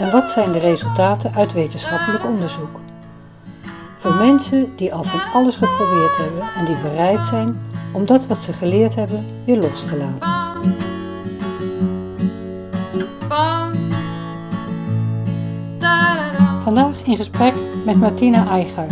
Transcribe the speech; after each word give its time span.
en 0.00 0.10
wat 0.10 0.30
zijn 0.30 0.52
de 0.52 0.58
resultaten 0.58 1.34
uit 1.34 1.52
wetenschappelijk 1.52 2.24
onderzoek? 2.24 2.80
Voor 3.98 4.14
mensen 4.14 4.76
die 4.76 4.94
al 4.94 5.02
van 5.02 5.32
alles 5.32 5.56
geprobeerd 5.56 6.16
hebben 6.16 6.42
en 6.56 6.64
die 6.64 6.80
bereid 6.82 7.20
zijn 7.20 7.60
om 7.92 8.06
dat 8.06 8.26
wat 8.26 8.38
ze 8.38 8.52
geleerd 8.52 8.94
hebben 8.94 9.26
weer 9.44 9.58
los 9.58 9.84
te 9.84 9.96
laten. 9.96 10.30
Vandaag 16.62 17.02
in 17.02 17.16
gesprek 17.16 17.54
met 17.84 17.96
Martina 17.96 18.48
Eiger. 18.48 18.86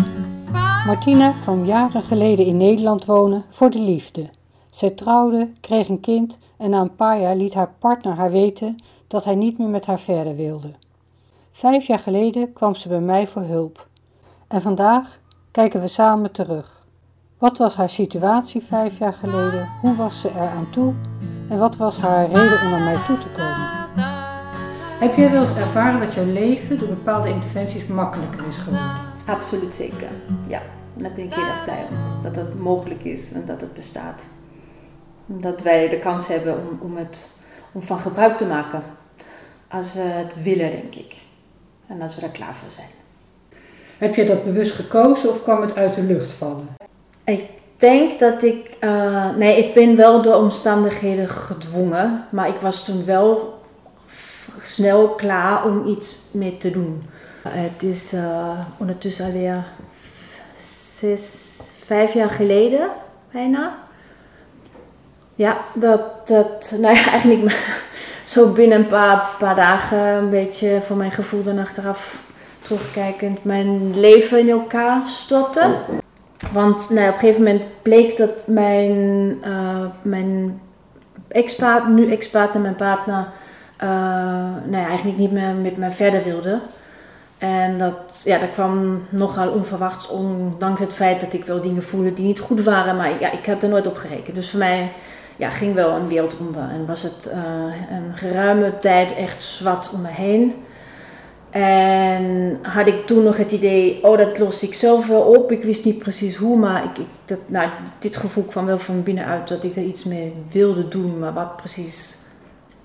Martina 0.86 1.32
kwam 1.42 1.64
jaren 1.64 2.02
geleden 2.02 2.46
in 2.46 2.56
Nederland 2.56 3.04
wonen 3.04 3.44
voor 3.48 3.70
de 3.70 3.80
liefde. 3.80 4.30
Zij 4.70 4.90
trouwde, 4.90 5.50
kreeg 5.60 5.88
een 5.88 6.00
kind 6.00 6.38
en 6.56 6.70
na 6.70 6.80
een 6.80 6.96
paar 6.96 7.20
jaar 7.20 7.36
liet 7.36 7.54
haar 7.54 7.72
partner 7.78 8.14
haar 8.14 8.30
weten 8.30 8.76
dat 9.06 9.24
hij 9.24 9.34
niet 9.34 9.58
meer 9.58 9.68
met 9.68 9.86
haar 9.86 10.00
verder 10.00 10.36
wilde. 10.36 10.72
Vijf 11.58 11.86
jaar 11.86 11.98
geleden 11.98 12.52
kwam 12.52 12.74
ze 12.74 12.88
bij 12.88 13.00
mij 13.00 13.26
voor 13.26 13.42
hulp. 13.42 13.88
En 14.48 14.62
vandaag 14.62 15.18
kijken 15.50 15.80
we 15.80 15.86
samen 15.86 16.32
terug. 16.32 16.84
Wat 17.38 17.58
was 17.58 17.74
haar 17.76 17.88
situatie 17.88 18.60
vijf 18.60 18.98
jaar 18.98 19.12
geleden? 19.12 19.68
Hoe 19.80 19.96
was 19.96 20.20
ze 20.20 20.28
er 20.28 20.48
aan 20.48 20.70
toe? 20.70 20.94
En 21.48 21.58
wat 21.58 21.76
was 21.76 21.98
haar 21.98 22.26
reden 22.26 22.60
om 22.60 22.70
naar 22.70 22.80
mij 22.80 22.96
toe 23.06 23.18
te 23.18 23.28
komen? 23.28 23.66
Heb 24.98 25.14
jij 25.14 25.30
wel 25.30 25.42
eens 25.42 25.54
ervaren 25.54 26.00
dat 26.00 26.14
jouw 26.14 26.24
leven 26.24 26.78
door 26.78 26.88
bepaalde 26.88 27.28
interventies 27.28 27.86
makkelijker 27.86 28.46
is 28.46 28.56
geworden? 28.56 29.00
Absoluut 29.26 29.74
zeker, 29.74 30.08
ja. 30.48 30.60
En 30.96 31.02
daar 31.02 31.12
ben 31.12 31.24
ik 31.24 31.34
heel 31.34 31.46
erg 31.46 31.64
blij 31.64 31.86
om. 31.90 32.22
Dat 32.22 32.34
dat 32.34 32.54
mogelijk 32.54 33.02
is 33.02 33.32
en 33.32 33.44
dat 33.44 33.60
het 33.60 33.74
bestaat. 33.74 34.26
Dat 35.26 35.62
wij 35.62 35.88
de 35.88 35.98
kans 35.98 36.28
hebben 36.28 36.54
om, 36.54 36.78
om, 36.90 36.96
het, 36.96 37.38
om 37.72 37.82
van 37.82 38.00
gebruik 38.00 38.36
te 38.36 38.46
maken. 38.46 38.82
Als 39.68 39.94
we 39.94 40.00
het 40.00 40.42
willen, 40.42 40.70
denk 40.70 40.94
ik. 40.94 41.26
En 41.88 42.00
als 42.00 42.16
we 42.16 42.22
er 42.22 42.28
klaar 42.28 42.54
voor 42.54 42.70
zijn. 42.70 42.88
Heb 43.98 44.14
je 44.14 44.24
dat 44.24 44.44
bewust 44.44 44.72
gekozen 44.72 45.30
of 45.30 45.42
kwam 45.42 45.60
het 45.60 45.74
uit 45.74 45.94
de 45.94 46.02
lucht 46.02 46.32
vallen? 46.32 46.68
Ik 47.24 47.44
denk 47.76 48.18
dat 48.18 48.42
ik. 48.42 48.76
Uh, 48.80 49.34
nee, 49.36 49.64
ik 49.64 49.74
ben 49.74 49.96
wel 49.96 50.22
door 50.22 50.34
omstandigheden 50.34 51.28
gedwongen. 51.28 52.24
Maar 52.30 52.48
ik 52.48 52.56
was 52.56 52.84
toen 52.84 53.04
wel 53.04 53.58
snel 54.60 55.08
klaar 55.08 55.64
om 55.64 55.86
iets 55.86 56.16
mee 56.30 56.56
te 56.56 56.70
doen. 56.70 57.02
Het 57.48 57.82
is 57.82 58.14
uh, 58.14 58.60
ondertussen 58.78 59.24
alweer 59.24 59.64
zes, 60.98 61.56
vijf 61.84 62.14
jaar 62.14 62.30
geleden, 62.30 62.90
bijna. 63.32 63.78
Ja, 65.34 65.58
dat, 65.74 66.26
dat 66.26 66.70
nou 66.80 66.94
ja, 66.94 67.10
eigenlijk 67.10 67.42
zo 68.28 68.52
binnen 68.52 68.78
een 68.78 68.86
paar, 68.86 69.30
paar 69.38 69.54
dagen 69.54 69.98
een 69.98 70.28
beetje 70.28 70.80
voor 70.80 70.96
mijn 70.96 71.10
gevoel 71.10 71.42
dan 71.42 71.58
achteraf 71.58 72.22
terugkijkend 72.62 73.44
mijn 73.44 74.00
leven 74.00 74.38
in 74.38 74.48
elkaar 74.48 75.00
stortte. 75.06 75.74
Want 76.52 76.90
nou, 76.90 77.08
op 77.08 77.14
een 77.14 77.20
gegeven 77.20 77.42
moment 77.42 77.64
bleek 77.82 78.16
dat 78.16 78.46
mijn, 78.46 78.96
uh, 79.46 79.86
mijn 80.02 80.60
ex-partner, 81.28 81.92
nu 81.94 82.12
ex-partner, 82.12 82.62
mijn 82.62 82.74
partner, 82.74 83.28
uh, 83.82 83.88
nou 84.64 84.76
ja, 84.76 84.86
eigenlijk 84.86 85.18
niet 85.18 85.32
meer 85.32 85.54
met 85.54 85.76
me 85.76 85.90
verder 85.90 86.22
wilde. 86.22 86.60
En 87.38 87.78
dat, 87.78 88.22
ja, 88.24 88.38
dat 88.38 88.50
kwam 88.50 89.04
nogal 89.08 89.50
onverwachts, 89.50 90.08
ondanks 90.08 90.80
het 90.80 90.94
feit 90.94 91.20
dat 91.20 91.32
ik 91.32 91.44
wel 91.44 91.60
dingen 91.60 91.82
voelde 91.82 92.14
die 92.14 92.26
niet 92.26 92.40
goed 92.40 92.64
waren. 92.64 92.96
Maar 92.96 93.20
ja, 93.20 93.32
ik 93.32 93.46
had 93.46 93.62
er 93.62 93.68
nooit 93.68 93.86
op 93.86 93.96
gerekend. 93.96 94.36
Dus 94.36 94.50
voor 94.50 94.58
mij 94.58 94.92
ja, 95.38 95.50
ging 95.50 95.74
wel 95.74 95.90
een 95.90 96.08
wereld 96.08 96.36
onder. 96.38 96.62
En 96.62 96.86
was 96.86 97.02
het 97.02 97.30
uh, 97.32 97.36
een 97.90 98.16
geruime 98.16 98.78
tijd 98.78 99.14
echt 99.14 99.42
zwart 99.42 99.92
om 99.92 100.02
me 100.02 100.08
heen. 100.08 100.54
En 101.50 102.58
had 102.62 102.86
ik 102.86 103.06
toen 103.06 103.22
nog 103.22 103.36
het 103.36 103.52
idee, 103.52 104.04
oh 104.04 104.18
dat 104.18 104.38
los 104.38 104.62
ik 104.62 104.74
zelf 104.74 105.06
wel 105.06 105.20
op. 105.20 105.52
Ik 105.52 105.62
wist 105.62 105.84
niet 105.84 105.98
precies 105.98 106.36
hoe, 106.36 106.56
maar 106.56 106.84
ik, 106.84 106.98
ik, 106.98 107.06
dat, 107.24 107.38
nou, 107.46 107.68
dit 107.98 108.16
gevoel 108.16 108.44
kwam 108.44 108.66
wel 108.66 108.78
van 108.78 109.02
binnenuit 109.02 109.48
dat 109.48 109.64
ik 109.64 109.76
er 109.76 109.82
iets 109.82 110.04
mee 110.04 110.34
wilde 110.52 110.88
doen. 110.88 111.18
Maar 111.18 111.32
wat 111.32 111.56
precies, 111.56 112.16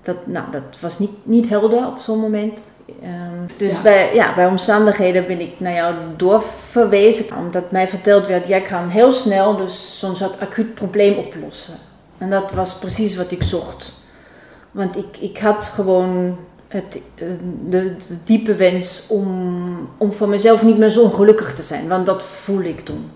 dat, 0.02 0.16
nou, 0.24 0.50
dat 0.50 0.80
was 0.80 0.98
niet, 0.98 1.10
niet 1.22 1.48
helder 1.48 1.86
op 1.86 1.98
zo'n 1.98 2.20
moment. 2.20 2.60
Um, 3.02 3.46
dus 3.58 3.82
Bij, 3.82 4.14
ja, 4.14 4.34
bij 4.34 4.46
omstandigheden 4.46 5.26
ben 5.26 5.40
ik 5.40 5.60
naar 5.60 5.74
jou 5.74 5.94
doorverwezen. 6.16 7.36
Omdat 7.36 7.70
mij 7.70 7.88
verteld 7.88 8.26
werd, 8.26 8.46
jij 8.46 8.62
kan 8.62 8.88
heel 8.88 9.12
snel 9.12 9.56
dus 9.56 9.98
zo'n 9.98 10.16
soort 10.16 10.40
acuut 10.40 10.74
probleem 10.74 11.18
oplossen. 11.18 11.74
En 12.24 12.30
dat 12.30 12.52
was 12.52 12.74
precies 12.74 13.16
wat 13.16 13.30
ik 13.30 13.42
zocht. 13.42 13.92
Want 14.70 14.96
ik, 14.96 15.16
ik 15.20 15.38
had 15.38 15.66
gewoon 15.66 16.36
het, 16.68 16.98
eh, 17.14 17.26
de, 17.68 17.96
de, 17.96 18.16
diepe 18.24 18.54
wens 18.54 19.04
om, 19.08 19.88
om 19.98 20.12
voor 20.12 20.28
mezelf 20.28 20.62
niet 20.62 20.78
meer 20.78 20.90
zo 20.90 21.02
ongelukkig 21.02 21.54
te 21.54 21.62
zijn. 21.62 21.88
Want 21.88 22.06
dat 22.06 22.22
voel 22.22 22.60
ik 22.60 22.80
toen. 22.80 23.10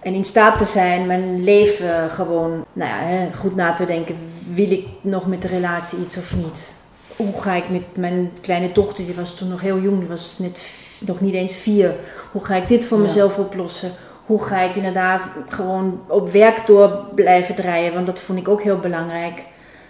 En 0.00 0.14
in 0.14 0.24
staat 0.24 0.58
te 0.58 0.64
zijn 0.64 1.06
mijn 1.06 1.44
leven 1.44 2.10
gewoon 2.10 2.64
nou 2.72 2.90
ja, 2.90 3.28
goed 3.34 3.56
na 3.56 3.74
te 3.74 3.86
denken. 3.86 4.16
Wil 4.54 4.70
ik 4.70 4.86
nog 5.00 5.26
met 5.26 5.42
de 5.42 5.48
relatie 5.48 5.98
iets 5.98 6.16
of 6.16 6.36
niet? 6.36 6.72
Hoe 7.16 7.40
ga 7.40 7.54
ik 7.54 7.68
met 7.70 7.96
mijn 7.96 8.32
kleine 8.40 8.72
dochter, 8.72 9.04
die 9.04 9.14
was 9.14 9.34
toen 9.34 9.48
nog 9.48 9.60
heel 9.60 9.80
jong, 9.80 9.98
die 9.98 10.08
was 10.08 10.38
net, 10.38 10.60
nog 11.00 11.20
niet 11.20 11.34
eens 11.34 11.56
vier. 11.56 11.94
Hoe 12.32 12.44
ga 12.44 12.54
ik 12.54 12.68
dit 12.68 12.84
voor 12.84 12.98
mezelf 12.98 13.38
oplossen? 13.38 13.92
Hoe 14.26 14.42
ga 14.42 14.60
ik 14.60 14.76
inderdaad 14.76 15.30
gewoon 15.48 16.00
op 16.06 16.30
werk 16.30 16.66
door 16.66 17.04
blijven 17.14 17.54
draaien? 17.54 17.94
Want 17.94 18.06
dat 18.06 18.20
vond 18.20 18.38
ik 18.38 18.48
ook 18.48 18.62
heel 18.62 18.78
belangrijk. 18.78 19.44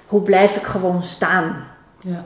Hoe 0.06 0.22
blijf 0.22 0.56
ik 0.56 0.62
gewoon 0.62 1.02
staan? 1.02 1.64
Ja. 2.00 2.24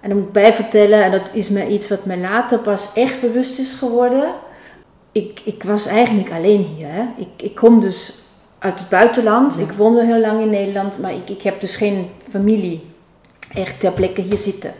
En 0.00 0.08
dan 0.08 0.18
moet 0.18 0.26
ik 0.26 0.32
bij 0.32 0.52
vertellen, 0.52 1.04
en 1.04 1.10
dat 1.10 1.30
is 1.32 1.50
me 1.50 1.68
iets 1.68 1.88
wat 1.88 2.04
me 2.04 2.16
later 2.16 2.58
pas 2.58 2.92
echt 2.94 3.20
bewust 3.20 3.58
is 3.58 3.74
geworden. 3.74 4.32
Ik, 5.12 5.40
ik 5.44 5.62
was 5.62 5.86
eigenlijk 5.86 6.30
alleen 6.30 6.62
hier. 6.62 6.88
Hè. 6.88 7.04
Ik, 7.16 7.42
ik 7.42 7.54
kom 7.54 7.80
dus 7.80 8.22
uit 8.58 8.78
het 8.78 8.88
buitenland. 8.88 9.58
Ik 9.58 9.72
woonde 9.72 10.04
heel 10.04 10.20
lang 10.20 10.40
in 10.40 10.50
Nederland, 10.50 10.98
maar 10.98 11.12
ik, 11.12 11.28
ik 11.28 11.42
heb 11.42 11.60
dus 11.60 11.76
geen 11.76 12.10
familie 12.30 12.90
echt 13.54 13.80
ter 13.80 13.92
plekke 13.92 14.20
hier 14.20 14.38
zitten. 14.38 14.72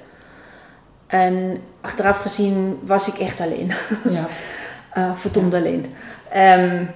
En 1.06 1.60
achteraf 1.81 2.19
gezien 2.19 2.78
was 2.84 3.08
ik 3.08 3.20
echt 3.20 3.41
alleen. 3.41 3.72
Ja. 4.10 4.28
uh, 4.97 5.54
alleen. 5.54 5.94
Um, 6.36 6.91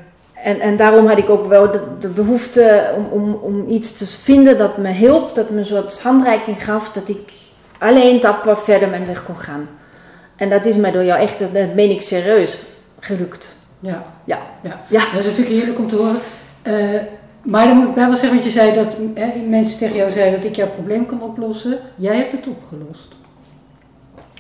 en, 0.44 0.60
en 0.60 0.76
daarom 0.76 1.06
had 1.06 1.18
ik 1.18 1.30
ook 1.30 1.46
wel 1.46 1.70
de, 1.70 1.80
de 1.98 2.08
behoefte 2.08 2.92
om, 2.96 3.06
om, 3.10 3.32
om 3.34 3.68
iets 3.68 3.92
te 3.92 4.06
vinden 4.06 4.58
dat 4.58 4.76
me 4.76 4.88
hielp, 4.88 5.34
dat 5.34 5.50
me 5.50 5.58
een 5.58 5.64
soort 5.64 6.02
handreiking 6.02 6.64
gaf, 6.64 6.92
dat 6.92 7.08
ik 7.08 7.32
alleen 7.78 8.20
dapper 8.20 8.58
verder 8.58 8.88
mijn 8.88 9.06
weg 9.06 9.24
kon 9.24 9.36
gaan. 9.36 9.68
En 10.36 10.50
dat 10.50 10.64
is 10.64 10.76
mij 10.76 10.90
door 10.90 11.04
jou 11.04 11.20
echt, 11.20 11.38
dat 11.38 11.74
meen 11.74 11.90
ik 11.90 12.02
serieus, 12.02 12.58
gelukt. 13.00 13.56
Ja. 13.80 14.04
Ja. 14.24 14.38
ja. 14.62 14.80
ja. 14.88 15.00
Dat 15.00 15.20
is 15.20 15.26
natuurlijk 15.26 15.56
heerlijk 15.56 15.78
om 15.78 15.88
te 15.88 15.96
horen. 15.96 16.18
Uh, 16.62 17.00
maar 17.42 17.66
dan 17.66 17.76
moet 17.76 17.88
ik 17.88 17.94
bij 17.94 18.04
wel 18.04 18.12
zeggen, 18.12 18.30
want 18.30 18.44
je 18.44 18.50
zei 18.50 18.74
dat 18.74 18.96
hè, 19.14 19.40
mensen 19.48 19.78
tegen 19.78 19.96
jou 19.96 20.10
zeiden 20.10 20.40
dat 20.40 20.50
ik 20.50 20.56
jouw 20.56 20.68
probleem 20.68 21.06
kan 21.06 21.22
oplossen. 21.22 21.78
Jij 21.94 22.16
hebt 22.16 22.32
het 22.32 22.46
opgelost. 22.46 23.08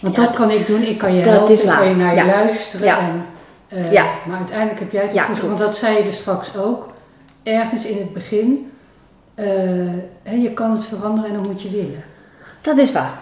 Want 0.02 0.16
dat 0.16 0.32
kan 0.32 0.50
ik 0.50 0.66
doen, 0.66 0.82
ik 0.82 0.98
kan 0.98 1.14
je 1.14 1.22
helpen, 1.22 1.54
ik 1.54 1.68
kan 1.68 1.88
je 1.88 1.94
naar 1.94 2.16
je 2.16 2.24
luisteren. 2.24 2.88
En, 2.88 3.24
uh, 3.72 3.92
ja. 3.92 4.06
Maar 4.26 4.36
uiteindelijk 4.36 4.78
heb 4.78 4.92
jij 4.92 5.02
het 5.02 5.14
opgelost. 5.14 5.40
want 5.40 5.58
dat 5.58 5.76
zei 5.76 5.96
je 5.96 6.02
er 6.02 6.12
straks 6.12 6.56
ook. 6.56 6.92
Ergens 7.42 7.86
in 7.86 7.98
het 7.98 8.12
begin, 8.12 8.72
uh, 9.34 9.46
hè, 10.22 10.34
je 10.34 10.52
kan 10.52 10.70
het 10.70 10.86
veranderen 10.86 11.30
en 11.30 11.36
dan 11.36 11.46
moet 11.46 11.62
je 11.62 11.70
willen. 11.70 12.04
Dat 12.60 12.78
is 12.78 12.92
waar. 12.92 13.18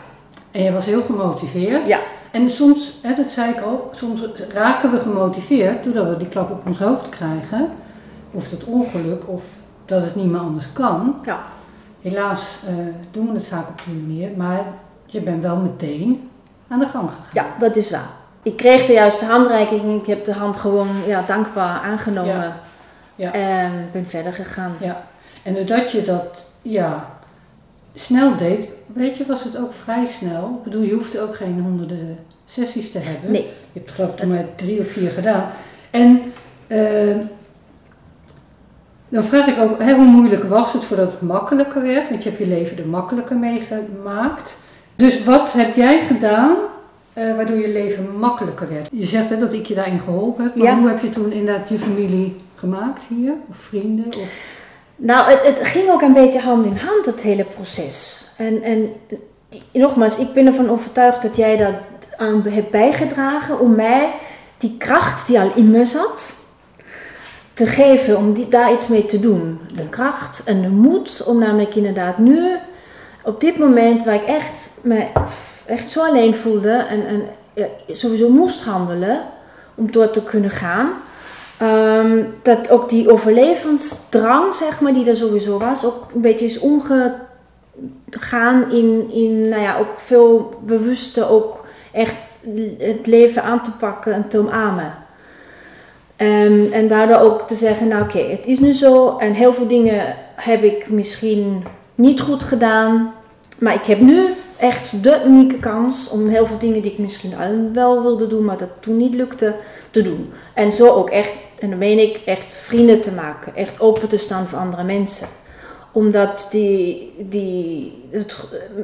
En 0.50 0.62
je 0.62 0.73
was 0.73 0.87
heel 0.87 1.02
gemotiveerd. 1.02 1.88
Ja. 1.88 1.99
En 2.31 2.50
soms, 2.50 2.99
hè, 3.02 3.14
dat 3.14 3.31
zei 3.31 3.50
ik 3.50 3.61
al, 3.61 3.88
soms 3.93 4.23
raken 4.52 4.91
we 4.91 4.99
gemotiveerd 4.99 5.85
doordat 5.85 6.08
we 6.08 6.17
die 6.17 6.29
klap 6.29 6.50
op 6.50 6.67
ons 6.67 6.79
hoofd 6.79 7.08
krijgen. 7.08 7.69
Of 8.31 8.49
dat 8.49 8.64
ongeluk, 8.64 9.29
of 9.29 9.44
dat 9.85 10.02
het 10.02 10.14
niet 10.14 10.31
meer 10.31 10.40
anders 10.40 10.73
kan. 10.73 11.20
Ja. 11.25 11.40
Helaas 12.02 12.61
uh, 12.69 12.75
doen 13.11 13.26
we 13.26 13.35
het 13.35 13.47
vaak 13.47 13.69
op 13.69 13.82
die 13.85 13.94
manier, 13.94 14.31
maar 14.37 14.64
je 15.06 15.20
bent 15.20 15.43
wel 15.43 15.56
meteen 15.56 16.31
aan 16.69 16.79
de 16.79 16.87
gang 16.87 17.11
gegaan. 17.11 17.31
Ja, 17.32 17.47
dat 17.58 17.76
is 17.76 17.90
waar. 17.90 18.11
Ik 18.44 18.56
kreeg 18.56 18.87
de 18.87 18.93
juiste 18.93 19.25
handreiking, 19.25 20.00
ik 20.00 20.06
heb 20.06 20.25
de 20.25 20.32
hand 20.32 20.56
gewoon 20.56 20.88
ja, 21.06 21.25
dankbaar 21.26 21.81
aangenomen 21.81 22.55
ja. 23.17 23.32
En 23.32 23.88
ben 23.93 24.06
verder 24.06 24.32
gegaan. 24.32 24.76
Ja. 24.81 25.06
En 25.43 25.55
doordat 25.55 25.93
je 25.93 26.02
dat 26.02 26.46
ja, 26.62 27.11
snel 27.94 28.37
deed, 28.37 28.69
weet 28.87 29.17
je, 29.17 29.26
was 29.26 29.44
het 29.44 29.58
ook 29.58 29.73
vrij 29.73 30.05
snel. 30.05 30.55
Ik 30.58 30.62
bedoel, 30.62 30.82
je 30.82 30.94
hoefde 30.94 31.20
ook 31.20 31.35
geen 31.35 31.61
honderden 31.61 32.19
sessies 32.44 32.91
te 32.91 32.99
hebben. 32.99 33.31
Nee. 33.31 33.43
Je 33.73 33.79
hebt 33.79 33.91
geloof 33.91 34.11
ik 34.11 34.17
toen 34.17 34.29
maar 34.29 34.44
drie 34.55 34.81
of 34.81 34.88
vier 34.88 35.11
gedaan. 35.11 35.47
En 35.90 36.23
eh, 36.67 37.17
dan 39.08 39.23
vraag 39.23 39.47
ik 39.47 39.58
ook, 39.58 39.79
hè, 39.79 39.94
hoe 39.94 40.05
moeilijk 40.05 40.44
was 40.44 40.73
het 40.73 40.85
voordat 40.85 41.12
het 41.12 41.20
makkelijker 41.20 41.82
werd? 41.82 42.08
Want 42.08 42.23
je 42.23 42.29
hebt 42.29 42.43
je 42.43 42.49
leven 42.49 42.79
er 42.79 42.87
makkelijker 42.87 43.37
mee 43.37 43.61
gemaakt. 43.61 44.56
Dus 44.97 45.25
wat 45.25 45.52
heb 45.52 45.76
jij 45.76 46.00
gedaan 46.00 46.56
eh, 47.14 47.37
waardoor 47.37 47.56
je 47.56 47.69
leven 47.69 48.19
makkelijker 48.19 48.69
werd? 48.69 48.88
Je 48.93 49.05
zegt 49.06 49.28
hè, 49.28 49.38
dat 49.38 49.52
ik 49.52 49.66
je 49.66 49.75
daarin 49.75 49.99
geholpen 49.99 50.44
heb. 50.44 50.56
Maar 50.56 50.66
Ja. 50.66 50.78
hoe 50.78 50.88
heb 50.88 51.00
je 51.02 51.11
toen 51.11 51.32
inderdaad 51.32 51.69
je 51.69 51.78
familie 51.78 52.37
gemaakt 52.55 53.05
hier? 53.08 53.32
Of 53.50 53.56
vrienden? 53.56 54.06
Of... 54.06 54.62
Nou, 54.96 55.31
het, 55.31 55.46
het 55.46 55.66
ging 55.66 55.90
ook 55.90 56.02
een 56.02 56.12
beetje 56.12 56.40
hand 56.40 56.66
in 56.66 56.76
hand, 56.76 57.06
het 57.06 57.20
hele 57.20 57.44
proces. 57.44 58.26
En, 58.37 58.62
en 58.62 58.93
nogmaals, 59.72 60.19
ik 60.19 60.32
ben 60.32 60.46
ervan 60.46 60.70
overtuigd 60.70 61.22
dat 61.22 61.37
jij 61.37 61.56
dat 61.56 61.75
aan 62.16 62.43
hebt 62.43 62.70
bijgedragen 62.70 63.61
om 63.61 63.75
mij 63.75 64.12
die 64.58 64.76
kracht 64.78 65.26
die 65.26 65.40
al 65.40 65.50
in 65.55 65.70
me 65.70 65.84
zat, 65.84 66.32
te 67.52 67.66
geven 67.66 68.16
om 68.16 68.32
die, 68.32 68.49
daar 68.49 68.72
iets 68.72 68.88
mee 68.88 69.06
te 69.06 69.20
doen. 69.20 69.61
De 69.75 69.88
kracht 69.88 70.44
en 70.44 70.62
de 70.62 70.69
moed 70.69 71.25
om 71.26 71.38
namelijk 71.38 71.75
inderdaad 71.75 72.19
nu, 72.19 72.56
op 73.22 73.40
dit 73.40 73.58
moment 73.58 74.05
waar 74.05 74.14
ik 74.14 74.22
echt 74.25 74.70
me 74.82 75.06
echt 75.66 75.90
zo 75.90 76.00
alleen 76.00 76.34
voelde 76.34 76.87
en, 76.88 77.06
en 77.06 77.22
sowieso 77.87 78.28
moest 78.28 78.64
handelen 78.64 79.25
om 79.75 79.93
door 79.93 80.11
te 80.11 80.22
kunnen 80.22 80.50
gaan. 80.50 80.93
Ehm, 81.58 82.25
dat 82.43 82.70
ook 82.70 82.88
die 82.88 83.11
overlevensdrang, 83.11 84.55
zeg 84.55 84.81
maar, 84.81 84.93
die 84.93 85.08
er 85.08 85.16
sowieso 85.16 85.58
was, 85.58 85.84
ook 85.84 86.11
een 86.14 86.20
beetje 86.20 86.44
is 86.44 86.58
omgegaan 86.58 87.22
in, 88.72 89.11
in 89.12 89.49
nou 89.49 89.62
ja, 89.62 89.78
ook 89.78 89.93
veel 89.96 90.55
bewuste, 90.64 91.28
ook 91.28 91.66
echt 91.93 92.16
het 92.78 93.06
leven 93.06 93.43
aan 93.43 93.62
te 93.62 93.70
pakken 93.70 94.12
en 94.12 94.28
te 94.28 94.38
omarmen. 94.38 94.94
Ehm, 96.16 96.72
en 96.72 96.88
daardoor 96.88 97.19
ook 97.19 97.49
te 97.49 97.55
zeggen, 97.55 97.88
nou 97.88 98.02
oké, 98.02 98.19
het 98.19 98.46
is 98.46 98.58
nu 98.58 98.72
zo 98.72 99.16
en 99.16 99.32
heel 99.32 99.52
veel 99.52 99.66
dingen 99.66 100.16
heb 100.34 100.62
ik 100.62 100.88
misschien 100.90 101.64
niet 101.94 102.20
goed 102.20 102.43
gedaan, 102.43 103.14
maar 103.58 103.75
ik 103.75 103.84
heb 103.84 104.00
nu 104.00 104.34
echt 104.56 105.03
de 105.03 105.23
unieke 105.27 105.59
kans 105.59 106.09
om 106.09 106.29
heel 106.29 106.47
veel 106.47 106.59
dingen 106.59 106.83
die 106.83 106.93
ik 106.93 106.99
misschien 106.99 107.35
al 107.37 107.73
wel 107.73 108.03
wilde 108.03 108.27
doen, 108.27 108.45
maar 108.45 108.59
dat 108.59 108.69
toen 108.81 108.97
niet 108.97 109.15
lukte, 109.15 109.55
te 109.91 110.03
doen. 110.03 110.33
En 110.55 110.73
zo 110.73 110.89
ook 110.89 111.11
echt, 111.11 111.35
en 111.59 111.71
dan 111.71 111.79
meen 111.79 111.99
ik, 111.99 112.21
echt 112.25 112.53
vrienden 112.53 113.01
te 113.01 113.12
maken. 113.12 113.56
Echt 113.56 113.81
open 113.81 114.09
te 114.09 114.17
staan 114.17 114.47
voor 114.47 114.59
andere 114.59 114.85
mensen. 114.85 115.29
Omdat 115.93 116.49
die, 116.51 117.15
die, 117.19 118.03
het, 118.11 118.37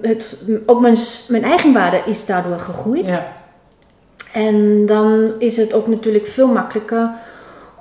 het, 0.03 0.45
ook 0.67 0.81
mijn, 0.81 0.97
mijn 1.29 1.45
eigenwaarde 1.45 2.03
is 2.07 2.27
daardoor 2.27 2.59
gegroeid. 2.59 3.09
Ja. 3.09 3.33
En 4.33 4.87
dan 4.87 5.33
is 5.39 5.57
het 5.57 5.75
ook 5.75 5.87
natuurlijk 5.87 6.27
veel 6.27 6.49
makkelijker 6.49 7.11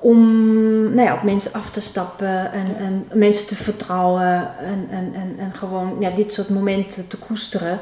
om 0.01 0.93
nou 0.93 1.07
ja, 1.07 1.13
op 1.13 1.23
mensen 1.23 1.53
af 1.53 1.69
te 1.69 1.81
stappen 1.81 2.51
en, 2.51 2.75
en 2.77 3.07
mensen 3.13 3.47
te 3.47 3.55
vertrouwen 3.55 4.51
en, 4.59 4.87
en, 4.89 5.13
en, 5.13 5.35
en 5.37 5.53
gewoon 5.53 5.95
ja, 5.99 6.09
dit 6.09 6.33
soort 6.33 6.49
momenten 6.49 7.07
te 7.07 7.17
koesteren. 7.17 7.79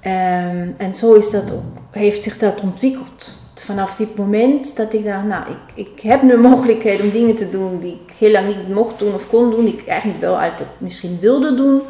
Ehm, 0.00 0.68
en 0.76 0.94
zo 0.94 1.14
is 1.14 1.30
dat 1.30 1.52
ook, 1.52 1.78
heeft 1.90 2.22
zich 2.22 2.38
dat 2.38 2.60
ontwikkeld. 2.60 3.38
Vanaf 3.54 3.94
dit 3.94 4.16
moment 4.16 4.76
dat 4.76 4.92
ik 4.92 5.04
dacht, 5.04 5.24
nou, 5.24 5.44
ik, 5.50 5.86
ik 5.86 6.00
heb 6.00 6.22
nu 6.22 6.36
mogelijkheid 6.50 7.00
om 7.00 7.10
dingen 7.10 7.34
te 7.34 7.50
doen 7.50 7.80
die 7.80 8.00
ik 8.06 8.14
heel 8.18 8.30
lang 8.30 8.46
niet 8.46 8.68
mocht 8.68 8.98
doen 8.98 9.14
of 9.14 9.28
kon 9.28 9.50
doen, 9.50 9.64
die 9.64 9.78
ik 9.78 9.86
eigenlijk 9.86 10.20
wel 10.20 10.40
altijd 10.40 10.68
misschien 10.78 11.18
wilde 11.20 11.54
doen. 11.54 11.82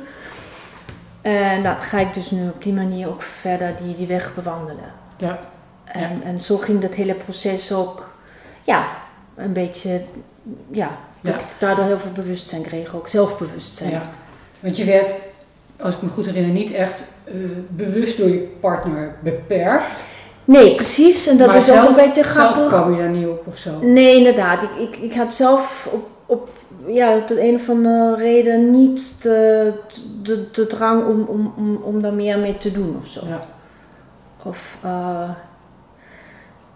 En 1.22 1.62
dat 1.62 1.81
ga 1.81 1.98
ik 1.98 2.14
dus 2.14 2.31
nu 2.31 2.48
op 2.48 2.62
die 2.62 2.72
manier 2.72 3.08
ook 3.08 3.22
verder 3.22 3.76
die, 3.82 3.96
die 3.96 4.06
weg 4.06 4.34
bewandelen. 4.34 4.92
Ja. 5.19 5.38
En, 5.84 6.22
en 6.22 6.40
zo 6.40 6.56
ging 6.56 6.81
dat 6.81 6.94
hele 6.94 7.14
proces 7.14 7.72
ook, 7.72 8.14
ja, 8.62 8.87
een 9.40 9.52
beetje, 9.52 10.00
ja, 10.70 10.90
dat 11.20 11.32
Ja. 11.34 11.38
ik 11.40 11.44
daardoor 11.58 11.84
heel 11.84 11.98
veel 11.98 12.12
bewustzijn 12.12 12.62
kreeg, 12.62 12.94
ook 12.94 13.08
zelfbewustzijn. 13.08 13.90
Ja, 13.90 14.10
want 14.60 14.76
je 14.76 14.84
werd, 14.84 15.14
als 15.81 15.94
ik 15.94 16.02
me 16.02 16.08
goed 16.08 16.26
herinner, 16.26 16.52
niet 16.52 16.72
echt 16.72 17.02
eh, 17.25 17.34
bewust 17.69 18.19
door 18.19 18.28
je 18.28 18.52
partner 18.60 19.14
beperkt. 19.20 19.92
Nee, 20.44 20.75
precies, 20.75 21.26
en 21.26 21.37
dat 21.37 21.46
maar 21.46 21.56
is 21.56 21.64
zelf, 21.64 21.82
ook 21.82 21.88
een 21.88 22.04
beetje 22.04 22.22
grappig. 22.22 22.58
Zelf 22.58 22.70
kwam 22.70 22.92
je 22.92 22.98
daar 22.98 23.10
niet 23.10 23.26
op 23.26 23.46
of 23.46 23.56
zo. 23.56 23.78
Nee, 23.81 24.16
inderdaad. 24.16 24.62
Ik, 24.62 24.75
ik, 24.76 24.96
ik 24.96 25.14
had 25.14 25.34
zelf 25.34 25.88
op, 25.92 26.08
op 26.26 26.48
ja, 26.87 27.20
tot 27.25 27.38
een 27.38 27.54
of 27.54 27.69
andere 27.69 28.16
reden 28.16 28.70
niet 28.70 29.22
de, 29.22 29.72
de, 30.22 30.50
de 30.52 30.66
drang 30.66 31.06
om, 31.06 31.22
om, 31.22 31.52
om, 31.56 31.76
om 31.76 32.02
daar 32.02 32.12
meer 32.12 32.38
mee 32.38 32.58
te 32.58 32.72
doen 32.72 32.98
of 33.02 33.08
zo. 33.08 33.20
Ja. 33.26 33.46
Of, 34.42 34.76
eh, 34.82 35.31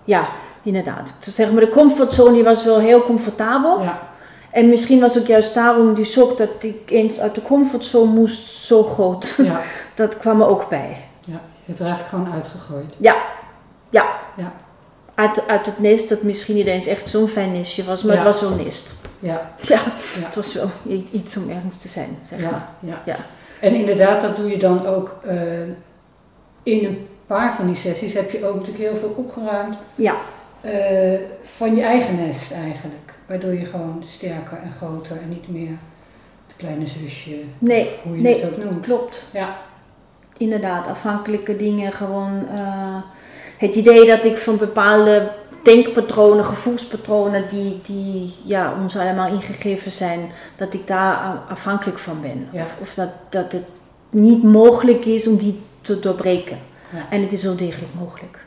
ja, 0.04 0.28
inderdaad. 0.64 1.12
Zeg 1.20 1.52
maar, 1.52 1.60
de 1.60 1.68
comfortzone 1.68 2.32
die 2.32 2.44
was 2.44 2.64
wel 2.64 2.78
heel 2.78 3.02
comfortabel. 3.02 3.82
Ja. 3.82 4.00
En 4.50 4.68
misschien 4.68 5.00
was 5.00 5.18
ook 5.18 5.26
juist 5.26 5.54
daarom 5.54 5.94
die 5.94 6.04
shock 6.04 6.36
dat 6.36 6.48
ik 6.60 6.90
eens 6.90 7.20
uit 7.20 7.34
de 7.34 7.42
comfortzone 7.42 8.10
moest 8.12 8.46
zo 8.46 8.82
groot. 8.82 9.34
Ja. 9.42 9.60
Dat 9.94 10.18
kwam 10.18 10.40
er 10.40 10.46
ook 10.48 10.68
bij. 10.68 11.04
ja, 11.24 11.32
je 11.32 11.62
hebt 11.64 11.78
er 11.78 11.86
eigenlijk 11.86 12.14
gewoon 12.16 12.32
uitgegooid. 12.34 12.96
Ja, 12.98 13.16
ja. 13.90 14.06
Ja. 14.36 14.52
Uit, 15.14 15.48
uit 15.48 15.66
het 15.66 15.78
nest 15.78 16.08
dat 16.08 16.22
misschien 16.22 16.54
niet 16.54 16.66
eens 16.66 16.86
echt 16.86 17.08
zo'n 17.08 17.28
fijn 17.28 17.52
nestje 17.52 17.84
was, 17.84 18.02
maar 18.02 18.12
Ja. 18.16 18.22
het 18.24 18.26
was 18.40 18.40
wel 18.40 18.64
nest. 18.64 18.94
Ja, 19.18 19.50
Ja, 19.62 19.76
Ja. 19.76 20.24
het 20.24 20.34
was 20.34 20.54
wel 20.54 20.70
iets 21.12 21.36
om 21.36 21.50
ergens 21.50 21.76
te 21.76 21.88
zijn, 21.88 22.18
zeg 22.24 22.38
maar. 22.40 22.50
ja, 22.50 22.68
ja. 22.80 23.00
Ja. 23.04 23.16
En 23.60 23.74
inderdaad, 23.74 24.20
dat 24.20 24.36
doe 24.36 24.50
je 24.50 24.56
dan 24.58 24.86
ook 24.86 25.16
eh, 25.22 25.36
in 26.62 26.84
een 26.84 27.08
paar 27.26 27.54
van 27.54 27.66
die 27.66 27.74
sessies 27.74 28.12
heb 28.12 28.30
je 28.30 28.46
ook 28.46 28.54
natuurlijk 28.54 28.84
heel 28.84 28.96
veel 28.96 29.14
opgeruimd 29.16 29.74
Ja, 29.94 30.14
eh, 30.64 31.20
van 31.40 31.76
je 31.76 31.82
eigen 31.82 32.14
nest 32.26 32.52
eigenlijk. 32.52 33.12
Waardoor 33.26 33.52
je 33.52 33.64
gewoon 33.64 34.02
sterker 34.06 34.58
en 34.64 34.72
groter 34.72 35.16
en 35.22 35.28
niet 35.28 35.48
meer 35.48 35.70
het 36.46 36.56
kleine 36.56 36.86
zusje, 36.86 37.36
Nee, 37.58 37.88
hoe 38.02 38.16
je 38.16 38.22
nee. 38.22 38.34
het 38.34 38.44
ook 38.52 38.64
noemt. 38.64 38.84
klopt. 38.86 39.28
Ja, 39.32 39.56
Inderdaad, 40.36 40.86
afhankelijke 40.86 41.56
dingen 41.56 41.92
gewoon. 41.92 42.48
eh, 42.48 42.96
het 43.58 43.74
idee 43.74 44.06
dat 44.06 44.24
ik 44.24 44.36
van 44.38 44.56
bepaalde 44.56 45.30
denkpatronen, 45.62 46.44
gevoelspatronen 46.44 47.44
die, 47.48 47.80
die 47.86 48.34
ja, 48.44 48.74
ons 48.82 48.96
allemaal 48.96 49.28
ingegeven 49.32 49.92
zijn, 49.92 50.20
dat 50.56 50.74
ik 50.74 50.86
daar 50.86 51.16
afhankelijk 51.48 51.98
van 51.98 52.20
ben. 52.20 52.48
Ja. 52.52 52.62
Of, 52.62 52.76
of 52.80 52.94
dat, 52.94 53.08
dat 53.28 53.52
het 53.52 53.64
niet 54.10 54.42
mogelijk 54.42 55.04
is 55.04 55.26
om 55.26 55.36
die 55.36 55.60
te 55.80 56.00
doorbreken. 56.00 56.58
Ja. 56.92 57.06
En 57.10 57.20
het 57.22 57.32
is 57.32 57.42
wel 57.42 57.56
degelijk 57.56 57.92
mogelijk. 57.98 58.43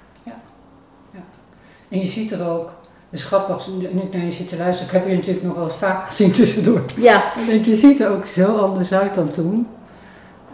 En 1.90 2.00
je 2.00 2.06
ziet 2.08 2.32
er 2.32 2.48
ook, 2.50 2.74
is 3.10 3.24
grappig, 3.24 3.68
nu 3.68 3.86
ik 4.02 4.14
naar 4.14 4.26
je 4.26 4.32
zit 4.32 4.50
te 4.50 4.58
luisteren, 4.58 4.94
ik 4.94 5.00
heb 5.00 5.10
je 5.10 5.16
natuurlijk 5.16 5.46
nog 5.46 5.56
wel 5.56 5.64
eens 5.64 5.76
vaak 5.76 6.06
gezien 6.08 6.32
tussendoor. 6.32 6.82
Ja, 6.96 7.24
Dan 7.36 7.46
denk 7.46 7.66
je, 7.66 7.76
ziet 7.76 8.00
er 8.00 8.10
ook 8.10 8.26
zo 8.26 8.58
anders 8.58 8.94
uit 8.94 9.14
dan 9.14 9.32
toen. 9.32 9.68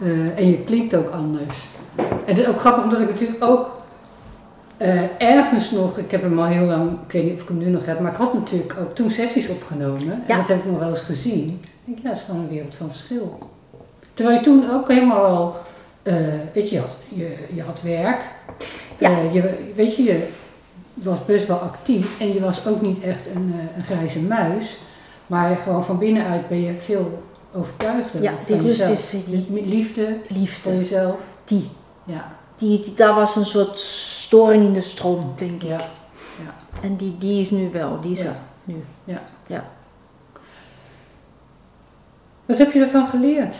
Eh, 0.00 0.38
en 0.38 0.50
je 0.50 0.60
klinkt 0.64 0.94
ook 0.96 1.08
anders. 1.10 1.68
En 1.96 2.06
het 2.24 2.38
is 2.38 2.46
ook 2.46 2.58
grappig 2.58 2.82
omdat 2.84 3.00
ik 3.00 3.08
natuurlijk 3.08 3.44
ook 3.44 3.82
eh, 4.76 5.00
ergens 5.18 5.70
nog, 5.70 5.98
ik 5.98 6.10
heb 6.10 6.22
hem 6.22 6.38
al 6.38 6.44
heel 6.44 6.64
lang, 6.66 6.90
ik 7.06 7.12
weet 7.12 7.24
niet 7.24 7.34
of 7.34 7.42
ik 7.42 7.48
hem 7.48 7.58
nu 7.58 7.66
nog 7.68 7.86
heb, 7.86 8.00
maar 8.00 8.10
ik 8.12 8.16
had 8.18 8.34
natuurlijk 8.34 8.76
ook 8.80 8.94
toen 8.94 9.10
sessies 9.10 9.48
opgenomen. 9.48 10.10
En 10.12 10.24
Ja. 10.28 10.36
dat 10.36 10.48
heb 10.48 10.58
ik 10.58 10.70
nog 10.70 10.78
wel 10.78 10.88
eens 10.88 11.00
gezien. 11.00 11.60
Ik 11.62 11.68
denk, 11.84 11.98
ja, 11.98 12.08
dat 12.08 12.16
is 12.16 12.22
gewoon 12.22 12.40
een 12.40 12.48
wereld 12.48 12.74
van 12.74 12.88
verschil. 12.88 13.38
Terwijl 14.14 14.36
je 14.38 14.44
toen 14.44 14.70
ook 14.70 14.88
helemaal 14.88 15.24
al, 15.24 15.56
eh, 16.02 16.14
weet 16.52 16.68
je, 16.70 16.74
je 16.76 16.80
had, 16.80 16.96
je, 17.08 17.34
je 17.54 17.62
had 17.62 17.82
werk. 17.82 18.20
Ja. 18.98 19.18
Je, 19.32 19.54
weet 19.74 19.96
je, 19.96 20.02
je 20.02 20.28
was 20.94 21.24
best 21.24 21.46
wel 21.46 21.56
actief 21.58 22.20
en 22.20 22.32
je 22.32 22.40
was 22.40 22.66
ook 22.66 22.80
niet 22.80 23.00
echt 23.00 23.26
een, 23.26 23.54
eh, 23.58 23.76
een 23.76 23.84
grijze 23.84 24.20
muis. 24.20 24.78
Maar 25.26 25.56
gewoon 25.56 25.84
van 25.84 25.98
binnenuit 25.98 26.48
ben 26.48 26.60
je 26.60 26.76
veel 26.76 27.22
overtuigder 27.54 28.22
Ja, 28.22 28.32
die 28.46 28.56
van 28.56 28.64
rust 28.64 28.78
jezelf. 28.78 28.98
is, 28.98 29.14
eh, 29.14 29.20
die- 29.26 29.46
Met 29.50 29.64
Liefde 29.66 30.18
voor 30.26 30.36
liefde. 30.36 30.76
jezelf. 30.76 31.20
Die. 31.44 31.68
Ja, 32.04 32.32
Die, 32.56 32.80
die, 32.80 32.94
daar 32.94 33.14
was 33.14 33.36
een 33.36 33.44
soort 33.46 33.78
storing 33.80 34.64
in 34.64 34.72
de 34.72 34.80
stroom, 34.80 35.32
denk 35.36 35.62
ik. 35.62 35.68
ja, 35.68 35.80
En 36.82 36.96
die, 36.96 37.18
die 37.18 37.40
is 37.40 37.50
nu 37.50 37.70
wel, 37.72 38.00
die 38.00 38.10
is 38.12 38.20
Ja. 38.22 38.26
er 38.28 38.34
nu. 38.64 38.84
Wat 42.46 42.58
heb 42.58 42.72
je 42.72 42.80
ervan 42.80 43.06
geleerd? 43.06 43.56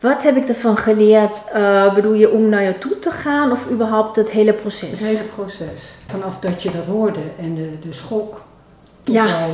Wat 0.00 0.22
heb 0.22 0.36
ik 0.36 0.48
ervan 0.48 0.76
geleerd? 0.76 1.44
Eh, 1.52 1.94
bedoel 1.94 2.12
je 2.12 2.30
om 2.30 2.48
naar 2.48 2.62
je 2.62 2.78
toe 2.78 2.98
te 2.98 3.10
gaan 3.10 3.52
of 3.52 3.70
überhaupt 3.70 4.16
het 4.16 4.30
hele 4.30 4.52
proces? 4.52 5.00
Het 5.00 5.08
hele 5.08 5.28
proces. 5.34 5.94
Vanaf 6.06 6.38
dat 6.38 6.62
je 6.62 6.70
dat 6.70 6.86
hoorde 6.86 7.20
en 7.38 7.54
de, 7.54 7.78
de 7.80 7.92
schok. 7.92 8.42
Ja. 9.02 9.24
eh, 9.26 9.52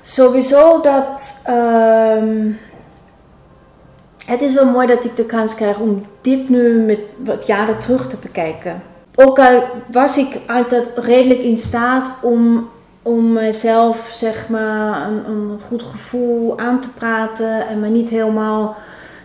Sowieso 0.00 0.80
dat. 0.80 1.40
ehm, 1.44 2.52
het 4.26 4.40
is 4.40 4.54
wel 4.54 4.66
mooi 4.66 4.86
dat 4.86 5.04
ik 5.04 5.16
de 5.16 5.24
kans 5.24 5.54
krijg 5.54 5.78
om 5.78 6.02
dit 6.20 6.48
nu 6.48 6.80
met 6.80 6.98
wat 7.24 7.46
jaren 7.46 7.78
terug 7.78 8.08
te 8.08 8.16
bekijken. 8.22 8.82
Ook 9.14 9.38
al 9.38 9.62
was 9.92 10.16
ik 10.18 10.38
altijd 10.46 10.90
redelijk 10.94 11.40
in 11.40 11.58
staat 11.58 12.10
om, 12.22 12.68
om 13.02 13.32
mezelf 13.32 14.10
zeg 14.12 14.48
maar 14.48 15.06
een, 15.06 15.28
een 15.28 15.58
goed 15.68 15.82
gevoel 15.82 16.58
aan 16.58 16.80
te 16.80 16.88
praten 16.90 17.66
en 17.68 17.80
me 17.80 17.88
niet 17.88 18.08
helemaal 18.08 18.76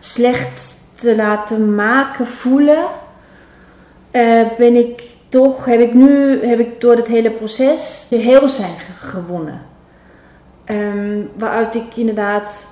slecht 0.06 0.78
te 0.96 1.16
laten 1.16 1.76
maken 1.76 2.28
voelen, 2.28 2.86
eh, 4.12 4.42
ben 4.58 4.76
ik 4.76 5.04
toch, 5.30 5.66
heb 5.66 5.80
ik 5.80 5.94
nu, 5.94 6.44
heb 6.46 6.60
ik 6.60 6.82
door 6.82 6.96
het 6.96 7.08
hele 7.08 7.32
proces 7.32 8.08
heel 8.10 8.50
zijn 8.50 8.74
ge- 8.80 9.08
gewonnen. 9.08 9.62
Ehm, 10.66 11.20
waaruit 11.38 11.76
ik 11.76 11.96
inderdaad, 11.96 12.68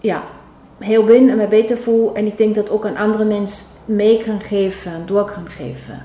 ja, 0.00 0.22
heel 0.78 1.04
ben 1.04 1.28
en 1.30 1.36
me 1.36 1.48
beter 1.48 1.78
voel. 1.78 2.14
En 2.14 2.26
ik 2.26 2.38
denk 2.38 2.54
dat 2.54 2.70
ook 2.70 2.86
aan 2.86 2.96
andere 2.96 3.24
mensen 3.24 3.66
mee 3.84 4.22
kan 4.24 4.40
geven, 4.40 4.92
door 5.06 5.24
kan 5.24 5.50
geven. 5.50 6.02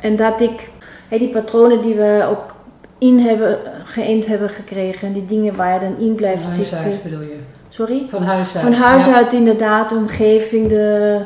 En 0.00 0.16
dat 0.16 0.40
ik 0.40 0.70
die 1.08 1.28
patronen 1.28 1.82
die 1.82 1.94
we 1.94 2.24
ook 2.28 2.54
in 2.98 3.18
hebben, 3.18 3.58
geënt 3.84 4.26
hebben 4.26 4.48
gekregen, 4.50 5.12
die 5.12 5.24
dingen 5.24 5.56
waar 5.56 5.74
je 5.74 5.80
dan 5.80 5.98
in 5.98 6.14
blijft 6.14 6.42
zitten. 6.52 6.78
bedoel 7.02 7.20
je? 7.20 7.38
Sorry? 7.74 8.06
Van 8.08 8.22
huis 8.22 8.54
uit. 8.54 8.64
Van 8.64 8.72
huis 8.72 9.04
Ja. 9.04 9.14
uit 9.14 9.32
inderdaad, 9.32 9.88
de 9.88 9.94
omgeving, 9.94 10.68
de, 10.68 11.20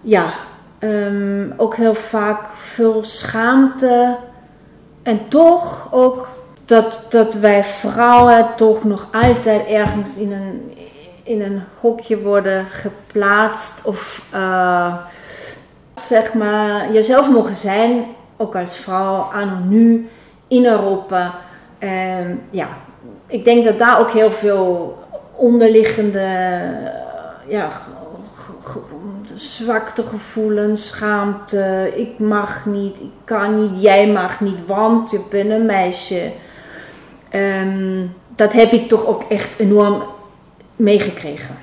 ja, 0.00 0.32
ehm, 0.78 1.50
ook 1.56 1.76
heel 1.76 1.94
vaak 1.94 2.46
veel 2.54 3.04
schaamte. 3.04 4.16
En 5.02 5.28
toch 5.28 5.88
ook 5.90 6.28
dat, 6.64 7.06
dat 7.08 7.34
wij 7.34 7.64
vrouwen 7.64 8.46
toch 8.56 8.84
nog 8.84 9.08
altijd 9.12 9.66
ergens 9.66 10.16
in 10.16 10.32
een, 10.32 10.72
in 11.22 11.42
een 11.42 11.62
hokje 11.80 12.22
worden 12.22 12.66
geplaatst. 12.70 13.84
Of 13.84 14.22
eh, 14.30 14.94
zeg 15.94 16.34
maar 16.34 16.92
jezelf 16.92 17.30
mogen 17.30 17.54
zijn, 17.54 18.04
ook 18.36 18.56
als 18.56 18.76
vrouw, 18.76 19.16
anno 19.32 19.56
nu, 19.64 20.08
in 20.48 20.66
Europa. 20.66 21.34
En 21.78 22.42
ja, 22.50 22.68
ik 23.26 23.44
denk 23.44 23.64
dat 23.64 23.78
daar 23.78 24.00
ook 24.00 24.10
heel 24.10 24.30
veel 24.30 25.04
onderliggende 25.36 26.68
ja, 27.48 27.68
g- 27.70 27.90
g- 28.36 28.58
g- 28.64 28.78
zwaktegevoelens, 29.34 30.88
schaamte. 30.88 31.92
Ik 31.94 32.18
mag 32.18 32.66
niet, 32.66 33.00
ik 33.00 33.10
kan 33.24 33.56
niet, 33.56 33.82
jij 33.82 34.08
mag 34.08 34.40
niet, 34.40 34.66
want 34.66 35.10
je 35.10 35.26
bent 35.30 35.50
een 35.50 35.66
meisje. 35.66 36.32
Ehm, 37.30 38.06
dat 38.36 38.52
heb 38.52 38.72
ik 38.72 38.88
toch 38.88 39.06
ook 39.06 39.22
echt 39.28 39.48
enorm 39.58 40.02
meegekregen. 40.76 41.56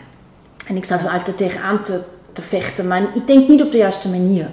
En 0.68 0.76
ik 0.76 0.86
zat 0.86 1.02
er 1.02 1.10
altijd 1.10 1.38
tegenaan 1.38 1.84
te, 1.84 2.02
te 2.32 2.42
vechten, 2.42 2.88
maar 2.88 3.02
ik 3.16 3.28
denk 3.28 3.48
niet 3.48 3.62
op 3.62 3.72
de 3.72 3.78
juiste 3.78 4.10
manier. 4.10 4.50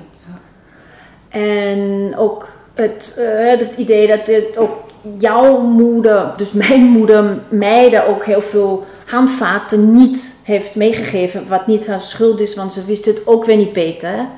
En 1.29 2.13
ook 2.17 2.49
het, 2.75 3.15
eh, 3.19 3.49
het 3.59 3.77
idee 3.77 4.07
dat 4.07 4.27
het 4.27 4.57
ook 4.57 4.77
jouw 5.19 5.61
moeder, 5.61 6.33
dus 6.37 6.53
mijn 6.53 6.83
moeder, 6.83 7.39
mij 7.49 7.91
daar 7.91 8.07
ook 8.07 8.25
heel 8.25 8.41
veel 8.41 8.85
handvaten 9.07 9.93
niet 9.93 10.35
heeft 10.43 10.75
meegegeven. 10.75 11.49
Wat 11.49 11.67
niet 11.67 11.87
haar 11.87 12.01
schuld 12.01 12.41
is, 12.41 12.55
want 12.57 12.73
ze 12.73 12.85
wist 12.85 13.05
het 13.05 13.27
ook 13.27 13.45
weer 13.45 13.57
niet 13.57 13.73
beter. 13.73 14.29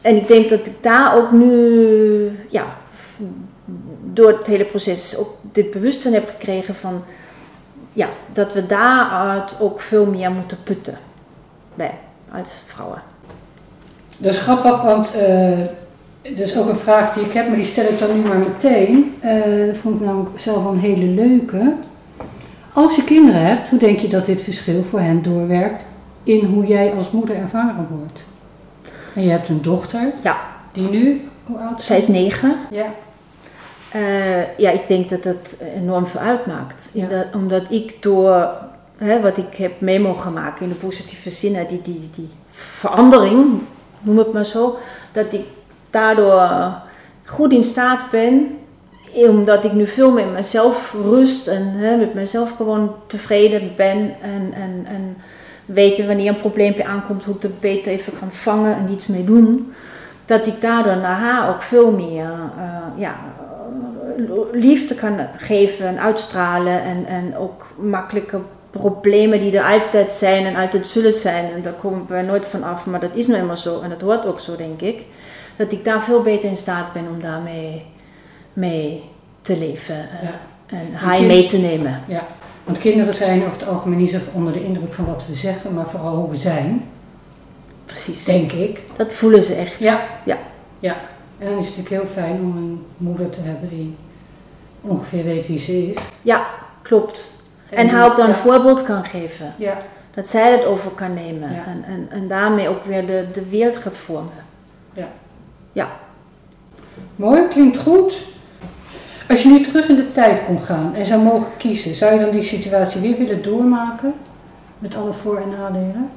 En 0.00 0.16
ik 0.16 0.28
denk 0.28 0.48
dat 0.48 0.66
ik 0.66 0.82
daar 0.82 1.16
ook 1.16 1.32
nu, 1.32 2.38
ja, 2.48 2.64
door 4.12 4.28
het 4.28 4.46
hele 4.46 4.64
proces 4.64 5.16
ook 5.16 5.36
dit 5.42 5.70
bewustzijn 5.70 6.14
heb 6.14 6.28
gekregen 6.28 6.74
van, 6.74 7.04
ja, 7.92 8.08
dat 8.32 8.52
we 8.52 8.66
daaruit 8.66 9.56
ook 9.60 9.80
veel 9.80 10.06
meer 10.06 10.30
moeten 10.30 10.58
putten. 10.62 10.98
Wij, 11.74 11.98
als 12.32 12.62
vrouwen. 12.66 13.02
Dat 14.16 14.32
is 14.32 14.38
grappig, 14.38 14.82
want 14.82 15.14
eh 15.14 15.58
is 16.22 16.56
ook 16.58 16.68
een 16.68 16.76
vraag 16.76 17.14
die 17.14 17.24
ik 17.24 17.32
heb, 17.32 17.46
maar 17.48 17.56
die 17.56 17.64
stel 17.64 17.84
ik 17.84 17.98
dan 17.98 18.16
nu 18.16 18.28
maar 18.28 18.38
meteen. 18.38 19.14
Eh, 19.20 19.66
dat 19.66 19.76
vond 19.76 20.00
ik 20.00 20.06
namelijk 20.06 20.38
zelf 20.40 20.62
wel 20.62 20.72
een 20.72 20.78
hele 20.78 21.04
leuke. 21.04 21.74
Als 22.74 22.96
je 22.96 23.04
kinderen 23.04 23.46
hebt, 23.46 23.68
hoe 23.68 23.78
denk 23.78 23.98
je 23.98 24.08
dat 24.08 24.24
dit 24.24 24.42
verschil 24.42 24.82
voor 24.84 25.00
hen 25.00 25.22
doorwerkt 25.22 25.84
in 26.22 26.44
hoe 26.44 26.66
jij 26.66 26.92
als 26.92 27.10
moeder 27.10 27.36
ervaren 27.36 27.88
wordt? 27.98 28.24
En 29.14 29.22
je 29.22 29.30
hebt 29.30 29.48
een 29.48 29.62
dochter, 29.62 30.12
Ja, 30.22 30.36
die 30.72 30.88
nu, 30.88 31.20
hoe 31.44 31.58
oud 31.58 31.78
is 31.78 31.86
zij 31.86 31.98
is 31.98 32.08
negen. 32.08 32.56
Ja, 32.70 32.86
Eh, 33.92 34.58
ja, 34.58 34.70
ik 34.70 34.88
denk 34.88 35.08
dat 35.08 35.22
dat 35.22 35.56
enorm 35.76 36.06
veel 36.06 36.20
uitmaakt. 36.20 36.90
Ja. 36.92 37.06
dat, 37.06 37.26
omdat 37.34 37.62
ik 37.70 38.02
door 38.02 38.48
hè, 38.96 39.20
wat 39.20 39.36
ik 39.36 39.54
heb 39.56 39.80
mee 39.80 40.00
mogen 40.00 40.32
maken 40.32 40.62
in 40.62 40.68
de 40.68 40.74
positieve 40.74 41.30
zin, 41.30 41.52
die, 41.68 41.82
die, 41.82 42.10
die 42.14 42.28
verandering, 42.50 43.60
noem 44.02 44.18
het 44.18 44.32
maar 44.32 44.44
zo, 44.46 44.76
dat 45.12 45.32
ik 45.32 45.42
daardoor 45.90 46.72
goed 47.24 47.52
in 47.52 47.62
staat 47.62 48.06
ben, 48.10 48.58
omdat 49.14 49.64
ik 49.64 49.72
nu 49.72 49.86
veel 49.86 50.12
meer 50.12 50.26
mezelf 50.26 50.94
rust 51.04 51.48
en 51.48 51.62
hè, 51.62 51.96
met 51.96 52.14
mezelf 52.14 52.50
gewoon 52.56 52.94
tevreden 53.06 53.72
ben 53.76 54.14
en, 54.20 54.52
en, 54.54 54.86
en 54.86 55.16
weten 55.64 56.06
wanneer 56.06 56.28
een 56.28 56.40
probleempje 56.40 56.84
aankomt, 56.84 57.24
hoe 57.24 57.34
ik 57.34 57.40
dat 57.40 57.60
beter 57.60 57.92
even 57.92 58.18
kan 58.18 58.30
vangen 58.30 58.76
en 58.76 58.90
iets 58.90 59.06
mee 59.06 59.24
doen. 59.24 59.72
Dat 60.24 60.46
ik 60.46 60.60
daardoor 60.60 60.96
naar 60.96 61.18
haar 61.18 61.48
ook 61.48 61.62
veel 61.62 61.92
meer 61.92 62.30
eh, 62.56 63.00
ja, 63.00 63.16
liefde 64.52 64.94
kan 64.94 65.18
geven 65.36 65.86
en 65.86 66.00
uitstralen. 66.00 66.82
En, 66.82 67.06
en 67.06 67.36
ook 67.36 67.66
makkelijke 67.78 68.40
problemen 68.70 69.40
die 69.40 69.58
er 69.58 69.80
altijd 69.80 70.12
zijn 70.12 70.46
en 70.46 70.56
altijd 70.56 70.88
zullen 70.88 71.12
zijn. 71.12 71.52
En 71.52 71.62
daar 71.62 71.72
komen 71.72 72.06
we 72.06 72.22
nooit 72.22 72.46
van 72.46 72.62
af, 72.62 72.86
maar 72.86 73.00
dat 73.00 73.14
is 73.14 73.26
nou 73.26 73.40
eenmaal 73.40 73.56
zo. 73.56 73.80
En 73.80 73.88
dat 73.88 74.00
hoort 74.00 74.26
ook 74.26 74.40
zo, 74.40 74.56
denk 74.56 74.80
ik. 74.80 75.06
Dat 75.60 75.72
ik 75.72 75.84
daar 75.84 76.02
veel 76.02 76.22
beter 76.22 76.50
in 76.50 76.56
staat 76.56 76.92
ben 76.92 77.08
om 77.08 77.20
daarmee 77.20 77.86
mee 78.52 79.04
te 79.40 79.58
leven. 79.58 79.96
Ja. 79.96 80.40
En 80.66 80.94
haar 80.94 81.22
mee 81.22 81.46
te 81.46 81.58
nemen. 81.58 82.00
ja. 82.06 82.26
Want 82.64 82.78
kinderen 82.78 83.14
zijn 83.14 83.40
over 83.40 83.52
het 83.52 83.68
algemeen 83.68 83.98
niet 83.98 84.10
zo 84.10 84.18
onder 84.32 84.52
de 84.52 84.64
indruk 84.64 84.92
van 84.92 85.04
wat 85.04 85.26
we 85.26 85.34
zeggen, 85.34 85.74
maar 85.74 85.88
vooral 85.88 86.14
hoe 86.14 86.30
we 86.30 86.36
zijn, 86.36 86.84
Precies. 87.84 88.24
denk 88.24 88.52
ik. 88.52 88.82
Dat 88.96 89.12
voelen 89.12 89.44
ze 89.44 89.54
echt. 89.54 89.78
Ja. 89.78 90.00
Ja. 90.24 90.38
Ja. 90.78 90.96
En 91.38 91.48
dan 91.48 91.58
is 91.58 91.66
het 91.66 91.76
natuurlijk 91.76 92.02
heel 92.02 92.22
fijn 92.22 92.40
om 92.40 92.56
een 92.56 92.86
moeder 92.96 93.30
te 93.30 93.40
hebben 93.40 93.68
die 93.68 93.96
ongeveer 94.80 95.24
weet 95.24 95.46
wie 95.46 95.58
ze 95.58 95.88
is. 95.88 95.96
Ja, 96.22 96.46
klopt. 96.82 97.32
En, 97.70 97.88
haar 97.88 98.10
ook 98.10 98.16
dan 98.16 98.26
ja. 98.26 98.32
een 98.32 98.38
voorbeeld 98.38 98.82
kan 98.82 99.04
geven. 99.04 99.54
Ja, 99.58 99.78
Dat 100.14 100.28
zij 100.28 100.52
het 100.52 100.64
over 100.64 100.90
kan 100.90 101.14
nemen. 101.14 101.52
Ja. 101.52 101.64
En, 101.66 101.84
en, 101.84 102.06
en 102.10 102.28
daarmee 102.28 102.68
ook 102.68 102.84
weer 102.84 103.06
de, 103.06 103.26
de 103.32 103.48
wereld 103.48 103.76
gaat 103.76 103.96
vormen. 103.96 104.48
Mooi, 107.16 107.48
klinkt 107.48 107.78
goed. 107.78 108.24
Als 109.28 109.42
je 109.42 109.48
nu 109.48 109.60
terug 109.60 109.88
in 109.88 109.96
de 109.96 110.12
tijd 110.12 110.44
kon 110.44 110.60
gaan 110.60 110.94
en 110.94 111.04
zou 111.06 111.22
mogen 111.22 111.56
kiezen, 111.56 111.94
zou 111.94 112.14
je 112.14 112.20
dan 112.20 112.30
die 112.30 112.42
situatie 112.42 113.00
weer 113.00 113.16
willen 113.16 113.42
doormaken? 113.42 114.14
Met 114.78 114.96
alle 114.96 115.12
voor- 115.12 115.36
en 115.36 115.48
nadelen? 115.48 116.10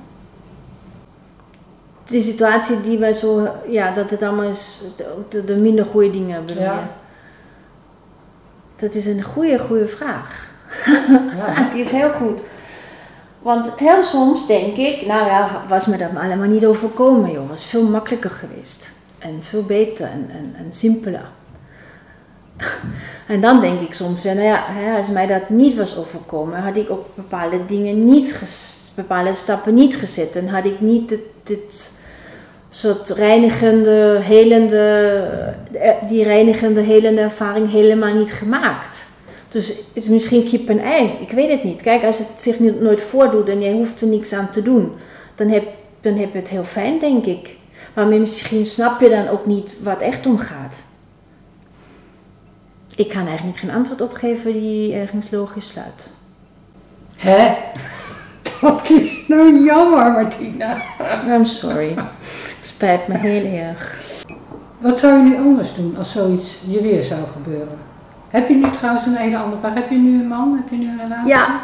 Die 2.03 2.21
situatie 2.21 2.81
die 2.81 2.97
wij 2.97 3.13
zo, 3.13 3.49
ja, 3.67 3.91
dat 3.91 4.09
het 4.09 4.21
allemaal 4.21 4.49
is, 4.49 4.81
de, 5.29 5.43
de 5.43 5.55
minder 5.55 5.85
goede 5.85 6.09
dingen 6.09 6.45
bedoel 6.45 6.63
Ja. 6.63 6.89
Dat 8.75 8.95
is 8.95 9.05
een 9.05 9.23
goede, 9.23 9.59
goede 9.59 9.87
vraag. 9.87 10.51
Ja. 11.37 11.53
Die 11.71 11.81
is 11.81 11.91
heel 11.91 12.09
goed. 12.09 12.43
Want 13.41 13.71
heel 13.79 14.03
soms 14.03 14.47
denk 14.47 14.77
ik, 14.77 15.05
nou 15.05 15.25
ja, 15.25 15.63
was 15.67 15.87
me 15.87 15.97
dat 15.97 16.11
maar 16.11 16.23
allemaal 16.23 16.47
niet 16.47 16.65
overkomen, 16.65 17.31
joh. 17.31 17.49
Was 17.49 17.63
veel 17.65 17.83
makkelijker 17.83 18.29
geweest. 18.29 18.91
En 19.23 19.43
veel 19.43 19.63
beter 19.63 20.05
en, 20.05 20.29
en, 20.29 20.53
en 20.57 20.67
simpeler. 20.69 21.31
En 23.27 23.41
dan 23.41 23.61
denk 23.61 23.79
ik 23.79 23.93
soms, 23.93 24.21
ja, 24.21 24.33
nou 24.33 24.97
als 24.97 25.09
mij 25.09 25.27
dat 25.27 25.49
niet 25.49 25.75
was 25.75 25.97
overkomen, 25.97 26.61
had 26.61 26.77
ik 26.77 26.89
ook 26.89 27.05
bepaalde 27.15 27.65
dingen 27.65 28.05
niet, 28.05 28.39
bepaalde 28.95 29.33
stappen 29.33 29.73
niet 29.73 29.95
gezet. 29.95 30.35
En 30.35 30.47
had 30.47 30.65
ik 30.65 30.79
niet 30.79 31.09
dit, 31.09 31.21
dit 31.43 31.91
soort 32.69 33.09
reinigende, 33.09 34.19
helende, 34.21 34.77
eh, 35.73 36.07
die 36.07 36.23
reinigende, 36.23 36.81
helende 36.81 37.21
ervaring 37.21 37.71
helemaal 37.71 38.13
niet 38.13 38.33
gemaakt. 38.33 39.05
Dus 39.49 39.67
het 39.67 40.03
is 40.03 40.07
misschien 40.07 40.49
kip 40.49 40.69
en 40.69 40.79
ei, 40.79 41.17
ik 41.21 41.31
weet 41.31 41.49
het 41.49 41.63
niet. 41.63 41.81
Kijk, 41.81 42.03
als 42.03 42.17
het 42.17 42.27
zich 42.35 42.59
nooit 42.59 43.01
voordoet 43.01 43.49
en 43.49 43.61
jij 43.61 43.71
hoeft 43.71 44.01
er 44.01 44.07
niks 44.07 44.33
aan 44.33 44.49
te 44.49 44.61
doen, 44.61 44.91
dan 45.35 45.47
heb, 45.49 45.63
dan 46.01 46.17
heb 46.17 46.31
je 46.31 46.37
het 46.37 46.49
heel 46.49 46.63
fijn, 46.63 46.99
denk 46.99 47.25
ik. 47.25 47.57
Maar 47.93 48.07
misschien 48.07 48.65
snap 48.65 49.01
je 49.01 49.09
dan 49.09 49.27
ook 49.27 49.45
niet 49.45 49.75
wat 49.83 50.01
echt 50.01 50.25
om 50.25 50.37
gaat. 50.37 50.81
Ik 52.95 53.09
kan 53.09 53.27
eigenlijk 53.27 53.57
geen 53.57 53.71
antwoord 53.71 54.01
op 54.01 54.13
geven 54.13 54.53
die 54.53 54.93
ergens 54.93 55.31
logisch 55.31 55.67
sluit. 55.69 56.13
Hè? 57.15 57.55
Dat 58.61 58.89
is 58.89 59.23
nou 59.27 59.63
jammer, 59.63 60.11
Martina. 60.11 60.77
I'm 61.27 61.45
sorry. 61.45 61.95
Spijt 62.61 63.07
me 63.07 63.17
heel 63.17 63.45
erg. 63.45 64.01
Wat 64.77 64.99
zou 64.99 65.17
je 65.17 65.23
nu 65.23 65.37
anders 65.37 65.75
doen 65.75 65.97
als 65.97 66.11
zoiets 66.11 66.59
je 66.67 66.81
weer 66.81 67.03
zou 67.03 67.27
gebeuren? 67.27 67.77
Heb 68.29 68.47
je 68.47 68.53
nu 68.53 68.69
trouwens 68.77 69.05
een 69.05 69.15
hele 69.15 69.37
andere 69.37 69.59
vraag? 69.59 69.73
Heb 69.73 69.89
je 69.89 69.97
nu 69.97 70.19
een 70.19 70.27
man? 70.27 70.55
Heb 70.55 70.69
je 70.69 70.75
nu 70.75 70.89
een 70.89 70.99
relatie? 71.01 71.27
Ja. 71.27 71.61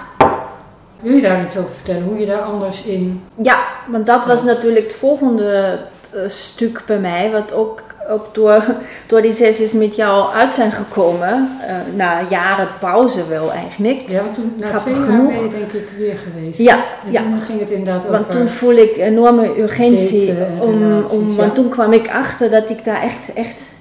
Wil 0.99 1.13
je 1.13 1.21
daar 1.21 1.45
iets 1.45 1.57
over 1.57 1.71
vertellen? 1.71 2.03
Hoe 2.03 2.19
je 2.19 2.25
daar 2.25 2.41
anders 2.41 2.83
in... 2.83 3.23
Ja, 3.41 3.59
want 3.87 4.05
dat 4.05 4.25
was 4.25 4.43
natuurlijk 4.43 4.85
het 4.87 4.95
volgende 4.95 5.79
stuk 6.27 6.83
bij 6.85 6.99
mij, 6.99 7.31
wat 7.31 7.53
ook, 7.53 7.83
ook 8.09 8.27
door, 8.31 8.63
door 9.07 9.21
die 9.21 9.31
sessies 9.31 9.73
met 9.73 9.95
jou 9.95 10.33
uit 10.33 10.51
zijn 10.51 10.71
gekomen. 10.71 11.49
eh, 11.67 11.75
na 11.95 12.21
jaren 12.29 12.67
pauze 12.79 13.27
wel 13.27 13.51
eigenlijk. 13.51 14.03
Ja, 14.07 14.21
want 14.21 14.33
toen, 14.33 14.53
na 14.57 14.67
Grappig 14.67 14.93
twee 14.93 15.03
genoeg. 15.03 15.33
jaar 15.33 15.41
ben 15.41 15.49
je 15.49 15.57
denk 15.57 15.71
ik 15.71 15.89
weer 15.97 16.17
geweest. 16.17 16.59
Ja, 16.59 16.75
En 17.05 17.11
ja. 17.11 17.21
toen 17.21 17.41
ging 17.41 17.59
het 17.59 17.69
inderdaad 17.69 18.05
Want 18.05 18.19
over... 18.19 18.31
toen 18.31 18.47
voel 18.47 18.75
ik 18.75 18.97
enorme 18.97 19.59
urgentie. 19.59 20.33
Om, 20.59 20.81
relaties, 20.81 21.17
om, 21.17 21.29
ja. 21.29 21.35
Want 21.35 21.55
toen 21.55 21.69
kwam 21.69 21.93
ik 21.93 22.09
achter 22.09 22.49
dat 22.49 22.69
ik 22.69 22.83
daar 22.83 23.01
echt, 23.01 23.33
echt 23.33 23.73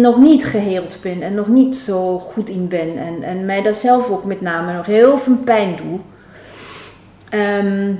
nog 0.00 0.18
niet 0.18 0.44
geheeld 0.44 0.98
ben. 1.02 1.22
En 1.22 1.34
nog 1.34 1.48
niet 1.48 1.76
zo 1.76 2.18
goed 2.18 2.48
in 2.48 2.68
ben. 2.68 2.98
En, 2.98 3.22
en 3.22 3.44
mij 3.44 3.62
daar 3.62 3.74
zelf 3.74 4.10
ook 4.10 4.24
met 4.24 4.40
name 4.40 4.72
nog 4.72 4.86
heel 4.86 5.18
veel 5.18 5.36
pijn 5.44 5.76
doe. 5.76 5.98
Ehm, 7.30 7.92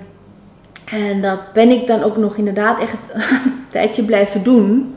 en 0.92 1.20
dat 1.20 1.52
ben 1.52 1.70
ik 1.70 1.86
dan 1.86 2.02
ook 2.02 2.16
nog 2.16 2.36
inderdaad 2.36 2.80
echt 2.80 2.96
een 3.14 3.66
tijdje 3.68 4.04
blijven 4.04 4.42
doen. 4.42 4.96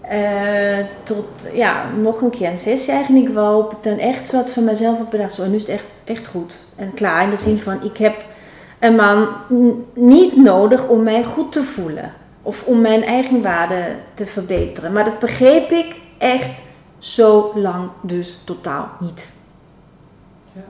Eh, 0.00 0.86
tot, 1.02 1.26
ja, 1.54 1.90
nog 1.96 2.20
een 2.20 2.30
keer 2.30 2.50
een 2.50 2.58
sessie 2.58 2.92
eigenlijk 2.92 3.28
waarop 3.28 3.72
ik 3.72 3.82
dan 3.82 3.98
echt 3.98 4.28
zo 4.28 4.36
wat 4.36 4.52
van 4.52 4.64
mezelf 4.64 4.98
heb 4.98 5.10
bedacht. 5.10 5.32
Zo, 5.32 5.46
nu 5.46 5.54
is 5.54 5.62
het 5.62 5.70
echt, 5.70 6.02
echt 6.04 6.28
goed. 6.28 6.58
En 6.76 6.94
klaar 6.94 7.22
in 7.22 7.30
de 7.30 7.36
zin 7.36 7.58
van, 7.58 7.82
ik 7.82 7.96
heb 7.96 8.24
een 8.78 8.94
man 8.94 9.28
niet 9.94 10.36
nodig 10.36 10.88
om 10.88 11.02
mij 11.02 11.24
goed 11.24 11.52
te 11.52 11.62
voelen. 11.62 12.12
Of 12.42 12.66
om 12.66 12.80
mijn 12.80 13.02
eigen 13.02 13.42
waarde 13.42 13.84
te 14.14 14.26
verbeteren. 14.26 14.92
Maar 14.92 15.04
dat 15.04 15.18
begreep 15.18 15.70
ik 15.70 15.96
echt 16.18 16.60
zo 16.98 17.52
lang 17.54 17.90
dus 18.00 18.40
totaal 18.44 18.88
niet. 19.00 19.28
Ja. 20.52 20.62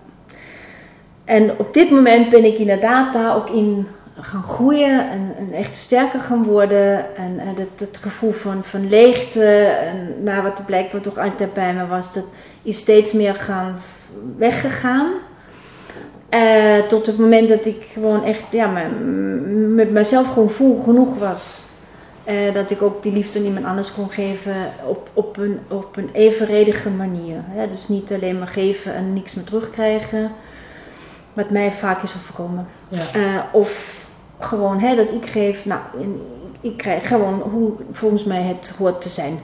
En 1.24 1.58
op 1.58 1.74
dit 1.74 1.90
moment 1.90 2.28
ben 2.28 2.44
ik 2.44 2.58
inderdaad 2.58 3.12
daar 3.12 3.36
ook 3.36 3.50
in 3.50 3.86
gaan 4.20 4.44
groeien 4.44 5.10
en, 5.10 5.34
en 5.38 5.52
echt 5.52 5.76
sterker 5.76 6.20
gaan 6.20 6.44
worden. 6.44 7.16
En, 7.16 7.38
en 7.38 7.54
het, 7.56 7.80
het 7.80 7.98
gevoel 8.00 8.30
van, 8.32 8.64
van 8.64 8.88
leegte, 8.88 9.44
en 9.64 10.24
nou, 10.24 10.42
wat 10.42 10.58
er 10.58 10.64
blijkbaar 10.64 11.00
toch 11.00 11.18
altijd 11.18 11.54
bij 11.54 11.74
me 11.74 11.86
was, 11.86 12.12
dat 12.12 12.24
is 12.62 12.78
steeds 12.78 13.12
meer 13.12 13.34
gaan 13.34 13.76
weggegaan. 14.36 15.12
Eh, 16.28 16.78
tot 16.88 17.06
het 17.06 17.18
moment 17.18 17.48
dat 17.48 17.66
ik 17.66 17.86
gewoon 17.92 18.24
echt 18.24 18.44
ja, 18.50 18.66
me- 18.66 18.88
met 19.74 19.90
mezelf 19.90 20.32
gewoon 20.32 20.50
vol 20.50 20.82
genoeg 20.82 21.18
was. 21.18 21.70
Eh, 22.24 22.54
dat 22.54 22.70
ik 22.70 22.82
ook 22.82 23.02
die 23.02 23.12
liefde 23.12 23.38
aan 23.38 23.44
iemand 23.44 23.66
anders 23.66 23.94
kon 23.94 24.10
geven 24.10 24.54
op, 24.86 25.10
op, 25.12 25.36
een, 25.36 25.58
op 25.68 25.96
een 25.96 26.10
evenredige 26.12 26.90
manier. 26.90 27.36
Hè? 27.46 27.70
Dus 27.70 27.88
niet 27.88 28.12
alleen 28.12 28.38
maar 28.38 28.48
geven 28.48 28.94
en 28.94 29.12
niks 29.12 29.34
meer 29.34 29.44
terugkrijgen. 29.44 30.32
Wat 31.32 31.50
mij 31.50 31.72
vaak 31.72 32.02
is 32.02 32.14
overkomen. 32.16 32.66
Ja. 32.88 33.00
Eh, 33.12 33.38
of 33.52 34.01
gewoon 34.44 34.78
hè, 34.78 34.96
dat 34.96 35.12
ik 35.12 35.26
geef, 35.26 35.64
nou, 35.64 35.80
ik 36.60 36.76
krijg 36.76 37.08
gewoon 37.08 37.40
hoe 37.40 37.74
volgens 37.92 38.24
mij 38.24 38.42
het 38.42 38.74
hoort 38.78 39.00
te 39.00 39.08
zijn. 39.08 39.38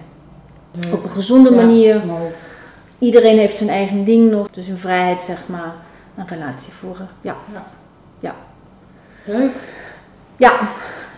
Op 0.92 1.04
een 1.04 1.10
gezonde 1.10 1.50
Ja, 1.50 1.56
manier. 1.56 2.02
Iedereen 2.98 3.38
heeft 3.38 3.56
zijn 3.56 3.68
eigen 3.70 4.04
ding 4.04 4.30
nog. 4.30 4.50
Dus 4.50 4.66
in 4.66 4.76
vrijheid, 4.76 5.22
zeg 5.22 5.48
maar, 5.48 5.74
een 6.16 6.26
relatie 6.28 6.72
voeren. 6.72 7.08
Ja. 7.20 7.36
Leuk. 9.24 9.52
Ja, 10.36 10.68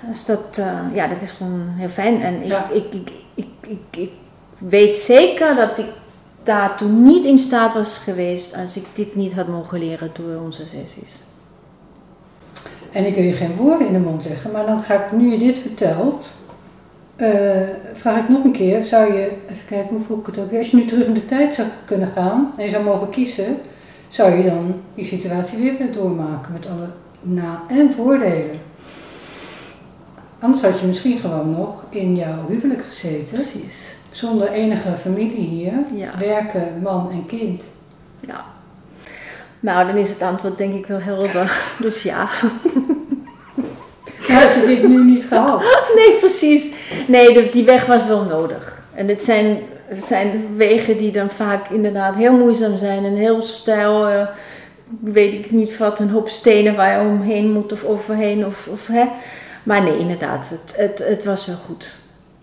dus 0.08 0.24
dat, 0.24 0.58
eh, 0.58 0.78
ja, 0.94 1.06
dat 1.06 1.22
is 1.22 1.30
gewoon 1.30 1.68
heel 1.76 1.88
fijn. 1.88 2.22
En 2.22 2.34
ik, 2.42 2.48
Ja. 2.48 2.68
ik, 2.68 2.94
ik, 2.94 3.10
ik, 3.34 3.46
ik, 3.60 3.78
ik 3.90 4.12
weet 4.58 4.98
zeker 4.98 5.54
dat 5.56 5.78
ik 5.78 5.86
daar 6.42 6.76
toen 6.76 7.02
niet 7.02 7.24
in 7.24 7.38
staat 7.38 7.74
was 7.74 7.98
geweest 7.98 8.56
als 8.56 8.76
ik 8.76 8.86
dit 8.92 9.14
niet 9.14 9.32
had 9.32 9.48
mogen 9.48 9.78
leren 9.78 10.10
door 10.12 10.40
onze 10.42 10.66
sessies. 10.66 11.20
En 12.92 13.06
ik 13.06 13.14
wil 13.14 13.24
je 13.24 13.32
geen 13.32 13.54
woorden 13.56 13.86
in 13.86 13.92
de 13.92 13.98
mond 13.98 14.24
leggen, 14.24 14.50
maar 14.50 14.66
dan 14.66 14.78
ga 14.78 14.94
ik, 14.94 15.12
nu 15.12 15.30
je 15.30 15.38
dit 15.38 15.58
vertelt, 15.58 16.32
eh, 17.16 17.60
vraag 17.92 18.18
ik 18.22 18.28
nog 18.28 18.44
een 18.44 18.52
keer, 18.52 18.84
zou 18.84 19.12
je, 19.14 19.30
even 19.50 19.66
kijken, 19.68 19.88
hoe 19.90 20.00
vroeg 20.04 20.18
ik 20.20 20.26
het 20.26 20.38
ook 20.38 20.50
weer, 20.50 20.58
als 20.58 20.70
je 20.70 20.76
nu 20.76 20.84
terug 20.84 21.06
in 21.06 21.14
de 21.14 21.24
tijd 21.24 21.54
zou 21.54 21.68
kunnen 21.84 22.08
gaan 22.08 22.50
en 22.56 22.64
je 22.64 22.70
zou 22.70 22.84
mogen 22.84 23.08
kiezen, 23.10 23.56
zou 24.08 24.32
je 24.36 24.44
dan 24.50 24.74
die 24.94 25.04
situatie 25.04 25.58
weer 25.58 25.76
willen 25.78 25.92
doormaken 25.92 26.52
met 26.52 26.66
alle 26.68 26.88
na- 27.20 27.62
en 27.68 27.92
voordelen? 27.92 28.58
Anders 30.38 30.62
had 30.62 30.80
je 30.80 30.86
misschien 30.86 31.18
gewoon 31.18 31.50
nog 31.50 31.84
in 31.90 32.16
jouw 32.16 32.46
huwelijk 32.48 32.84
gezeten, 32.84 33.34
Precies. 33.34 33.96
zonder 34.10 34.50
enige 34.50 34.96
familie 34.96 35.46
hier, 35.46 35.72
Ja. 35.94 36.18
werken, 36.18 36.66
man 36.82 37.10
en 37.10 37.26
kind. 37.26 37.70
ja. 38.26 38.44
Nou, 39.60 39.86
dan 39.86 39.96
is 39.96 40.08
het 40.10 40.22
antwoord 40.22 40.58
denk 40.58 40.74
ik 40.74 40.86
wel 40.86 41.00
helder. 41.00 41.62
Dus 41.78 42.02
ja. 42.02 42.28
Dan 44.28 44.36
had 44.36 44.54
je 44.54 44.62
dit 44.66 44.88
nu 44.88 45.04
niet 45.04 45.24
gehad. 45.24 45.62
Nee, 45.96 46.12
precies. 46.18 46.72
Nee, 47.06 47.50
die 47.50 47.64
weg 47.64 47.86
was 47.86 48.06
wel 48.06 48.22
nodig. 48.24 48.82
En 48.94 49.08
het 49.08 49.22
zijn, 49.22 49.58
het 49.84 50.04
zijn 50.04 50.56
wegen 50.56 50.96
die 50.96 51.10
dan 51.12 51.30
vaak 51.30 51.68
inderdaad 51.68 52.16
heel 52.16 52.32
moeizaam 52.32 52.76
zijn 52.76 53.04
en 53.04 53.14
heel 53.14 53.42
stijl. 53.42 54.06
eh, 54.08 54.26
weet 55.00 55.34
ik 55.34 55.50
niet 55.50 55.76
wat, 55.78 56.00
een 56.00 56.10
hoop 56.10 56.28
stenen 56.28 56.76
waar 56.76 57.00
je 57.02 57.08
omheen 57.08 57.52
moet 57.52 57.72
of 57.72 57.84
overheen. 57.84 58.46
Of, 58.46 58.68
of, 58.68 58.86
hè. 58.86 59.04
Maar 59.62 59.82
nee, 59.82 59.98
inderdaad, 59.98 60.48
het, 60.50 60.74
het, 60.76 60.98
het 61.08 61.24
was 61.24 61.46
wel 61.46 61.56
goed. 61.66 61.94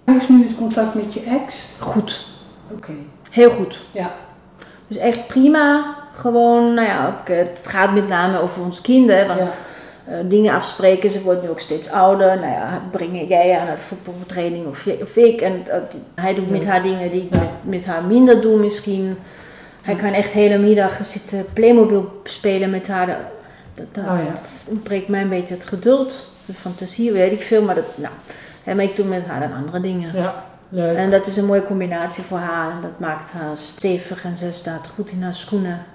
Hoe 0.04 0.16
is 0.16 0.28
nu 0.28 0.44
het 0.44 0.56
contact 0.56 0.94
met 0.94 1.14
je 1.14 1.22
ex? 1.22 1.74
Goed. 1.80 2.28
Oké, 2.72 2.92
Heel 3.32 3.50
goed. 3.50 3.84
ja. 3.92 4.12
Dus 4.88 4.98
echt 4.98 5.28
prima. 5.28 5.96
Gewoon, 6.18 6.74
nou 6.74 6.88
ja, 6.88 7.22
eh, 7.26 7.38
het 7.38 7.62
gaat 7.64 7.94
met 7.94 8.08
name 8.08 8.40
over 8.40 8.62
ons 8.64 8.82
kinderen. 8.82 9.28
Want 9.28 9.40
ja. 9.40 9.48
eh, 10.06 10.18
dingen 10.26 10.54
afspreken. 10.54 11.10
Ze 11.10 11.24
wordt 11.24 11.42
nu 11.42 11.50
ook 11.50 11.60
steeds 11.60 11.90
ouder. 11.90 12.40
Nou 12.40 12.52
ja, 12.52 12.82
breng 12.92 13.28
jij 13.28 13.54
haar 13.54 13.66
naar 13.66 13.76
de 13.76 13.82
voetbaltraining 13.82 14.68
of, 14.68 14.88
of 15.02 15.16
ik. 15.16 15.42
En 15.42 15.62
dat- 15.64 15.98
hij 16.16 16.36
doet 16.36 16.50
met 16.50 16.66
haar 16.66 16.84
dingen 16.84 17.12
die 17.12 17.22
ik 17.22 17.30
met, 17.30 17.50
met 17.62 17.86
haar 17.86 18.04
minder 18.04 18.42
doe 18.42 18.60
misschien. 18.60 19.18
Hij 19.84 19.96
kan 19.96 20.14
echt 20.14 20.32
hele 20.32 20.58
middag 20.58 20.94
zitten 21.02 21.46
Playmobil 21.54 22.22
spelen 22.24 22.70
met 22.70 22.88
haar. 22.88 23.08
Dat, 23.08 23.18
dat, 23.76 23.86
dat 23.92 24.04
Oh 24.04 24.20
ja. 24.24 24.76
breekt 24.84 25.08
mij 25.08 25.22
een 25.22 25.30
beetje 25.30 25.54
het 25.54 25.66
geduld. 25.66 26.30
De 26.46 26.54
fantasie, 26.54 27.12
weet 27.12 27.32
ik 27.32 27.42
veel. 27.42 27.62
Maar, 27.62 27.76
dat, 27.76 27.98
nou, 27.98 28.14
maar 28.76 28.86
ik 28.86 28.96
doe 28.96 29.06
met 29.06 29.26
haar 29.26 29.40
dan 29.40 29.54
andere 29.54 29.80
dingen. 29.80 30.16
Ja, 30.16 30.44
leuk. 30.70 30.98
En 30.98 31.12
dat 31.12 31.26
is 31.28 31.38
een 31.38 31.46
mooie 31.46 31.64
combinatie 31.66 32.24
voor 32.24 32.38
haar. 32.38 32.72
En 32.72 32.78
dat 32.82 33.00
maakt 33.00 33.32
haar 33.32 33.58
stevig 33.58 34.24
en 34.24 34.38
ze 34.38 34.52
staat 34.52 34.88
goed 34.96 35.12
in 35.12 35.24
haar 35.24 35.34
schoenen. 35.34 35.86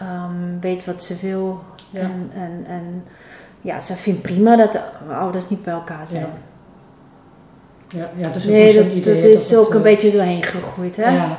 Ehm, 0.00 0.60
weet 0.60 0.84
wat 0.84 1.04
ze 1.04 1.16
wil. 1.22 1.62
Ja. 1.90 2.00
En, 2.00 2.30
en, 2.34 2.64
en 2.66 3.04
ja, 3.60 3.80
ze 3.80 3.94
vindt 3.94 4.22
prima 4.22 4.56
dat 4.56 4.72
de 4.72 4.80
ouders 5.14 5.48
niet 5.48 5.62
bij 5.62 5.74
elkaar 5.74 6.06
zijn. 6.06 6.22
Ja. 6.22 6.32
Ja, 7.94 8.10
ja, 8.16 8.26
dat 8.26 8.36
is 8.36 8.44
ook 8.44 8.50
nee, 8.50 8.74
dat, 8.74 8.86
idee 8.86 9.14
dat 9.14 9.30
is 9.40 9.56
ook 9.56 9.70
een 9.70 9.76
eh, 9.76 9.82
beetje 9.82 10.10
doorheen 10.10 10.42
gegroeid. 10.42 10.96
Hè? 10.96 11.10
Ja, 11.10 11.38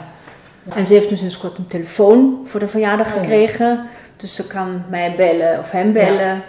En 0.70 0.86
ze 0.86 0.94
heeft 0.94 1.10
nu 1.10 1.18
sinds 1.18 1.38
kort 1.38 1.58
een 1.58 1.68
telefoon 1.68 2.42
voor 2.46 2.60
de 2.60 2.68
verjaardag 2.68 3.08
Oh, 3.08 3.14
gekregen. 3.14 3.88
Dus 4.18 4.36
ze 4.36 4.48
kan 4.48 4.84
mij 4.90 5.14
bellen 5.16 5.60
of 5.60 5.72
hem 5.72 5.94
bellen 5.94 6.42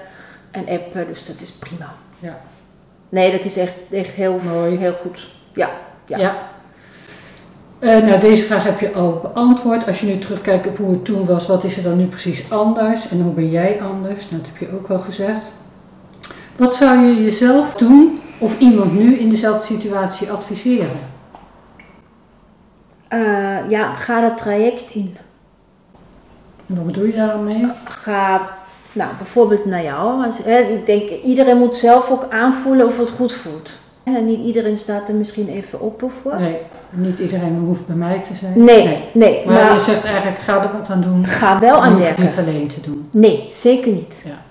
en 0.50 0.68
appen. 0.68 1.06
Dus 1.06 1.26
dat 1.26 1.40
is 1.40 1.52
prima. 1.52 1.94
Ja. 2.18 2.40
Nee, 3.08 3.30
dat 3.30 3.44
is 3.44 3.56
echt, 3.56 3.74
echt 3.90 4.14
heel, 4.14 4.40
Mooi. 4.44 4.76
heel 4.76 4.92
goed. 4.92 5.30
Ja. 5.54 5.70
ja. 6.06 6.50
Eh, 7.82 8.02
nou, 8.02 8.20
deze 8.20 8.44
vraag 8.44 8.64
heb 8.64 8.80
je 8.80 8.92
al 8.92 9.20
beantwoord. 9.22 9.86
Als 9.86 10.00
je 10.00 10.06
nu 10.06 10.18
terugkijkt 10.18 10.66
op 10.66 10.76
hoe 10.76 10.90
het 10.90 11.04
toen 11.04 11.26
was, 11.26 11.46
wat 11.46 11.64
is 11.64 11.76
er 11.76 11.82
dan 11.82 11.96
nu 11.96 12.06
precies 12.06 12.50
anders? 12.50 13.08
En 13.08 13.20
hoe 13.20 13.32
ben 13.32 13.50
jij 13.50 13.80
anders? 13.80 14.28
Dat 14.28 14.40
heb 14.46 14.56
je 14.56 14.76
ook 14.76 14.88
al 14.88 14.98
gezegd. 14.98 15.42
Wat 16.56 16.74
zou 16.74 16.98
je 16.98 17.22
jezelf 17.22 17.74
doen 17.74 18.20
of 18.38 18.58
iemand 18.58 18.92
nu 18.98 19.14
in 19.14 19.28
dezelfde 19.28 19.66
situatie 19.66 20.30
adviseren? 20.30 21.00
Eh, 23.08 23.70
ja, 23.70 23.94
ga 23.94 24.20
dat 24.20 24.36
traject 24.36 24.90
in. 24.90 25.14
En 26.66 26.74
wat 26.74 26.86
bedoel 26.86 27.04
je 27.04 27.14
daar 27.14 27.32
dan 27.32 27.44
mee? 27.44 27.66
ga 27.84 28.40
nou, 28.92 29.10
bijvoorbeeld 29.18 29.64
naar 29.64 29.82
jou. 29.82 30.26
Hè, 30.44 30.58
ik 30.58 30.86
denk, 30.86 31.10
iedereen 31.10 31.58
moet 31.58 31.76
zelf 31.76 32.10
ook 32.10 32.26
aanvoelen 32.30 32.86
of 32.86 32.98
het 32.98 33.10
goed 33.10 33.32
voelt. 33.32 33.70
En 34.04 34.26
niet 34.26 34.38
iedereen 34.40 34.76
staat 34.76 35.08
er 35.08 35.14
misschien 35.14 35.48
even 35.48 35.80
open 35.82 36.10
voor. 36.10 36.40
Nee, 36.40 36.58
niet 36.90 37.18
iedereen 37.18 37.58
hoeft 37.58 37.86
bij 37.86 37.96
mij 37.96 38.20
te 38.20 38.34
zijn. 38.34 38.64
Nee, 38.64 39.04
nee. 39.12 39.46
Maar, 39.46 39.54
Maar, 39.54 39.72
je 39.72 39.78
zegt 39.78 40.04
eigenlijk, 40.04 40.38
ga 40.38 40.62
er 40.62 40.72
wat 40.78 40.90
aan 40.90 41.00
doen. 41.00 41.26
ga 41.26 41.58
wel 41.60 41.76
aan 41.82 41.90
het 42.00 42.16
niet 42.18 42.18
werken. 42.34 42.44
alleen 42.44 42.68
te 42.68 42.80
doen. 42.80 43.08
Nee, 43.10 43.46
zeker 43.50 43.92
niet. 43.92 44.22
Ja. 44.26 44.42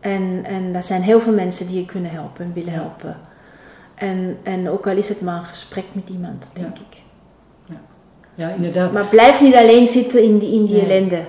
En, 0.00 0.40
en 0.44 0.74
er 0.74 0.82
zijn 0.82 1.02
heel 1.02 1.20
veel 1.20 1.32
mensen 1.32 1.66
die 1.66 1.76
je 1.76 1.84
kunnen 1.84 2.10
helpen 2.10 2.44
en 2.44 2.52
willen 2.52 2.72
Ja. 2.72 2.78
helpen. 2.78 3.16
En, 3.94 4.36
en 4.42 4.68
ook 4.70 4.86
al 4.86 4.96
is 4.96 5.08
het 5.08 5.20
maar 5.20 5.36
een 5.38 5.44
gesprek 5.44 5.84
met 5.92 6.08
iemand, 6.08 6.44
denk 6.52 6.76
ik. 6.78 6.98
ja, 8.34 8.48
inderdaad. 8.48 8.92
Maar 8.92 9.04
blijf 9.04 9.40
niet 9.40 9.54
alleen 9.54 9.86
zitten 9.86 10.22
in 10.22 10.38
die, 10.38 10.52
in 10.54 10.64
die 10.64 10.74
Nee. 10.74 10.84
ellende. 10.84 11.20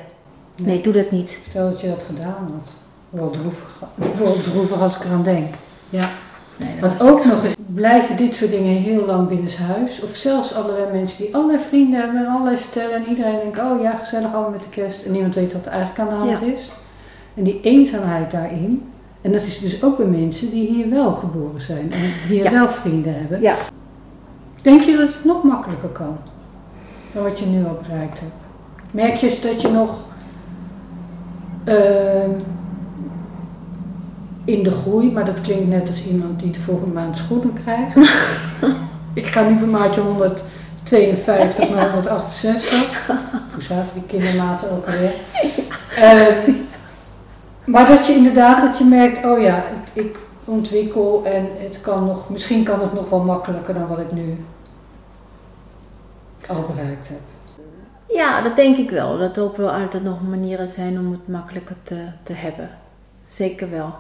Nee, 0.62 0.82
doe 0.82 0.94
dat 0.94 1.12
niet. 1.12 1.40
Stel 1.50 1.70
dat 1.70 1.82
je 1.82 1.88
dat 1.88 2.04
gedaan 2.04 2.52
had. 2.60 2.72
Wel 3.10 3.30
droevig, 3.30 3.84
wel 4.24 4.42
droevig 4.42 4.82
als 4.82 4.96
ik 4.96 5.04
eraan 5.04 5.24
denk. 5.24 5.54
Ja. 5.90 6.10
Nee, 6.64 6.80
dat 6.80 6.98
Want 6.98 7.12
ook 7.12 7.26
nog 7.26 7.44
eens 7.44 7.56
blijven 7.66 8.16
dit 8.18 8.36
soort 8.36 8.52
dingen 8.52 8.76
heel 8.76 9.06
lang 9.06 9.28
binnenshuis. 9.28 10.02
Of 10.02 10.16
zelfs 10.16 10.56
allerlei 10.56 10.92
mensen 10.92 11.24
die 11.24 11.36
allerlei 11.36 11.60
vrienden 11.60 12.00
hebben 12.02 12.20
en 12.26 12.28
allerlei 12.32 12.58
stellen. 12.58 12.96
En 12.96 13.08
iedereen 13.10 13.36
denkt, 13.42 13.60
oh 13.60 13.82
ja, 13.82 13.92
gezellig 13.96 14.34
allemaal 14.34 14.52
met 14.52 14.64
de 14.64 14.70
kerst. 14.70 15.06
En 15.06 15.12
niemand 15.12 15.36
weet 15.36 15.54
wat 15.54 15.66
er 15.66 15.72
eigenlijk 15.72 16.00
aan 16.02 16.10
de 16.20 16.26
hand 16.26 16.40
Ja. 16.40 16.46
is. 16.54 16.72
En 17.34 17.44
die 17.44 17.60
eenzaamheid 17.62 18.32
daarin. 18.32 18.84
En 19.22 19.32
dat 19.32 19.42
is 19.42 19.60
dus 19.60 19.84
ook 19.84 19.98
bij 19.98 20.06
mensen 20.06 20.50
die 20.50 20.68
hier 20.70 20.90
wel 20.90 21.14
geboren 21.14 21.62
zijn 21.62 21.92
en 21.92 22.00
hier 22.28 22.44
Ja. 22.44 22.52
wel 22.52 22.70
vrienden 22.70 23.16
hebben. 23.16 23.42
Ja. 23.42 23.56
Denk 24.62 24.84
je 24.84 24.98
dat 24.98 25.08
het 25.08 25.26
nog 25.26 25.44
makkelijker 25.44 25.90
kan 25.90 26.18
dan 27.14 27.24
wat 27.24 27.40
je 27.40 27.46
nu 27.46 27.66
al 27.66 27.80
bereikt 27.88 28.20
hebt? 28.20 28.32
Merk 28.92 29.16
je 29.16 29.38
dat 29.42 29.62
je 29.62 29.68
nog 29.68 30.06
ehm, 31.64 32.30
in 34.46 34.64
de 34.64 34.72
groei, 34.72 35.12
maar 35.12 35.26
dat 35.26 35.42
klinkt 35.42 35.68
net 35.68 35.88
als 35.88 36.06
iemand 36.06 36.40
die 36.40 36.52
de 36.52 36.60
volgende 36.60 36.94
maand 36.94 37.18
schoenen 37.18 37.54
krijgt. 37.64 37.96
Ik 39.14 39.26
ga 39.26 39.50
nu 39.50 39.58
van 39.58 39.70
maatje 39.70 40.02
152 40.02 41.70
naar 41.70 41.92
168. 41.92 43.08
Hoe 43.54 43.62
zaten 43.62 43.94
die 43.94 44.04
kindermaten 44.04 44.72
ook 44.72 44.86
alweer? 44.86 45.14
Ehm, 45.98 46.52
maar 47.66 47.88
dat 47.88 48.08
je 48.08 48.14
inderdaad 48.14 48.62
dat 48.62 48.78
je 48.78 48.84
merkt, 48.84 49.26
oh 49.26 49.42
ja, 49.42 49.64
ik, 49.94 50.04
ik 50.06 50.18
ontwikkel 50.46 51.22
en 51.26 51.48
het 51.58 51.82
kan 51.82 52.06
nog, 52.06 52.30
misschien 52.30 52.64
kan 52.64 52.82
het 52.82 52.94
nog 52.94 53.10
wel 53.10 53.24
makkelijker 53.24 53.74
dan 53.74 53.88
wat 53.88 54.00
ik 54.00 54.12
nu 54.12 54.46
al 56.48 56.66
bereikt 56.76 57.08
heb. 57.08 57.20
Ja, 58.08 58.42
dat 58.42 58.56
denk 58.56 58.78
ik 58.78 58.90
wel. 58.90 59.18
Dat 59.18 59.38
er 59.38 59.44
ook 59.44 59.58
wel 59.58 59.72
altijd 59.72 60.04
nog 60.04 60.22
manieren 60.30 60.68
zijn 60.68 61.00
om 61.00 61.12
het 61.12 61.28
makkelijker 61.28 61.76
te, 61.84 62.06
te 62.24 62.34
hebben. 62.34 62.70
Zeker 63.28 63.70
wel. 63.70 63.94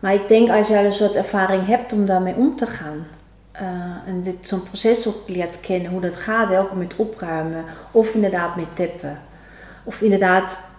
Maar 0.00 0.14
ik 0.14 0.28
denk 0.28 0.50
als 0.50 0.68
je 0.68 0.78
al 0.78 0.84
een 0.84 0.92
soort 0.92 1.16
ervaring 1.16 1.66
hebt 1.66 1.92
om 1.92 2.06
daarmee 2.06 2.34
om 2.34 2.56
te 2.56 2.66
gaan. 2.66 3.06
eh, 3.52 3.64
en 4.06 4.22
dit 4.22 4.36
zo'n 4.40 4.62
proces 4.62 5.08
ook 5.08 5.22
leert 5.26 5.60
kennen, 5.60 5.90
hoe 5.90 6.00
dat 6.00 6.16
gaat, 6.16 6.56
ook 6.56 6.72
met 6.74 6.96
opruimen. 6.96 7.64
Of 7.90 8.14
inderdaad 8.14 8.56
met 8.56 8.76
tappen. 8.76 9.18
Of 9.84 10.00
inderdaad 10.00 10.70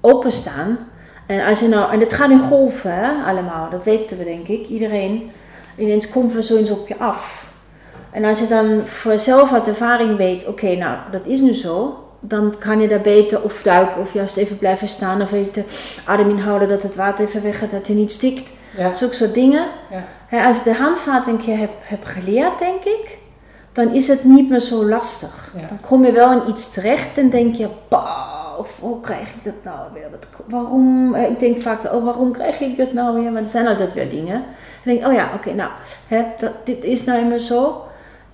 openstaan. 0.00 0.78
En 1.26 1.46
als 1.46 1.60
je 1.60 1.68
nou, 1.68 1.92
en 1.92 2.00
het 2.00 2.12
gaat 2.12 2.30
in 2.30 2.40
golven 2.40 3.24
allemaal, 3.24 3.70
dat 3.70 3.84
weten 3.84 4.18
we 4.18 4.24
denk 4.24 4.48
ik, 4.48 4.66
iedereen. 4.66 5.30
Ineens 5.76 6.08
komt 6.08 6.34
er 6.34 6.42
zoiets 6.42 6.70
op 6.70 6.88
je 6.88 6.98
af. 6.98 7.50
En 8.10 8.24
als 8.24 8.38
je 8.38 8.46
dan 8.46 8.82
voor 8.86 9.10
jezelf 9.10 9.52
uit 9.52 9.68
ervaring 9.68 10.16
weet, 10.16 10.46
oké, 10.46 10.74
nou, 10.74 10.96
dat 11.10 11.26
is 11.26 11.40
nu 11.40 11.52
zo, 11.54 12.04
dan 12.20 12.54
kan 12.58 12.80
je 12.80 12.88
daar 12.88 13.00
beter 13.00 13.42
of 13.42 13.62
duiken 13.62 14.00
of 14.00 14.12
juist 14.12 14.36
even 14.36 14.58
blijven 14.58 14.88
staan 14.88 15.22
of 15.22 15.32
even 15.32 15.64
adem 16.04 16.30
inhouden 16.30 16.68
dat 16.68 16.82
het 16.82 16.96
water 16.96 17.26
even 17.26 17.42
weggaat, 17.42 17.70
dat 17.70 17.86
je 17.86 17.94
niet 17.94 18.12
stikt. 18.12 18.50
Ja, 18.76 18.94
Zulke 18.94 19.14
soort 19.14 19.34
dingen. 19.34 19.66
ja, 20.30 20.46
als 20.46 20.58
je 20.58 20.64
de 20.64 20.74
handvaart 20.74 21.26
een 21.26 21.38
keer 21.38 21.58
hebt 21.58 21.72
heb 21.82 22.04
geleerd, 22.04 22.58
denk 22.58 22.84
ik, 22.84 23.18
dan 23.72 23.94
is 23.94 24.08
het 24.08 24.24
niet 24.24 24.50
meer 24.50 24.60
zo 24.60 24.84
lastig. 24.84 25.52
Ja. 25.56 25.66
Dan 25.66 25.80
kom 25.80 26.04
je 26.04 26.12
wel 26.12 26.32
in 26.32 26.48
iets 26.48 26.70
terecht 26.70 27.18
en 27.18 27.30
denk 27.30 27.54
je, 27.54 27.68
bah, 27.88 28.58
of 28.58 28.78
hoe 28.80 29.00
krijg 29.00 29.28
ik 29.28 29.44
dat 29.44 29.54
nou 29.62 29.78
weer? 29.94 30.10
Dat, 30.10 30.26
waarom? 30.46 31.14
Ik 31.14 31.40
denk 31.40 31.58
vaak, 31.60 31.92
oh, 31.92 32.04
waarom 32.04 32.32
krijg 32.32 32.60
ik 32.60 32.76
dat 32.76 32.92
nou 32.92 33.20
weer? 33.20 33.32
Maar 33.32 33.42
er 33.42 33.48
zijn 33.48 33.66
altijd 33.66 33.92
weer 33.92 34.10
dingen. 34.10 34.34
En 34.34 34.44
dan 34.84 34.94
denk 34.94 35.00
ik, 35.00 35.06
oh 35.06 35.12
ja, 35.12 35.30
oké, 35.34 35.52
nou, 35.52 35.70
dat, 36.38 36.52
dit 36.64 36.84
is 36.84 37.04
nou 37.04 37.18
eenmaal 37.18 37.38
zo. 37.40 37.82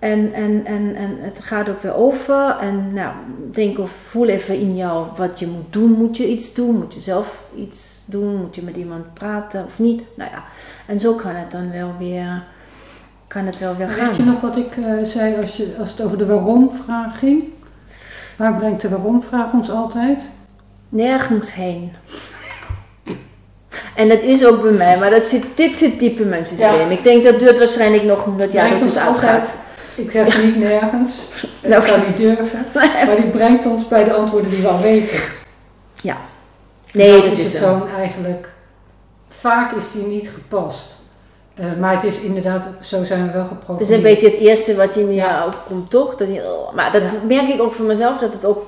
En, 0.05 0.33
en, 0.35 0.67
en, 0.67 0.95
en 0.97 1.17
het 1.21 1.41
gaat 1.43 1.69
ook 1.69 1.83
weer 1.83 1.95
over. 1.95 2.57
En 2.61 2.93
nou, 2.93 3.13
denk 3.53 3.79
of 3.79 3.91
voel 4.11 4.29
even 4.29 4.59
in 4.59 4.77
jou 4.77 5.07
wat 5.17 5.39
je 5.39 5.47
moet 5.47 5.73
doen. 5.73 5.93
Moet 5.93 6.17
je 6.17 6.29
iets 6.29 6.55
doen? 6.55 6.77
Moet 6.77 6.95
je 6.95 7.01
zelf 7.01 7.43
iets 7.57 8.03
doen? 8.05 8.37
Moet 8.37 8.55
je 8.55 8.63
met 8.63 8.77
iemand 8.77 9.15
praten 9.15 9.65
of 9.65 9.79
niet? 9.79 10.03
Nou 10.15 10.31
ja, 10.31 10.45
en 10.87 11.01
zo 11.01 11.15
kan 11.15 11.35
het 11.35 11.51
dan 11.51 11.71
wel 11.73 11.95
weer, 11.99 12.45
kan 13.27 13.47
het 13.47 13.59
wel 13.59 13.77
weer 13.77 13.89
gaan. 13.89 14.07
Weet 14.07 14.17
je 14.17 14.23
nog 14.23 14.41
wat 14.41 14.57
ik 14.57 14.77
eh, 14.77 14.93
zei 15.03 15.37
als, 15.37 15.57
je, 15.57 15.75
als 15.79 15.91
het 15.91 16.03
over 16.03 16.19
de 16.19 16.27
waarom-vraag 16.27 17.19
ging? 17.19 17.45
Waar 18.37 18.55
brengt 18.55 18.81
de 18.81 18.89
waarom-vraag 18.89 19.53
ons 19.53 19.71
altijd? 19.71 20.29
Nergens 20.89 21.55
heen. 21.55 21.93
En 23.97 24.09
dat 24.09 24.23
is 24.23 24.47
ook 24.47 24.63
bij 24.63 24.73
mij, 24.73 24.99
maar 24.99 25.11
dat 25.11 25.25
zit, 25.27 25.45
dit 25.55 25.77
zit 25.77 25.99
diep 25.99 26.21
in 26.21 26.29
mijn 26.29 26.45
systeem. 26.45 26.79
Ja. 26.81 26.89
Ik 26.89 27.03
denk 27.05 27.25
dat 27.25 27.39
duurt 27.39 27.59
waarschijnlijk 27.59 28.03
nog 28.05 28.27
omdat 28.27 28.53
ja, 28.53 28.63
Brengt 28.65 28.81
dat 28.85 28.95
het 28.95 29.07
altijd- 29.07 29.27
uitgaat. 29.27 29.55
Ik 29.97 30.11
zeg 30.11 30.43
niet 30.45 30.57
nergens, 30.59 31.29
ik 31.63 31.69
Nou, 31.69 31.83
zou 31.83 32.01
niet 32.07 32.17
durven, 32.17 32.65
maar 33.07 33.17
die 33.17 33.31
brengt 33.31 33.67
ons 33.67 33.89
bij 33.89 34.05
de 34.05 34.13
antwoorden 34.13 34.51
die 34.51 34.61
we 34.63 34.69
al 34.69 34.81
weten. 34.81 35.19
Nee, 36.93 37.21
Dan 37.21 37.29
dat 37.29 37.39
is 37.39 37.45
is 37.45 37.53
het 37.53 37.63
zo. 37.63 37.87
eigenlijk. 37.97 38.53
Vaak 39.29 39.73
is 39.73 39.93
die 39.93 40.03
niet 40.03 40.29
gepast. 40.35 40.97
Eh, 41.55 41.67
maar 41.81 41.95
het 41.95 42.05
is 42.05 42.21
inderdaad, 42.21 42.67
zo 42.81 43.05
zijn 43.05 43.27
we 43.27 43.33
wel 43.33 43.41
Dat 43.43 43.49
geprogrammeerd. 43.49 43.91
is 43.91 43.97
een 43.97 44.03
beetje 44.03 44.27
het 44.29 44.37
eerste 44.39 44.75
wat 44.77 44.97
in 44.97 45.07
je 45.09 45.15
Ja. 45.15 45.47
opkomt, 45.47 45.91
toch? 45.91 46.15
Dat 46.17 46.29
oh, 46.29 46.73
maar 46.75 46.93
dat 46.93 47.03
Ja. 47.03 47.09
merk 47.29 47.49
ik 47.49 47.61
ook 47.63 47.73
voor 47.73 47.85
mezelf, 47.85 48.19
dat 48.19 48.33
het 48.33 48.45
ook 48.45 48.67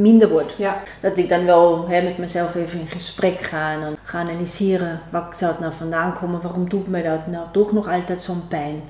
minder 0.00 0.28
wordt. 0.28 0.52
Ja, 0.56 0.76
Dat 1.00 1.16
ik 1.16 1.28
dan 1.28 1.44
wel 1.44 1.84
hè, 1.88 2.02
met 2.02 2.18
mezelf 2.18 2.54
even 2.54 2.80
in 2.80 2.86
gesprek 2.86 3.40
ga 3.40 3.70
en 3.72 3.80
dan 3.80 3.96
ga 4.02 4.18
analyseren. 4.18 5.00
Waar 5.10 5.26
zou 5.36 5.50
het 5.50 5.60
nou 5.60 5.72
vandaan 5.72 6.12
komen? 6.12 6.40
Waarom 6.40 6.68
doet 6.68 6.88
mij 6.88 7.02
dat 7.02 7.26
nou 7.26 7.44
toch 7.52 7.72
nog 7.72 7.88
altijd 7.88 8.22
zo'n 8.22 8.48
pijn? 8.48 8.82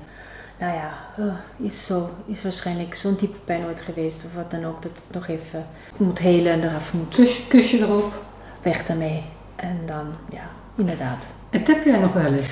Nou 0.59 0.73
ja, 0.73 0.93
eh, 1.17 1.65
is, 1.65 1.85
zo, 1.85 2.09
is 2.25 2.43
waarschijnlijk 2.43 2.95
zo'n 2.95 3.15
type 3.15 3.37
pijn 3.45 3.65
ooit 3.65 3.81
geweest. 3.81 4.25
Of 4.25 4.35
wat 4.35 4.51
dan 4.51 4.65
ook, 4.65 4.81
dat 4.81 4.91
het 4.91 5.15
nog 5.15 5.27
even 5.27 5.67
moet 5.97 6.19
helen 6.19 6.51
en 6.51 6.63
eraf 6.63 6.93
moet. 6.93 7.15
kus, 7.15 7.47
kusje 7.47 7.77
erop. 7.77 8.13
Weg 8.61 8.85
daarmee. 8.85 9.23
En 9.55 9.79
dan, 9.85 10.05
ja, 10.29 10.49
inderdaad. 10.77 11.33
En 11.49 11.63
tap 11.63 11.83
jij 11.83 11.99
nog 11.99 12.13
wel 12.13 12.33
eens? 12.33 12.49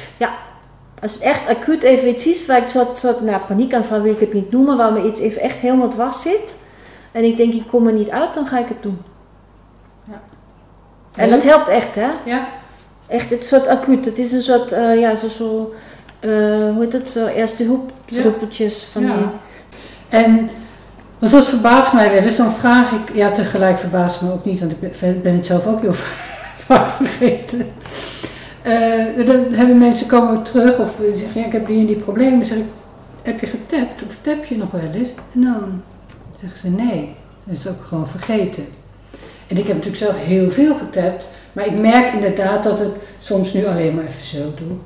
Als 1.01 1.13
het 1.13 1.21
echt 1.21 1.47
acuut 1.47 1.83
even 1.83 2.09
iets 2.09 2.27
is 2.27 2.45
waar 2.45 2.61
ik 2.61 2.67
soort, 2.67 2.97
soort 2.97 3.21
nou, 3.21 3.41
paniekaanval 3.41 4.01
wil 4.01 4.13
ik 4.13 4.19
het 4.19 4.33
niet 4.33 4.51
noemen, 4.51 4.77
waar 4.77 4.93
me 4.93 5.07
iets 5.07 5.19
even 5.19 5.41
echt 5.41 5.57
helemaal 5.57 5.89
dwars 5.89 6.21
zit. 6.21 6.59
En 7.11 7.23
ik 7.23 7.37
denk, 7.37 7.53
ik 7.53 7.67
kom 7.67 7.87
er 7.87 7.93
niet 7.93 8.09
uit, 8.09 8.33
dan 8.33 8.47
ga 8.47 8.59
ik 8.59 8.67
het 8.67 8.83
doen. 8.83 9.01
Ja. 10.03 10.21
En 11.15 11.29
dat 11.29 11.43
helpt 11.43 11.67
echt, 11.67 11.95
hè? 11.95 12.09
Ja, 12.25 12.47
Echt, 13.07 13.29
het 13.29 13.45
soort 13.45 13.67
acuut. 13.67 14.05
Het 14.05 14.19
is 14.19 14.31
een 14.31 14.41
soort, 14.41 14.71
eh, 14.71 14.99
ja, 14.99 15.15
zo, 15.15 15.27
zo 15.27 15.73
eh, 16.19 16.29
hoe 16.73 16.83
heet 16.83 16.93
het, 16.93 17.09
zo 17.09 17.25
eerste 17.25 17.63
hulp 17.63 17.91
druppeltjes 18.05 18.83
van 18.83 19.01
die... 19.01 19.11
En 20.09 20.49
want 21.19 21.31
dat 21.31 21.47
verbaast 21.47 21.93
mij 21.93 22.11
wel 22.11 22.21
eens. 22.21 22.35
Dan 22.35 22.51
vraag 22.51 22.91
ik, 22.91 23.15
ja 23.15 23.31
tegelijk 23.31 23.77
verbaast 23.77 24.21
me 24.21 24.31
ook 24.31 24.45
niet, 24.45 24.59
want 24.59 24.71
ik 24.71 24.79
ben, 25.21 25.35
het 25.35 25.45
zelf 25.45 25.67
ook 25.67 25.81
heel 25.81 25.93
vaak 26.67 26.89
vergeten. 26.89 27.65
Eh, 28.61 29.25
dan 29.25 29.45
hebben 29.53 29.77
mensen 29.77 30.07
komen 30.07 30.43
terug 30.43 30.79
of 30.79 30.99
zeggen, 31.15 31.41
ja, 31.41 31.45
ik 31.45 31.51
heb 31.51 31.67
die 31.67 31.79
en 31.79 31.85
die 31.85 31.95
problemen. 31.95 32.39
Dan 32.39 32.47
zeg 32.47 32.57
ik, 32.57 32.63
heb 33.21 33.39
je 33.39 33.45
getapt 33.45 34.03
of 34.05 34.17
tap 34.21 34.45
je 34.45 34.57
nog 34.57 34.71
wel 34.71 34.81
eens? 34.93 35.09
En 35.33 35.41
dan 35.41 35.81
zeggen 36.39 36.59
ze 36.59 36.69
nee. 36.69 37.15
Dan 37.43 37.53
is 37.53 37.63
het 37.63 37.67
ook 37.67 37.83
gewoon 37.83 38.07
vergeten. 38.07 38.65
En 39.47 39.57
ik 39.57 39.67
heb 39.67 39.75
natuurlijk 39.75 40.03
zelf 40.03 40.17
heel 40.17 40.51
veel 40.51 40.75
getapt, 40.75 41.27
maar 41.53 41.65
ik 41.65 41.79
merk 41.79 42.13
inderdaad 42.13 42.63
dat 42.63 42.81
ik 42.81 42.91
soms 43.17 43.53
nu 43.53 43.65
alleen 43.65 43.95
maar 43.95 44.05
even 44.05 44.23
zo 44.23 44.53
doe. 44.55 44.77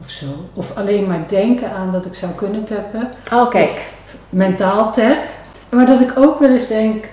Of 0.00 0.10
zo. 0.10 0.26
Of 0.54 0.76
alleen 0.76 1.06
maar 1.06 1.28
denken 1.28 1.70
aan 1.72 1.90
dat 1.90 2.06
ik 2.06 2.14
zou 2.14 2.32
kunnen 2.32 2.64
tappen 2.64 3.10
Oh, 3.32 3.50
kijk. 3.50 3.90
mentaal 4.30 4.92
tap. 4.92 5.16
Maar 5.70 5.86
dat 5.86 6.00
ik 6.00 6.12
ook 6.18 6.38
wel 6.38 6.50
eens 6.50 6.66
denk, 6.66 7.08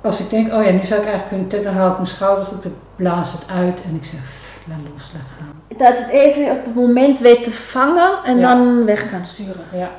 als 0.00 0.20
ik 0.20 0.30
denk, 0.30 0.52
oh 0.52 0.64
ja, 0.64 0.70
nu 0.70 0.84
zou 0.84 1.00
ik 1.00 1.06
eigenlijk 1.06 1.28
kunnen 1.28 1.46
tappen, 1.48 1.68
dan 1.72 1.74
haal 1.80 1.88
ik 1.90 1.94
mijn 1.94 2.06
schouders 2.06 2.48
op, 2.48 2.64
ik 2.64 2.72
blaas 2.96 3.32
het 3.32 3.44
uit 3.50 3.82
en 3.82 3.94
ik 3.94 4.04
zeg, 4.04 4.20
"Pff, 4.20 4.58
laat 4.68 4.78
los, 4.92 5.10
laat 5.12 5.22
gaan. 5.38 5.78
Dat 5.78 5.98
het 5.98 6.08
even 6.08 6.50
op 6.50 6.64
het 6.64 6.74
moment 6.74 7.18
weet 7.18 7.44
te 7.44 7.50
vangen 7.50 8.10
en 8.24 8.38
Ja. 8.38 8.54
dan 8.54 8.84
weg 8.84 9.10
gaan 9.10 9.24
sturen. 9.24 9.64
Ja. 9.72 9.90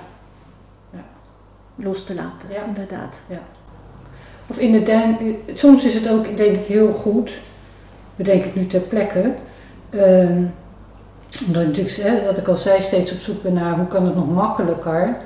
Los 1.75 2.03
te 2.05 2.15
laten, 2.15 2.49
Ja. 2.51 2.63
inderdaad. 2.65 3.19
Of 4.47 4.57
inderdaad, 4.57 5.05
soms 5.53 5.83
is 5.83 5.93
het 5.93 6.09
ook, 6.09 6.37
denk 6.37 6.55
ik, 6.55 6.65
heel 6.65 6.91
goed, 6.91 7.31
bedenk 8.15 8.43
ik 8.43 8.55
nu 8.55 8.67
ter 8.67 8.79
plekke, 8.79 9.31
ehm, 9.89 10.43
omdat 11.47 11.65
natuurlijk, 11.65 11.95
hè, 11.95 12.23
dat 12.23 12.37
ik 12.37 12.47
al 12.47 12.55
zei, 12.55 12.81
steeds 12.81 13.11
op 13.11 13.19
zoek 13.19 13.43
ben 13.43 13.53
naar 13.53 13.75
hoe 13.75 13.87
kan 13.87 14.05
het 14.05 14.15
nog 14.15 14.33
makkelijker, 14.33 15.17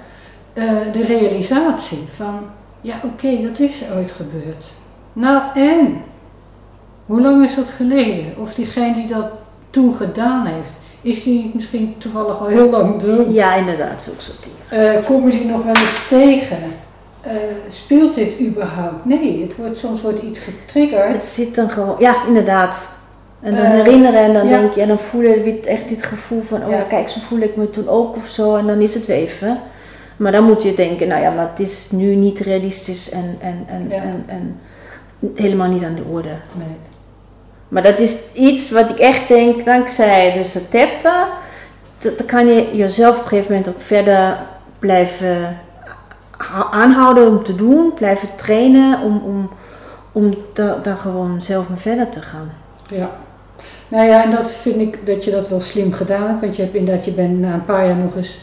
eh, 0.54 0.72
de 0.92 1.04
realisatie 1.06 2.04
van, 2.16 2.40
ja 2.82 2.96
oké, 3.04 3.42
dat 3.42 3.60
is 3.60 3.84
ooit 3.96 4.12
gebeurd. 4.12 4.74
Nou 5.14 5.42
en? 5.54 6.02
Hoe 7.06 7.22
lang 7.22 7.44
is 7.44 7.56
dat 7.56 7.70
geleden? 7.70 8.34
Of 8.38 8.54
diegene 8.54 8.94
die 8.94 9.08
dat 9.08 9.28
toen 9.70 9.94
gedaan 9.94 10.46
heeft, 10.46 10.78
is 11.02 11.24
die 11.24 11.52
misschien 11.54 11.96
toevallig 11.98 12.40
al 12.40 12.48
heel 12.48 12.70
lang 12.70 13.02
dood? 13.02 13.34
Ja, 13.34 13.56
inderdaad, 13.56 14.02
zulke 14.02 14.22
soort 14.22 14.44
dingen. 14.44 14.96
Eh, 14.96 15.06
kom 15.06 15.30
je 15.30 15.38
die 15.38 15.46
nog 15.48 15.64
wel 15.64 15.76
eens 15.76 16.08
tegen? 16.08 16.58
Eh, 17.22 17.34
speelt 17.68 18.14
dit 18.14 18.40
überhaupt? 18.40 19.06
Nee, 19.06 19.42
het 19.42 19.56
wordt, 19.56 19.78
soms 19.78 20.02
wordt 20.02 20.22
iets 20.22 20.40
getriggerd. 20.40 21.14
Het 21.14 21.26
zit 21.26 21.56
dan 21.56 21.70
gewoon, 21.70 21.96
ja, 22.00 22.26
inderdaad. 22.26 22.97
En 23.48 23.56
dan 23.56 23.66
Eh, 23.66 23.72
herinneren 23.72 24.20
en 24.24 24.34
dan 24.34 24.48
ja. 24.48 24.60
denk 24.60 24.74
je, 24.74 24.82
en 24.82 24.88
dan 24.88 25.00
voel 25.00 25.22
je 25.22 25.42
weer 25.44 25.66
echt 25.68 25.88
dit 25.88 26.04
gevoel 26.04 26.42
van, 26.42 26.64
oh 26.64 26.70
ja. 26.70 26.82
Kijk, 26.82 27.10
zo 27.10 27.20
voel 27.20 27.40
ik 27.40 27.56
me 27.56 27.70
toen 27.70 27.88
ook 27.88 28.16
of 28.16 28.28
zo. 28.28 28.56
En 28.56 28.68
dan 28.68 28.80
is 28.80 28.94
het 28.94 29.06
weer 29.06 29.18
even. 29.18 29.60
Maar 30.18 30.32
dan 30.32 30.44
moet 30.44 30.64
je 30.64 30.74
denken, 30.74 31.08
nou 31.08 31.22
ja, 31.22 31.30
maar 31.32 31.50
het 31.50 31.60
is 31.60 31.88
nu 31.92 32.16
niet 32.16 32.40
realistisch 32.40 33.12
en, 33.12 33.38
en, 33.42 33.64
en, 33.68 33.88
Ja. 33.90 33.96
en, 34.02 34.24
en 34.28 34.60
helemaal 35.36 35.68
niet 35.68 35.84
aan 35.84 35.96
de 35.96 36.04
orde. 36.12 36.30
Nee. 36.54 36.68
Maar 37.68 37.84
dat 37.84 38.00
is 38.00 38.34
iets 38.34 38.72
wat 38.72 38.90
ik 38.90 38.98
echt 38.98 39.28
denk, 39.28 39.66
dankzij 39.66 40.34
dus 40.34 40.54
het 40.54 40.72
tappen, 40.72 41.28
dat- 41.98 42.18
dan 42.18 42.28
kan 42.28 42.48
je 42.48 42.70
jezelf 42.76 43.16
op 43.18 43.22
een 43.22 43.28
gegeven 43.28 43.52
moment 43.52 43.70
ook 43.70 43.82
verder 43.82 44.38
blijven 44.80 45.58
aanhouden 46.72 47.28
om 47.28 47.44
te 47.44 47.56
doen, 47.56 47.94
blijven 47.94 48.30
trainen 48.36 49.02
om, 49.02 49.22
om, 49.26 49.50
om 50.12 50.34
da- 50.54 50.78
daar 50.84 50.98
gewoon 50.98 51.42
zelf 51.42 51.70
mee 51.70 51.78
verder 51.78 52.10
te 52.10 52.22
gaan. 52.22 52.52
Ja. 52.90 53.10
Nou 53.88 54.06
ja, 54.08 54.24
en 54.24 54.32
dat 54.32 54.52
vind 54.52 54.82
ik 54.82 55.06
dat 55.06 55.24
je 55.24 55.32
dat 55.32 55.50
wel 55.50 55.62
slim 55.62 55.94
gedaan 55.94 56.28
hebt. 56.28 56.40
Want 56.42 56.56
je 56.56 56.62
hebt 56.62 56.76
inderdaad, 56.76 57.06
je 57.06 57.12
bent 57.12 57.40
na 57.40 57.54
een 57.54 57.66
paar 57.66 57.86
jaar 57.86 57.96
nog 57.96 58.16
eens 58.16 58.40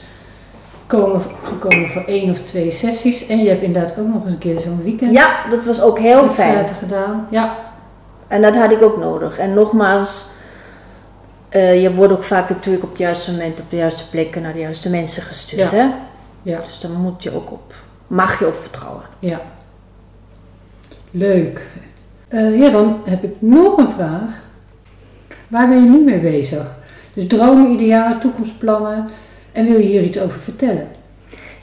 komen, 0.86 1.20
gekomen 1.42 1.86
voor 1.86 2.02
één 2.06 2.30
of 2.30 2.40
twee 2.40 2.70
sessies. 2.70 3.26
En 3.26 3.38
je 3.38 3.48
hebt 3.48 3.62
inderdaad 3.62 3.98
ook 3.98 4.06
nog 4.08 4.24
eens 4.24 4.32
een 4.32 4.38
keer 4.38 4.60
zo'n 4.60 4.82
weekend 4.82 5.12
Ja, 5.12 5.36
dat 5.50 5.64
was 5.64 5.82
ook 5.82 5.98
heel 5.98 6.28
fijn. 6.28 6.68
gedaan. 6.68 7.26
Ja, 7.30 7.56
En 8.28 8.42
dat 8.42 8.54
had 8.56 8.72
ik 8.72 8.82
ook 8.82 8.96
nodig. 8.98 9.38
En 9.38 9.54
nogmaals, 9.54 10.26
eh, 11.48 11.82
je 11.82 11.94
wordt 11.94 12.12
ook 12.12 12.22
vaak 12.24 12.48
natuurlijk 12.48 12.84
op 12.84 12.90
het 12.90 12.98
juiste 12.98 13.30
moment 13.30 13.60
op 13.60 13.70
de 13.70 13.76
juiste 13.76 14.08
plekken 14.10 14.42
naar 14.42 14.52
de 14.52 14.58
juiste 14.58 14.90
mensen 14.90 15.22
gestuurd. 15.22 15.70
Ja. 15.70 15.76
Hè? 15.76 15.88
ja, 16.42 16.60
Dus 16.60 16.80
daar 16.80 16.90
moet 16.90 17.22
je 17.22 17.34
ook 17.34 17.52
op, 17.52 17.74
mag 18.06 18.38
je 18.38 18.46
op 18.46 18.54
vertrouwen. 18.56 19.02
ja. 19.18 19.40
Leuk. 21.10 21.66
Eh, 22.28 22.58
ja, 22.58 22.70
dan 22.70 23.00
heb 23.04 23.22
ik 23.24 23.34
nog 23.38 23.76
een 23.78 23.88
vraag. 23.88 24.42
Waar 25.54 25.68
ben 25.68 25.82
je 25.82 25.90
nu 25.90 26.00
mee 26.00 26.18
bezig? 26.18 26.76
Dus 27.12 27.26
dromen, 27.26 27.70
idealen, 27.70 28.20
toekomstplannen. 28.20 29.08
En 29.52 29.64
wil 29.66 29.78
je 29.78 29.86
hier 29.86 30.02
iets 30.02 30.20
over 30.20 30.40
vertellen? 30.40 30.88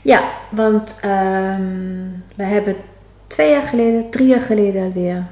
Ja, 0.02 0.22
want 0.50 0.96
ehm, 1.00 2.06
we 2.36 2.44
hebben 2.44 2.76
twee 3.26 3.50
jaar 3.50 3.62
geleden, 3.62 4.10
drie 4.10 4.26
jaar 4.26 4.40
geleden 4.40 4.84
alweer, 4.84 5.26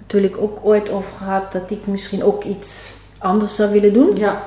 natuurlijk 0.00 0.36
ook 0.40 0.58
ooit 0.62 0.90
over 0.90 1.14
gehad 1.14 1.52
dat 1.52 1.70
ik 1.70 1.86
misschien 1.86 2.22
ook 2.22 2.44
iets 2.44 2.92
anders 3.18 3.56
zou 3.56 3.72
willen 3.72 3.92
doen. 3.92 4.16
Ja, 4.16 4.42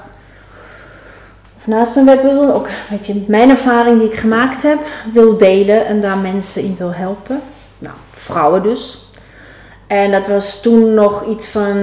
Of 1.58 1.68
naast 1.68 1.94
mijn 1.94 2.06
werk 2.06 2.22
wil 2.22 2.36
doen, 2.36 2.52
ook 2.52 2.70
weet 2.90 3.08
je, 3.08 3.26
mijn 3.28 3.50
ervaring 3.50 4.00
die 4.00 4.08
ik 4.08 4.20
gemaakt 4.20 4.64
heb, 4.64 4.80
wil 5.14 5.38
delen 5.38 5.86
en 5.86 6.02
daar 6.02 6.18
mensen 6.18 6.64
in 6.64 6.76
wil 6.78 6.94
helpen. 6.94 7.42
Nou, 7.80 7.96
vrouwen 8.12 8.64
dus. 8.64 9.11
En 9.92 10.12
dat 10.12 10.28
was 10.28 10.62
toen 10.62 10.94
nog 10.94 11.26
iets 11.26 11.48
van, 11.48 11.78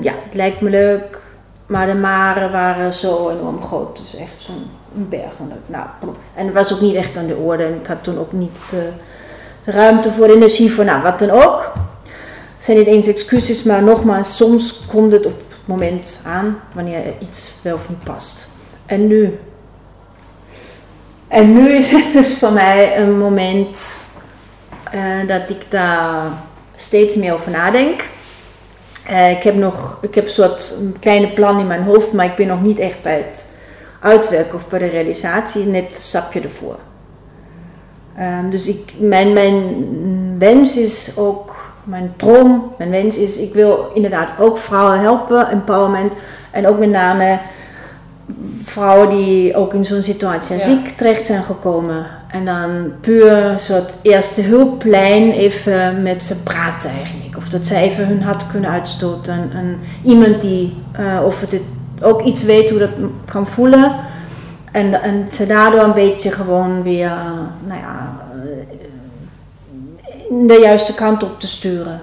ja, 0.00 0.12
het 0.24 0.34
lijkt 0.34 0.60
me 0.60 0.70
leuk, 0.70 1.18
maar 1.66 1.86
de 1.86 1.94
maren 1.94 2.52
waren 2.52 2.94
zo 2.94 3.30
enorm 3.30 3.62
groot. 3.62 3.96
Dus 3.96 4.14
echt 4.14 4.42
zo'n 4.42 4.70
berg. 4.92 5.38
En, 5.38 5.48
dat, 5.48 5.58
nou, 5.66 5.86
en 6.34 6.44
het 6.44 6.54
was 6.54 6.74
ook 6.74 6.80
niet 6.80 6.94
echt 6.94 7.16
aan 7.16 7.26
de 7.26 7.36
orde 7.36 7.64
en 7.64 7.74
ik 7.74 7.86
had 7.86 8.02
toen 8.02 8.18
ook 8.18 8.32
niet 8.32 8.64
de, 8.70 8.88
de 9.64 9.70
ruimte 9.70 10.12
voor 10.12 10.26
de 10.26 10.34
energie 10.34 10.72
voor, 10.72 10.84
nou, 10.84 11.02
wat 11.02 11.18
dan 11.18 11.30
ook. 11.30 11.72
Het 12.56 12.64
zijn 12.64 12.78
niet 12.78 12.86
eens 12.86 13.06
excuses, 13.06 13.62
maar 13.62 13.82
nogmaals, 13.82 14.36
soms 14.36 14.80
komt 14.86 15.12
het 15.12 15.26
op 15.26 15.38
het 15.38 15.58
moment 15.64 16.22
aan 16.26 16.60
wanneer 16.74 17.04
er 17.04 17.14
iets 17.18 17.54
wel 17.62 17.74
of 17.74 17.88
niet 17.88 18.04
past. 18.04 18.48
En 18.86 19.06
nu? 19.06 19.38
En 21.28 21.52
nu 21.52 21.70
is 21.70 21.92
het 21.92 22.12
dus 22.12 22.38
voor 22.38 22.52
mij 22.52 22.98
een 22.98 23.18
moment 23.18 23.94
eh, 24.90 25.26
dat 25.26 25.50
ik 25.50 25.70
daar 25.70 26.46
steeds 26.78 27.16
meer 27.16 27.32
over 27.32 27.50
nadenk. 27.50 28.04
Eh, 29.06 29.30
ik 29.30 29.42
heb 29.42 29.54
nog, 29.54 29.98
ik 30.02 30.14
heb 30.14 30.24
een 30.24 30.30
soort 30.30 30.74
een 30.80 30.96
kleine 31.00 31.32
plan 31.32 31.58
in 31.58 31.66
mijn 31.66 31.82
hoofd, 31.82 32.12
maar 32.12 32.26
ik 32.26 32.34
ben 32.34 32.46
nog 32.46 32.62
niet 32.62 32.78
echt 32.78 33.02
bij 33.02 33.16
het 33.16 33.46
uitwerken 34.00 34.54
of 34.54 34.68
bij 34.68 34.78
de 34.78 34.86
realisatie, 34.86 35.64
net 35.64 35.88
een 35.88 35.94
stapje 35.94 36.40
ervoor. 36.40 36.76
Ehm, 38.16 38.50
dus 38.50 38.66
ik, 38.66 38.92
mijn, 38.98 39.32
mijn 39.32 40.38
wens 40.38 40.76
is 40.76 41.12
ook, 41.16 41.56
mijn 41.84 42.12
droom, 42.16 42.74
mijn 42.78 42.90
wens 42.90 43.16
is, 43.16 43.38
ik 43.38 43.52
wil 43.52 43.90
inderdaad 43.94 44.30
ook 44.38 44.58
vrouwen 44.58 45.00
helpen, 45.00 45.48
empowerment. 45.48 46.12
En 46.50 46.66
ook 46.66 46.78
met 46.78 46.90
name 46.90 47.38
vrouwen 48.64 49.08
die 49.08 49.54
ook 49.56 49.74
in 49.74 49.84
zo'n 49.84 50.02
situatie 50.02 50.56
Ja. 50.56 50.66
ik 50.66 50.88
terecht 50.88 51.24
zijn 51.24 51.42
gekomen. 51.42 52.06
En 52.28 52.44
dan 52.44 52.92
puur 53.00 53.58
soort 53.58 53.96
eerste 54.02 54.42
hulplijn 54.42 55.30
even 55.30 56.02
met 56.02 56.24
ze 56.24 56.42
praten 56.42 56.90
eigenlijk. 56.90 57.36
Of 57.36 57.48
dat 57.48 57.66
ze 57.66 57.76
even 57.76 58.06
hun 58.06 58.22
hart 58.22 58.46
kunnen 58.46 58.70
uitstoten. 58.70 59.50
En 59.52 59.80
iemand 60.04 60.40
die, 60.40 60.76
eh, 60.92 61.22
of 61.24 61.40
het 61.40 61.60
ook 62.02 62.22
iets 62.22 62.42
weet 62.42 62.70
hoe 62.70 62.78
dat 62.78 62.90
kan 63.24 63.46
voelen. 63.46 63.92
En, 64.72 65.02
en 65.02 65.28
ze 65.28 65.46
daardoor 65.46 65.80
een 65.80 65.94
beetje 65.94 66.30
gewoon 66.30 66.82
weer, 66.82 67.10
nou 67.66 67.80
ja, 67.80 68.20
eh, 68.42 70.46
de 70.46 70.58
juiste 70.60 70.94
kant 70.94 71.22
op 71.22 71.40
te 71.40 71.46
sturen. 71.46 72.00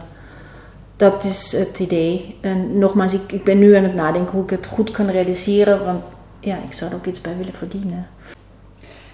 Dat 0.97 1.23
is 1.23 1.55
het 1.57 1.79
idee. 1.79 2.37
En 2.41 2.77
nogmaals, 2.77 3.13
ik, 3.13 3.31
ik 3.31 3.43
ben 3.43 3.59
nu 3.59 3.75
aan 3.75 3.83
het 3.83 3.95
nadenken 3.95 4.31
hoe 4.31 4.43
ik 4.43 4.49
het 4.49 4.67
goed 4.67 4.91
kan 4.91 5.09
realiseren. 5.09 5.85
Want 5.85 6.03
ja, 6.39 6.57
ik 6.65 6.73
zou 6.73 6.91
er 6.91 6.97
ook 6.97 7.05
iets 7.05 7.21
bij 7.21 7.37
willen 7.37 7.53
verdienen. 7.53 8.07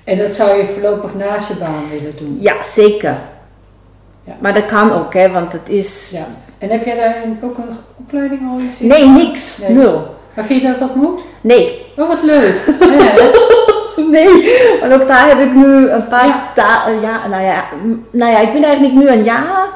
En 0.03 0.17
dat 0.17 0.35
zou 0.35 0.57
je 0.57 0.65
voorlopig 0.65 1.15
naast 1.15 1.47
je 1.47 1.53
baan 1.53 1.89
willen 1.91 2.15
doen. 2.15 2.37
Ja, 2.39 2.63
zeker. 2.63 3.17
Ja. 4.23 4.33
Maar 4.39 4.53
dat 4.53 4.65
kan 4.65 4.91
ook, 4.93 5.13
hè, 5.13 5.31
want 5.31 5.53
het 5.53 5.69
is... 5.69 6.09
Ja. 6.13 6.25
En 6.57 6.69
heb 6.69 6.85
jij 6.85 6.95
daar 6.95 7.23
ook 7.43 7.57
een 7.57 7.77
opleiding 7.97 8.41
al 8.51 8.57
in 8.57 8.73
zitten? 8.73 8.87
Nee, 8.87 9.07
niks. 9.25 9.57
Nee. 9.57 9.69
Nul. 9.71 10.15
Maar 10.35 10.45
vind 10.45 10.61
je 10.61 10.67
dat 10.67 10.79
dat 10.79 10.95
moet? 10.95 11.21
Nee. 11.41 11.85
Oh, 11.97 12.07
wat 12.07 12.21
leuk. 12.23 12.53
Nee, 13.95 14.51
want 14.79 14.93
ook 14.93 15.07
daar 15.07 15.27
heb 15.27 15.39
ik 15.39 15.53
nu 15.53 15.89
een 15.89 16.07
paar 16.07 16.27
Ja. 16.27 16.51
ta- 16.55 16.87
ja, 17.01 17.27
nou 17.27 17.43
ja, 17.43 17.63
nou 18.11 18.31
ja, 18.31 18.39
ik 18.39 18.53
ben 18.53 18.63
eigenlijk 18.63 18.93
nu 18.93 19.07
een 19.09 19.23
jaar 19.23 19.67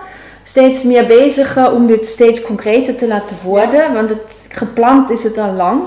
steeds 0.44 0.84
meer 0.84 1.06
bezig 1.06 1.58
eh, 1.58 1.74
om 1.74 1.88
dit 1.88 2.06
steeds 2.06 2.42
concreter 2.42 2.96
te 2.96 3.08
laten 3.08 3.38
worden. 3.44 3.94
Want 3.94 4.10
het, 4.10 4.46
gepland 4.50 5.10
is 5.10 5.24
het 5.24 5.38
al 5.38 5.52
lang. 5.54 5.82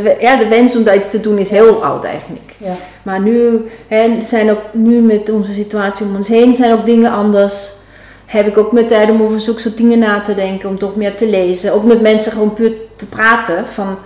De, 0.00 0.16
ja, 0.20 0.36
de 0.36 0.48
wens 0.48 0.76
om 0.76 0.84
dat 0.84 0.94
iets 0.94 1.10
te 1.10 1.20
doen 1.20 1.38
is 1.38 1.48
heel 1.50 1.84
oud 1.84 2.04
eigenlijk. 2.04 2.52
Ja. 2.58 2.74
Maar 3.02 3.20
nu 3.20 3.62
hè, 3.88 4.22
zijn 4.22 4.50
ook 4.50 4.60
nu 4.72 5.00
met 5.00 5.30
onze 5.30 5.52
situatie 5.52 6.06
om 6.06 6.16
ons 6.16 6.28
heen 6.28 6.54
zijn 6.54 6.72
ook 6.72 6.86
dingen 6.86 7.12
anders. 7.12 7.70
Heb 8.26 8.46
ik 8.46 8.58
ook 8.58 8.72
meer 8.72 8.86
tijd 8.86 9.10
om 9.10 9.22
over 9.22 9.40
zulke 9.40 9.60
soort 9.60 9.76
dingen 9.76 9.98
na 9.98 10.20
te 10.20 10.34
denken, 10.34 10.68
om 10.68 10.78
toch 10.78 10.96
meer 10.96 11.14
te 11.16 11.28
lezen. 11.28 11.72
Ook 11.72 11.84
met 11.84 12.00
mensen 12.00 12.32
gewoon 12.32 12.52
puur 12.54 12.72
te 12.96 13.06
praten. 13.06 13.66
Van, 13.66 13.98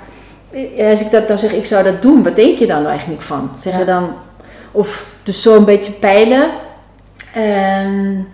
eh, 0.51 0.89
als 0.91 1.01
ik 1.01 1.11
dat 1.11 1.29
dan 1.29 1.39
zeg, 1.39 1.53
ik 1.53 1.67
zou 1.67 1.85
dat 1.85 2.03
doen, 2.03 2.23
wat 2.23 2.37
denk 2.37 2.59
je 2.59 2.67
dan 2.67 2.87
eigenlijk 2.87 3.23
van? 3.23 3.51
Zeg 3.61 3.73
je 3.73 3.79
Ja. 3.79 3.85
dan, 3.85 4.17
of 4.73 5.07
dus 5.23 5.43
zo 5.43 5.57
een 5.57 5.65
beetje 5.65 5.93
peilen. 5.93 6.51
En 7.35 8.27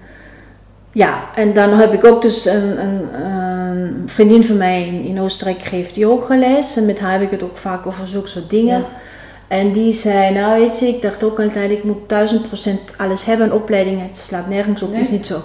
ja, 0.92 1.24
en 1.34 1.52
dan 1.52 1.70
heb 1.70 1.92
ik 1.92 2.04
ook 2.04 2.22
dus 2.22 2.44
een, 2.44 2.82
een, 2.84 3.24
een 3.24 4.02
vriendin 4.06 4.44
van 4.44 4.56
mij 4.56 4.88
in, 5.04 5.20
Oostenrijk 5.20 5.62
geeft 5.62 5.94
yogales. 5.96 6.76
En 6.76 6.86
met 6.86 7.00
haar 7.00 7.12
heb 7.12 7.22
ik 7.22 7.30
het 7.30 7.42
ook 7.42 7.56
vaak 7.56 7.86
over 7.86 8.06
zulke 8.06 8.28
soort 8.28 8.50
dingen. 8.50 8.78
Ja. 8.78 8.84
En 9.48 9.72
die 9.72 9.92
zei, 9.92 10.34
nou 10.34 10.60
weet 10.60 10.78
je, 10.78 10.86
ik 10.86 11.02
dacht 11.02 11.24
ook 11.24 11.40
altijd, 11.40 11.70
ik 11.70 11.84
moet 11.84 12.08
duizend 12.08 12.46
procent 12.46 12.94
alles 12.96 13.24
hebben. 13.24 13.46
Een 13.46 13.52
opleiding, 13.52 14.02
het 14.02 14.16
slaat 14.16 14.48
nergens 14.48 14.82
op, 14.82 14.90
Nee. 14.90 15.00
is 15.00 15.10
niet 15.10 15.26
zo. 15.26 15.40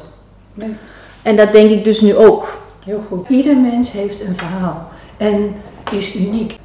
Nee. 0.54 0.74
En 1.22 1.36
dat 1.36 1.52
denk 1.52 1.70
ik 1.70 1.84
dus 1.84 2.02
nu 2.02 2.16
ook. 2.16 2.62
Heel 2.86 3.00
goed. 3.08 3.30
Ieder 3.30 3.58
mens 3.58 3.92
heeft 3.92 4.22
een 4.22 4.36
verhaal 4.36 4.88
en 5.18 5.54
is 5.92 6.16
uniek. 6.16 6.56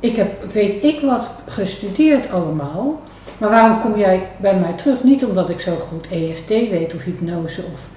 Ik 0.00 0.16
heb, 0.16 0.52
weet 0.52 0.84
ik 0.84 1.00
wat, 1.00 1.30
gestudeerd 1.46 2.30
allemaal. 2.30 3.00
Maar 3.38 3.50
waarom 3.50 3.80
kom 3.80 3.98
jij 3.98 4.28
bij 4.36 4.58
mij 4.58 4.72
terug? 4.72 5.04
Niet 5.04 5.24
omdat 5.24 5.48
ik 5.48 5.60
zo 5.60 5.76
goed 5.76 6.06
EFT 6.10 6.48
weet 6.48 6.94
of 6.94 7.04
hypnose 7.04 7.62
of 7.72 7.90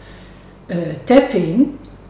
eh, 0.65 0.77
tapping. 1.03 1.67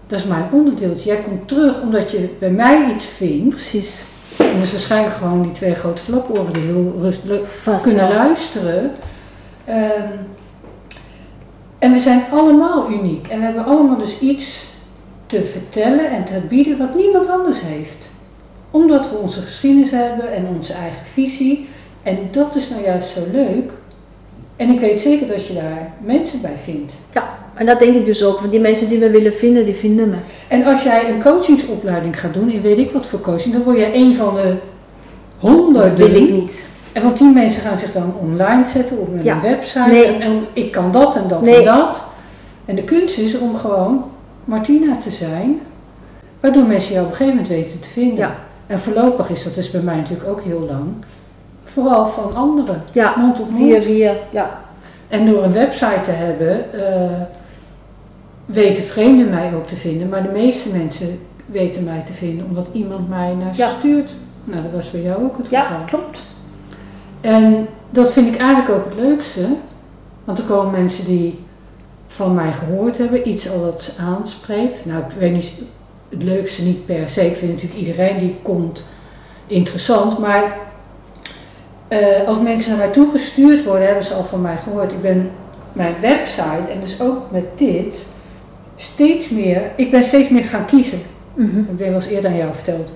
Dat 0.07 0.19
is 0.19 0.25
mijn 0.25 0.47
onderdeeltje. 0.51 1.09
Jij 1.09 1.21
komt 1.21 1.47
terug 1.47 1.81
omdat 1.81 2.11
je 2.11 2.29
bij 2.39 2.51
mij 2.51 2.93
iets 2.93 3.05
vindt. 3.05 3.49
Precies. 3.49 4.05
En 4.37 4.59
is 4.61 4.71
waarschijnlijk 4.71 5.15
gewoon 5.15 5.41
die 5.41 5.51
twee 5.51 5.75
grote 5.75 6.01
flaporen 6.01 6.53
die 6.53 6.61
heel 6.61 6.93
rustig 6.97 7.51
Vast 7.51 7.85
kunnen 7.85 8.09
luisteren. 8.09 8.91
Ehm, 9.65 10.09
en 11.79 11.91
we 11.91 11.99
zijn 11.99 12.23
allemaal 12.31 12.91
uniek. 12.91 13.27
En 13.27 13.39
we 13.39 13.45
hebben 13.45 13.65
allemaal 13.65 13.97
dus 13.97 14.19
iets 14.19 14.73
te 15.25 15.43
vertellen 15.43 16.09
en 16.09 16.25
te 16.25 16.39
bieden 16.49 16.77
wat 16.77 16.95
niemand 16.95 17.29
anders 17.29 17.61
heeft. 17.61 18.09
Omdat 18.71 19.09
we 19.09 19.15
onze 19.17 19.41
geschiedenis 19.41 19.91
hebben 19.91 20.33
en 20.33 20.47
onze 20.55 20.73
eigen 20.73 21.05
visie. 21.05 21.67
En 22.03 22.17
dat 22.31 22.55
is 22.55 22.69
nou 22.69 22.83
juist 22.83 23.09
zo 23.09 23.19
leuk. 23.31 23.71
En 24.55 24.69
ik 24.69 24.79
weet 24.79 24.99
zeker 24.99 25.27
dat 25.27 25.47
je 25.47 25.53
daar 25.53 25.93
mensen 26.03 26.41
bij 26.41 26.57
vindt. 26.57 26.97
Ja, 27.13 27.37
en 27.53 27.65
dat 27.65 27.79
denk 27.79 27.95
ik 27.95 28.05
dus 28.05 28.23
ook. 28.23 28.39
Want 28.39 28.51
die 28.51 28.59
mensen 28.59 28.87
die 28.89 28.99
we 28.99 29.09
willen 29.09 29.33
vinden, 29.33 29.65
die 29.65 29.73
vinden 29.73 30.09
me. 30.09 30.15
En 30.47 30.63
als 30.65 30.83
jij 30.83 31.09
een 31.09 31.21
coachingsopleiding 31.21 32.19
gaat 32.19 32.33
doen, 32.33 32.49
in 32.51 32.61
weet 32.61 32.77
ik 32.77 32.91
wat 32.91 33.07
voor 33.07 33.19
coaching, 33.21 33.53
dan 33.53 33.63
word 33.63 33.77
je 33.77 33.93
een 33.95 34.15
van 34.15 34.33
de 34.35 34.55
honderden. 35.37 35.97
Dat 35.97 36.07
wil 36.09 36.23
ik 36.23 36.29
niet. 36.31 36.67
En 36.91 37.03
want 37.03 37.17
die 37.17 37.27
mensen 37.29 37.61
gaan 37.61 37.77
zich 37.77 37.91
dan 37.91 38.13
online 38.21 38.67
zetten 38.67 38.97
op 38.97 39.07
een 39.13 39.23
Ja. 39.23 39.41
website. 39.41 39.87
Nee. 39.87 40.05
En, 40.05 40.21
en 40.21 40.45
ik 40.53 40.71
kan 40.71 40.91
dat 40.91 41.15
en 41.15 41.27
dat 41.27 41.41
Nee. 41.41 41.55
en 41.57 41.63
dat. 41.65 42.03
En 42.65 42.75
de 42.75 42.83
kunst 42.83 43.17
is 43.17 43.37
om 43.37 43.55
gewoon 43.55 44.03
Martina 44.45 44.97
te 44.97 45.11
zijn. 45.11 45.59
Waardoor 46.39 46.63
mensen 46.63 46.93
jou 46.93 47.05
op 47.05 47.11
een 47.11 47.17
gegeven 47.17 47.39
moment 47.41 47.55
weten 47.55 47.79
te 47.79 47.89
vinden. 47.89 48.17
Ja. 48.17 48.35
En 48.71 48.79
voorlopig 48.79 49.29
is 49.29 49.43
dat 49.43 49.53
dus 49.55 49.71
bij 49.71 49.81
mij 49.81 49.95
natuurlijk 49.95 50.29
ook 50.29 50.41
heel 50.41 50.59
lang. 50.59 50.87
Vooral 51.63 52.05
van 52.07 52.35
anderen. 52.35 52.83
Ja, 52.91 53.13
Mond 53.17 53.39
op 53.39 53.49
mond. 53.49 53.83
via. 53.83 54.13
Ja. 54.29 54.59
En 55.07 55.25
door 55.25 55.43
een 55.43 55.51
website 55.51 56.01
te 56.03 56.11
hebben, 56.11 56.73
eh, 56.73 57.21
weten 58.45 58.83
vreemden 58.83 59.29
mij 59.29 59.53
ook 59.55 59.67
te 59.67 59.75
vinden. 59.75 60.09
Maar 60.09 60.23
de 60.23 60.29
meeste 60.29 60.69
mensen 60.69 61.19
weten 61.45 61.83
mij 61.83 62.01
te 62.05 62.13
vinden 62.13 62.45
omdat 62.45 62.67
iemand 62.71 63.09
mij 63.09 63.33
naar 63.33 63.55
Ja. 63.55 63.67
stuurt. 63.69 64.11
Nou, 64.43 64.63
dat 64.63 64.71
was 64.71 64.91
bij 64.91 65.01
jou 65.01 65.23
ook 65.23 65.37
het 65.37 65.47
geval. 65.47 65.63
ja, 65.79 65.83
klopt. 65.85 66.25
En 67.21 67.67
dat 67.89 68.11
vind 68.13 68.35
ik 68.35 68.41
eigenlijk 68.41 68.69
ook 68.69 68.85
het 68.85 68.95
leukste. 68.95 69.45
Want 70.23 70.37
er 70.37 70.43
komen 70.43 70.71
mensen 70.71 71.05
die 71.05 71.39
van 72.07 72.33
mij 72.33 72.51
gehoord 72.53 72.97
hebben, 72.97 73.29
iets 73.29 73.49
al 73.51 73.61
dat 73.61 73.83
ze 73.83 73.91
aanspreekt. 74.01 74.85
Nou, 74.85 74.99
ik 75.03 75.11
weet 75.11 75.31
niet 75.31 75.53
het 76.11 76.23
leukste 76.23 76.63
niet 76.63 76.85
per 76.85 77.07
se. 77.07 77.25
Ik 77.25 77.35
vind 77.35 77.51
natuurlijk 77.51 77.79
iedereen 77.79 78.17
die 78.17 78.35
komt 78.41 78.83
interessant. 79.47 80.17
Maar 80.17 80.57
eh, 81.87 82.27
als 82.27 82.39
mensen 82.39 82.69
naar 82.69 82.79
mij 82.79 82.93
toe 82.93 83.11
gestuurd 83.11 83.63
worden, 83.63 83.85
hebben 83.85 84.03
ze 84.03 84.13
al 84.13 84.23
van 84.23 84.41
mij 84.41 84.57
gehoord. 84.57 84.91
Ik 84.91 85.01
ben 85.01 85.31
mijn 85.73 85.95
website 86.01 86.71
en 86.71 86.79
dus 86.79 87.01
ook 87.01 87.31
met 87.31 87.57
dit 87.57 88.05
steeds 88.75 89.29
meer. 89.29 89.71
Ik 89.75 89.91
ben 89.91 90.03
steeds 90.03 90.29
meer 90.29 90.43
gaan 90.43 90.65
kiezen. 90.65 91.01
Mhm. 91.33 91.59
Ik 91.59 91.65
heb 91.67 91.79
wel 91.79 91.93
eens 91.93 92.07
eerder 92.07 92.29
aan 92.29 92.37
jou 92.37 92.53
verteld. 92.53 92.93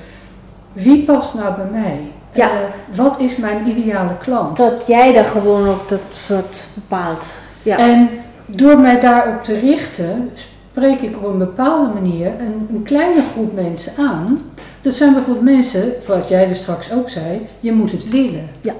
Wie 0.73 1.03
past 1.03 1.33
nou 1.33 1.55
bij 1.55 1.81
mij? 1.81 1.99
Ja. 2.33 2.49
Eh, 2.49 2.57
wat 2.97 3.19
is 3.19 3.35
mijn 3.35 3.67
ideale 3.67 4.17
klant? 4.17 4.57
Dat 4.57 4.87
jij 4.87 5.13
daar 5.13 5.25
gewoon 5.25 5.69
ook 5.69 5.89
dat 5.89 6.01
soort 6.09 6.69
bepaalt. 6.75 7.33
Ja. 7.63 7.77
En 7.77 8.09
door 8.45 8.79
mij 8.79 8.99
daarop 8.99 9.43
te 9.43 9.59
richten, 9.59 10.31
spreek 10.75 11.01
ik 11.01 11.17
op 11.17 11.23
een 11.23 11.37
bepaalde 11.37 11.93
manier 11.93 12.27
een, 12.27 12.75
een 12.75 12.83
kleine 12.83 13.21
groep 13.21 13.53
mensen 13.53 13.91
aan. 13.97 14.37
Dat 14.81 14.93
zijn 14.93 15.13
bijvoorbeeld 15.13 15.45
mensen, 15.45 15.93
wat 16.07 16.27
jij 16.27 16.47
dus 16.47 16.57
straks 16.57 16.91
ook 16.91 17.09
zei, 17.09 17.41
je 17.59 17.71
moet 17.73 17.91
het 17.91 18.09
willen. 18.09 18.49
Ja. 18.61 18.73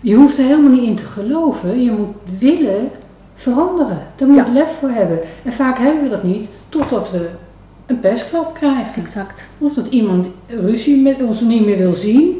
Je 0.00 0.14
hoeft 0.14 0.38
er 0.38 0.44
helemaal 0.44 0.70
niet 0.70 0.82
in 0.88 0.94
te 0.96 1.04
geloven, 1.04 1.82
je 1.82 1.90
moet 1.90 2.14
willen 2.38 2.90
veranderen. 3.34 3.98
Daar 4.16 4.28
moet 4.28 4.36
je 4.36 4.44
Ja. 4.44 4.52
lef 4.52 4.68
voor 4.70 4.88
hebben. 4.88 5.18
En 5.44 5.52
vaak 5.52 5.78
hebben 5.78 6.02
we 6.02 6.08
dat 6.08 6.22
niet, 6.22 6.48
totdat 6.68 7.10
we 7.10 7.28
een 7.86 8.00
persklap 8.00 8.54
krijgen. 8.54 9.02
Exact. 9.02 9.48
Of 9.58 9.74
dat 9.74 9.86
iemand 9.86 10.28
ruzie 10.46 11.02
met 11.02 11.22
ons 11.22 11.40
niet 11.40 11.64
meer 11.66 11.78
wil 11.78 11.94
zien. 11.94 12.36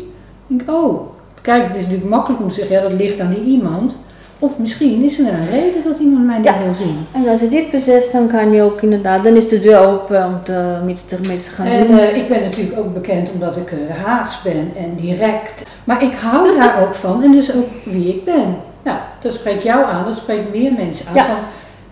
Ik 0.46 0.58
denk, 0.58 0.70
oh, 0.70 1.00
kijk, 1.42 1.66
het 1.66 1.76
is 1.76 1.82
natuurlijk 1.82 2.10
makkelijk 2.10 2.42
om 2.42 2.48
te 2.48 2.54
zeggen, 2.54 2.76
ja, 2.76 2.82
dat 2.82 2.92
ligt 2.92 3.20
aan 3.20 3.30
die 3.30 3.44
iemand. 3.44 3.96
Of 4.40 4.58
misschien 4.58 5.04
is 5.04 5.18
er 5.18 5.26
een 5.26 5.46
reden 5.46 5.82
dat 5.84 5.98
iemand 5.98 6.26
mij 6.26 6.36
niet 6.38 6.46
Ja. 6.46 6.58
wil 6.64 6.74
zien. 6.74 7.06
En 7.12 7.28
als 7.28 7.40
je 7.40 7.48
dit 7.48 7.70
beseft, 7.70 8.12
dan 8.12 8.28
kan 8.28 8.52
je 8.52 8.62
ook 8.62 8.82
inderdaad, 8.82 9.24
dan 9.24 9.36
is 9.36 9.48
de 9.48 9.60
deur 9.60 9.78
open 9.78 10.26
om 10.26 10.40
te, 10.42 10.78
iets 10.88 11.06
te 11.06 11.16
gaan 11.50 11.66
En 11.66 11.86
doen. 11.86 11.98
eh, 11.98 12.16
ik 12.16 12.28
ben 12.28 12.42
natuurlijk 12.42 12.78
ook 12.78 12.94
bekend 12.94 13.30
omdat 13.32 13.56
ik 13.56 13.70
eh, 13.72 13.96
Haags 14.04 14.42
ben 14.42 14.70
en 14.76 14.94
direct. 14.96 15.62
Maar 15.84 16.02
ik 16.02 16.14
hou 16.14 16.56
daar 16.56 16.82
ook 16.82 16.94
van 16.94 17.22
en 17.22 17.32
dus 17.32 17.54
ook 17.54 17.66
wie 17.84 18.08
ik 18.08 18.24
ben. 18.24 18.56
Nou, 18.82 18.98
dat 19.20 19.32
spreekt 19.32 19.62
jou 19.62 19.84
aan, 19.84 20.04
dat 20.04 20.16
spreekt 20.16 20.50
meer 20.54 20.72
mensen 20.72 21.06
aan. 21.08 21.14
Ja. 21.14 21.24
Van, 21.26 21.38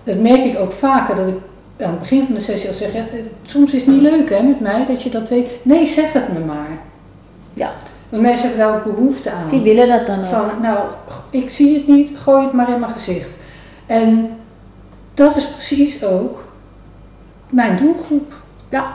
dat 0.05 0.17
merk 0.19 0.45
ik 0.45 0.59
ook 0.59 0.73
vaker, 0.73 1.17
dat 1.17 1.27
ik 1.29 1.35
aan 1.81 1.91
het 1.91 1.99
begin 1.99 2.25
van 2.25 2.35
de 2.35 2.41
sessie 2.41 2.69
al 2.69 2.75
zeg, 2.75 2.93
ja, 2.93 2.99
eh, 2.99 3.19
soms 3.43 3.73
is 3.73 3.81
het 3.81 3.91
niet 3.91 4.03
leuk 4.03 4.31
hè, 4.31 4.43
met 4.43 4.61
mij 4.61 4.85
dat 4.87 5.03
je 5.03 5.11
dat 5.11 5.29
weet. 5.29 5.49
Nee, 5.63 5.87
zeg 5.87 6.13
het 6.13 6.33
me 6.33 6.39
maar. 6.45 6.79
Ja. 7.55 7.73
Want 8.09 8.23
mensen 8.23 8.49
hebben 8.49 8.67
daar 8.67 8.77
ook 8.77 8.97
behoefte 8.97 9.31
aan. 9.31 9.49
Die 9.49 9.61
willen 9.61 9.89
dat 9.89 10.07
dan 10.07 10.19
ook. 10.19 10.27
Van, 10.27 10.61
nou, 10.63 10.79
ik 11.31 11.51
zie 11.51 11.75
het 11.75 11.87
niet, 11.87 12.13
gooi 12.19 12.45
het 12.45 12.53
maar 12.53 12.73
in 12.73 12.81
mijn 12.81 12.93
gezicht. 12.93 13.31
En 13.87 14.31
dat 15.15 15.37
is 15.37 15.47
precies 15.47 16.05
ook 16.05 16.45
mijn 17.51 17.77
doelgroep. 17.77 18.35
Ja. 18.69 18.93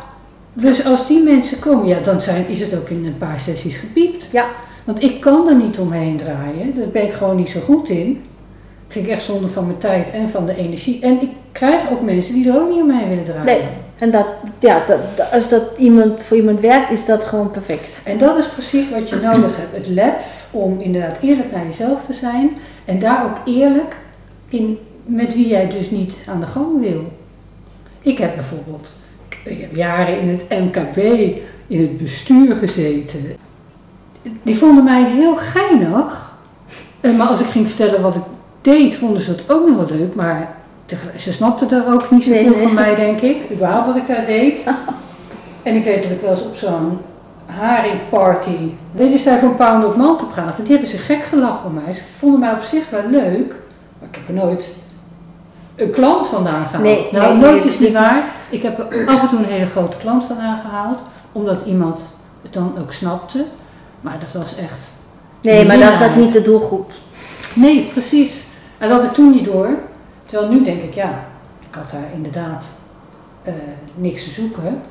Dus 0.54 0.86
als 0.86 1.08
die 1.08 1.24
mensen 1.24 1.60
komen, 1.60 1.88
ja, 1.88 2.00
dan 2.00 2.22
zijn, 2.22 2.48
is 2.48 2.60
het 2.60 2.76
ook 2.76 2.90
in 2.90 3.06
een 3.06 3.18
paar 3.18 3.40
sessies 3.40 3.78
gepiept. 3.78 4.28
Ja. 4.32 4.46
Want 4.84 5.04
ik 5.04 5.20
kan 5.20 5.50
er 5.50 5.56
niet 5.56 5.80
omheen 5.80 6.18
draaien. 6.18 6.76
Daar 6.76 6.88
ben 6.88 7.04
ik 7.04 7.14
gewoon 7.14 7.36
niet 7.36 7.50
zo 7.50 7.60
goed 7.60 7.90
in. 7.90 8.24
Vind 8.88 9.06
ik 9.06 9.12
echt 9.12 9.24
zonde 9.24 9.48
van 9.48 9.66
mijn 9.66 9.78
tijd 9.78 10.12
en 10.12 10.30
van 10.30 10.46
de 10.46 10.56
energie. 10.56 11.02
En 11.02 11.22
ik 11.22 11.30
krijg 11.52 11.92
ook 11.92 12.02
mensen 12.02 12.34
die 12.34 12.50
er 12.50 12.62
ook 12.62 12.70
niet 12.70 12.82
omheen 12.82 13.10
willen 13.10 13.24
draaien. 13.24 13.46
Nee. 13.46 13.64
En 14.02 14.12
dat, 14.12 14.28
ja, 14.60 14.86
dat, 14.86 15.00
als 15.32 15.50
dat 15.50 15.64
iemand, 15.78 16.24
voor 16.24 16.38
iemand 16.38 16.60
werkt, 16.60 16.92
is 16.92 17.06
dat 17.06 17.24
gewoon 17.24 17.52
perfect. 17.52 18.00
En 18.04 18.18
dat 18.18 18.38
is 18.38 18.48
precies 18.48 18.90
wat 18.90 19.10
je 19.10 19.16
nodig 19.16 19.58
hebt. 19.58 19.76
Het 19.76 19.88
lef 19.88 20.48
om 20.52 20.80
inderdaad 20.80 21.18
eerlijk 21.22 21.52
naar 21.52 21.64
jezelf 21.64 22.06
te 22.06 22.14
zijn. 22.14 22.52
En 22.86 23.00
daar 23.00 23.26
ook 23.26 23.38
eerlijk 23.46 23.96
in 24.50 24.78
met 25.06 25.34
wie 25.34 25.48
jij 25.48 25.70
dus 25.70 25.92
niet 25.92 26.18
aan 26.28 26.40
de 26.40 26.46
gang 26.46 26.80
wil. 26.80 27.12
Ik 28.02 28.18
heb 28.18 28.34
bijvoorbeeld 28.36 28.94
ik 29.44 29.62
heb 29.62 29.76
jaren 29.76 30.20
in 30.20 30.28
het 30.28 30.46
MKB, 30.50 30.98
in 31.68 31.80
het 31.80 31.98
bestuur 31.98 32.56
gezeten. 32.56 33.36
Die 34.44 34.58
vonden 34.58 34.84
mij 34.84 35.04
heel 35.04 35.36
geinig. 35.36 36.32
Maar 37.02 37.28
als 37.28 37.42
ik 37.42 37.48
ging 37.48 37.68
vertellen 37.68 38.02
wat 38.02 38.16
ik 38.16 38.24
deed, 38.62 38.96
vonden 38.96 39.22
ze 39.22 39.36
dat 39.36 39.56
ook 39.56 39.68
nog 39.68 39.90
wel 39.90 39.98
leuk. 39.98 40.16
Maar 40.16 40.56
ze 41.16 41.32
snapten 41.34 41.68
daar 41.68 41.94
ook 41.94 42.12
niet 42.12 42.24
zoveel 42.24 42.42
Nee, 42.42 42.52
nee. 42.52 42.64
van 42.64 42.74
mij, 42.74 42.96
denk 42.96 43.22
ik. 43.22 43.52
Überhaupt 43.52 43.86
wat 43.86 43.96
ik 43.96 44.08
daar 44.08 44.26
deed. 44.26 44.64
En 45.64 45.76
ik 45.76 45.84
weet 45.84 46.04
dat 46.04 46.12
ik 46.12 46.20
wel 46.20 46.30
eens 46.30 46.44
op 46.44 46.56
zo'n 46.56 47.00
haringparty. 47.46 48.72
Deze 48.92 49.18
sta 49.18 49.38
voor 49.38 49.50
een 49.50 49.56
paar 49.56 49.72
honderd 49.72 49.96
man 49.96 50.18
te 50.18 50.26
praten. 50.26 50.64
Die 50.64 50.72
hebben 50.74 50.90
zich 50.90 51.06
gek 51.06 51.24
gelachen 51.24 51.70
om 51.70 51.74
mij. 51.84 51.94
Ze 51.94 52.04
vonden 52.04 52.40
mij 52.40 52.54
op 52.54 52.62
zich 52.62 52.90
wel 52.90 53.10
leuk. 53.10 53.56
Maar 54.00 54.10
ik 54.10 54.16
heb 54.16 54.28
er 54.28 54.34
nooit 54.34 54.70
een 55.76 55.92
klant 55.92 56.28
vandaan 56.28 56.66
gehaald. 56.66 56.84
Nee, 56.84 57.08
nou, 57.12 57.38
nee, 57.38 57.50
nooit 57.50 57.66
is 57.66 57.80
niet 57.80 57.92
waar. 57.92 58.24
Ik 58.50 58.62
heb 58.62 58.80
er 58.80 59.08
af 59.08 59.22
en 59.22 59.28
toe 59.28 59.40
een 59.40 59.46
hele 59.46 59.66
grote 59.66 59.98
klant 59.98 60.24
vandaan 60.24 60.58
gehaald. 60.58 61.04
Omdat 61.32 61.62
iemand 61.66 62.02
het 62.42 62.54
dan 62.54 62.74
ook 62.80 62.92
snapte. 62.92 63.46
Maar 64.02 64.20
dat 64.20 64.32
was 64.32 64.56
echt... 64.56 64.92
Nee, 65.42 65.66
maar 65.66 65.78
dat 65.78 65.90
is 65.94 66.00
dat 66.00 66.08
Minderheid. 66.08 66.34
niet 66.34 66.44
de 66.44 66.52
doelgroep. 66.52 66.92
Nee, 67.56 67.90
precies. 67.92 68.44
En 68.78 68.90
dat 68.90 68.98
had 68.98 69.08
ik 69.08 69.14
toen 69.14 69.32
niet 69.32 69.46
door. 69.46 69.70
Terwijl 70.32 70.52
nu 70.52 70.64
denk 70.64 70.82
ik, 70.82 70.94
ja, 70.94 71.26
ik 71.70 71.76
had 71.76 71.92
daar 71.92 72.10
inderdaad 72.14 72.72
eh, 73.44 73.54
niks 73.96 74.24
te 74.24 74.30
zoeken. 74.30 74.82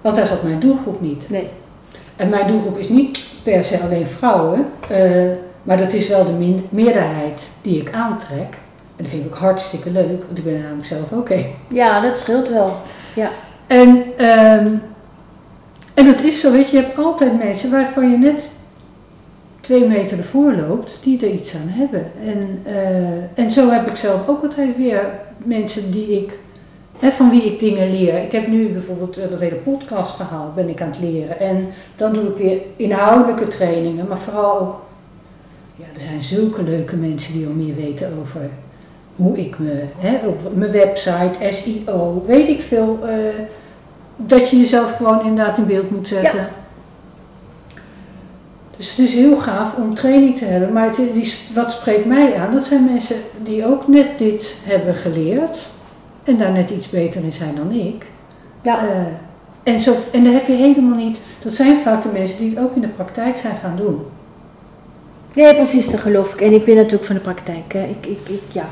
Want 0.00 0.16
daar 0.16 0.26
zat 0.26 0.42
mijn 0.42 0.60
doelgroep 0.60 1.00
niet. 1.00 1.30
Nee. 1.30 1.48
En 2.16 2.28
mijn 2.28 2.46
doelgroep 2.46 2.78
is 2.78 2.88
niet 2.88 3.22
per 3.42 3.64
se 3.64 3.80
alleen 3.80 4.06
vrouwen, 4.06 4.66
eh, 4.88 5.30
maar 5.62 5.76
dat 5.76 5.92
is 5.92 6.08
wel 6.08 6.24
de 6.24 6.54
meerderheid 6.68 7.48
die 7.62 7.80
ik 7.80 7.92
aantrek. 7.92 8.58
En 8.96 9.02
dat 9.04 9.08
vind 9.08 9.24
ik 9.24 9.32
ook 9.32 9.38
hartstikke 9.38 9.90
leuk, 9.90 10.24
want 10.24 10.38
ik 10.38 10.44
ben 10.44 10.60
namelijk 10.60 10.86
zelf 10.86 11.12
ook 11.12 11.28
een. 11.28 11.46
Ja, 11.68 12.00
dat 12.00 12.16
scheelt 12.16 12.48
wel. 12.48 12.76
En, 13.66 14.04
ehm, 14.16 14.74
en 15.94 16.04
dat 16.06 16.22
is 16.22 16.40
zo, 16.40 16.52
weet 16.52 16.70
je, 16.70 16.76
je 16.76 16.82
hebt 16.82 16.98
altijd 16.98 17.38
mensen 17.38 17.70
waarvan 17.70 18.10
je 18.10 18.16
net 18.16 18.50
twee 19.64 19.86
meter 19.86 20.18
ervoor 20.18 20.52
loopt, 20.52 20.98
die 21.02 21.26
er 21.26 21.32
iets 21.32 21.54
aan 21.54 21.68
hebben. 21.68 22.10
En, 22.24 22.60
eh, 22.64 23.44
en 23.44 23.50
zo 23.50 23.70
heb 23.70 23.86
ik 23.86 23.96
zelf 23.96 24.28
ook 24.28 24.42
altijd 24.42 24.76
weer 24.76 25.10
mensen 25.44 25.90
die 25.90 26.22
ik, 26.22 26.38
hè, 26.98 27.10
van 27.10 27.30
wie 27.30 27.42
ik 27.42 27.60
dingen 27.60 27.90
leer. 27.90 28.22
Ik 28.22 28.32
heb 28.32 28.46
nu 28.46 28.68
bijvoorbeeld 28.68 29.16
eh, 29.16 29.30
dat 29.30 29.40
hele 29.40 29.54
podcastverhaal 29.54 30.52
ben 30.54 30.68
ik 30.68 30.80
aan 30.82 30.88
het 30.88 31.00
leren. 31.00 31.40
En 31.40 31.66
dan 31.96 32.12
doe 32.12 32.24
ik 32.24 32.36
weer 32.36 32.58
inhoudelijke 32.76 33.46
trainingen, 33.46 34.08
maar 34.08 34.18
vooral 34.18 34.60
ook, 34.60 34.80
ja, 35.76 35.84
er 35.94 36.00
zijn 36.00 36.22
zulke 36.22 36.62
leuke 36.62 36.96
mensen 36.96 37.32
die 37.32 37.46
al 37.46 37.52
meer 37.52 37.74
weten 37.74 38.12
over 38.20 38.40
hoe 39.16 39.38
ik 39.38 39.58
me, 39.58 39.82
hè, 39.96 40.18
mijn 40.54 40.70
website, 40.70 41.50
SEO, 41.50 42.22
weet 42.26 42.48
ik 42.48 42.62
veel, 42.62 42.98
eh, 43.02 43.16
dat 44.16 44.50
je 44.50 44.56
jezelf 44.56 44.96
gewoon 44.96 45.24
inderdaad 45.24 45.58
in 45.58 45.66
beeld 45.66 45.90
moet 45.90 46.08
zetten. 46.08 46.48
Dus 48.76 48.90
het 48.90 48.98
is 48.98 49.12
heel 49.12 49.36
gaaf 49.36 49.76
om 49.76 49.94
training 49.94 50.38
te 50.38 50.44
hebben, 50.44 50.72
maar 50.72 50.86
het 50.96 51.52
wat 51.54 51.72
spreekt 51.72 52.04
mij 52.04 52.34
aan? 52.34 52.52
Dat 52.52 52.64
zijn 52.64 52.84
mensen 52.84 53.16
die 53.42 53.66
ook 53.66 53.88
net 53.88 54.18
dit 54.18 54.56
hebben 54.62 54.94
geleerd 54.94 55.66
en 56.24 56.36
daar 56.36 56.52
net 56.52 56.70
iets 56.70 56.90
beter 56.90 57.22
in 57.22 57.32
zijn 57.32 57.54
dan 57.54 57.72
ik. 57.72 58.06
Ja. 58.62 58.88
Eh, 58.88 59.02
en, 59.62 59.80
zo, 59.80 59.94
en 60.12 60.24
daar 60.24 60.32
heb 60.32 60.46
je 60.46 60.52
helemaal 60.52 60.96
niet, 60.96 61.20
dat 61.42 61.54
zijn 61.54 61.78
vaak 61.78 62.02
de 62.02 62.08
mensen 62.12 62.38
die 62.38 62.50
het 62.50 62.58
ook 62.58 62.74
in 62.74 62.80
de 62.80 62.88
praktijk 62.88 63.36
zijn 63.36 63.56
gaan 63.56 63.76
doen. 63.76 64.00
Nee, 65.34 65.54
precies, 65.54 65.90
dat 65.90 66.00
geloof 66.00 66.32
ik. 66.32 66.40
En 66.40 66.52
ik 66.52 66.64
ben 66.64 66.76
natuurlijk 66.76 67.04
van 67.04 67.14
de 67.14 67.20
praktijk. 67.20 67.72
Hè. 67.72 67.82
Ik, 67.82 68.06
ik, 68.06 68.28
ik, 68.28 68.42
ja. 68.52 68.68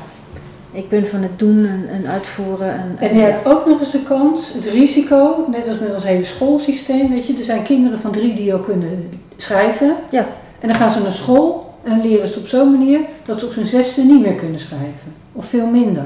Ik 0.73 0.89
ben 0.89 1.07
van 1.07 1.21
het 1.21 1.39
doen 1.39 1.65
en, 1.65 1.89
en 1.89 2.07
uitvoeren. 2.07 2.73
En, 2.73 2.95
En 2.99 3.15
je 3.15 3.21
hebt 3.21 3.45
ook 3.45 3.65
nog 3.65 3.79
eens 3.79 3.91
de 3.91 4.03
kans, 4.03 4.53
het 4.53 4.65
risico, 4.65 5.45
net 5.51 5.67
als 5.67 5.79
met 5.79 5.93
ons 5.93 6.03
hele 6.03 6.25
schoolsysteem, 6.25 7.09
weet 7.09 7.27
je, 7.27 7.37
er 7.37 7.43
zijn 7.43 7.63
kinderen 7.63 7.99
van 7.99 8.11
drie 8.11 8.33
die 8.33 8.53
ook 8.53 8.63
kunnen 8.63 9.09
schrijven. 9.35 9.95
Ja. 10.11 10.27
En 10.59 10.67
dan 10.67 10.77
gaan 10.77 10.89
ze 10.89 11.01
naar 11.01 11.11
school 11.11 11.73
en 11.83 11.89
dan 11.89 12.01
leren 12.09 12.27
ze 12.27 12.39
op 12.39 12.47
zo'n 12.47 12.71
manier 12.71 12.99
dat 13.25 13.39
ze 13.39 13.45
op 13.45 13.55
hun 13.55 13.65
zesde 13.65 14.01
niet 14.01 14.21
meer 14.21 14.35
kunnen 14.35 14.59
schrijven. 14.59 15.13
Of 15.31 15.45
veel 15.45 15.67
minder. 15.67 16.05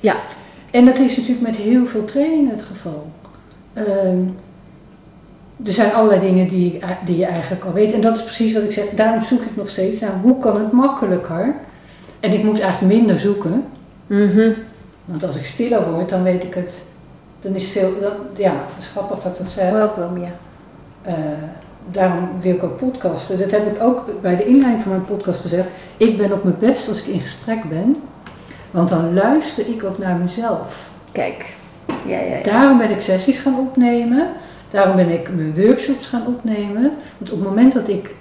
Ja. 0.00 0.16
En 0.70 0.84
dat 0.84 0.98
is 0.98 1.16
natuurlijk 1.16 1.46
met 1.46 1.56
heel 1.56 1.86
veel 1.86 2.04
trainingen 2.04 2.50
het 2.50 2.62
geval. 2.62 3.06
Ehm, 3.72 4.18
er 5.64 5.72
zijn 5.72 5.92
allerlei 5.92 6.20
dingen 6.20 6.48
die, 6.48 6.78
die 7.04 7.16
je 7.16 7.26
eigenlijk 7.26 7.64
al 7.64 7.72
weet. 7.72 7.92
En 7.92 8.00
dat 8.00 8.16
is 8.16 8.22
precies 8.22 8.52
wat 8.52 8.62
ik 8.62 8.72
zeg. 8.72 8.84
Daarom 8.94 9.22
zoek 9.22 9.42
ik 9.42 9.56
nog 9.56 9.68
steeds 9.68 10.00
naar 10.00 10.14
hoe 10.22 10.38
kan 10.38 10.60
het 10.60 10.72
makkelijker. 10.72 11.54
En 12.20 12.32
ik 12.32 12.42
moet 12.42 12.60
eigenlijk 12.60 12.94
minder 12.94 13.18
zoeken. 13.18 13.64
Mhm. 14.08 14.50
Want 15.04 15.24
als 15.24 15.36
ik 15.36 15.44
stiller 15.44 15.92
word, 15.92 16.08
dan 16.08 16.22
weet 16.22 16.44
ik 16.44 16.54
het. 16.54 16.80
Dan 17.40 17.54
is 17.54 17.62
het 17.62 17.72
veel. 17.72 18.00
Dat, 18.00 18.14
ja, 18.36 18.52
dat 18.52 18.78
is 18.78 18.86
grappig 18.86 19.18
dat 19.18 19.32
ik 19.32 19.38
dat 19.38 19.50
zeg. 19.50 19.70
Hoor 19.70 19.80
ook 19.80 19.96
wel 19.96 20.10
meer. 20.10 20.32
Eh, 21.02 21.14
daarom 21.90 22.28
wil 22.40 22.54
ik 22.54 22.62
ook 22.62 22.78
podcasten. 22.78 23.38
Dat 23.38 23.50
heb 23.50 23.76
ik 23.76 23.82
ook 23.82 24.04
bij 24.20 24.36
de 24.36 24.44
inleiding 24.44 24.82
van 24.82 24.90
mijn 24.90 25.04
podcast 25.04 25.40
gezegd. 25.40 25.68
Ik 25.96 26.16
ben 26.16 26.32
op 26.32 26.44
mijn 26.44 26.56
best 26.58 26.88
als 26.88 27.00
ik 27.02 27.06
in 27.06 27.20
gesprek 27.20 27.68
ben. 27.68 27.96
Want 28.70 28.88
dan 28.88 29.14
luister 29.14 29.68
ik 29.68 29.84
ook 29.84 29.98
naar 29.98 30.16
mezelf. 30.16 30.90
Kijk. 31.12 31.54
Ja, 32.06 32.18
ja, 32.18 32.34
ja. 32.36 32.42
Daarom 32.42 32.78
ben 32.78 32.90
ik 32.90 33.00
sessies 33.00 33.38
gaan 33.38 33.58
opnemen. 33.58 34.26
Daarom 34.68 34.96
ben 34.96 35.08
ik 35.08 35.34
mijn 35.34 35.54
workshops 35.54 36.06
gaan 36.06 36.26
opnemen. 36.26 36.92
Want 37.18 37.32
op 37.32 37.38
het 37.38 37.48
moment 37.48 37.72
dat 37.72 37.88
ik 37.88 38.14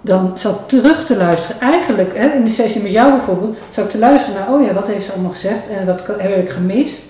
dan 0.00 0.38
zat 0.38 0.68
terug 0.68 1.06
te 1.06 1.16
luisteren, 1.16 1.60
eigenlijk 1.60 2.16
hè, 2.16 2.28
in 2.28 2.44
de 2.44 2.50
sessie 2.50 2.82
met 2.82 2.92
jou 2.92 3.10
bijvoorbeeld, 3.10 3.56
zat 3.68 3.84
ik 3.84 3.90
te 3.90 3.98
luisteren 3.98 4.40
naar, 4.40 4.54
oh 4.54 4.64
ja, 4.64 4.72
wat 4.72 4.86
heeft 4.86 5.04
ze 5.04 5.12
allemaal 5.12 5.30
gezegd 5.30 5.68
en 5.68 5.86
wat 5.86 6.00
heb 6.18 6.36
ik 6.36 6.50
gemist. 6.50 7.02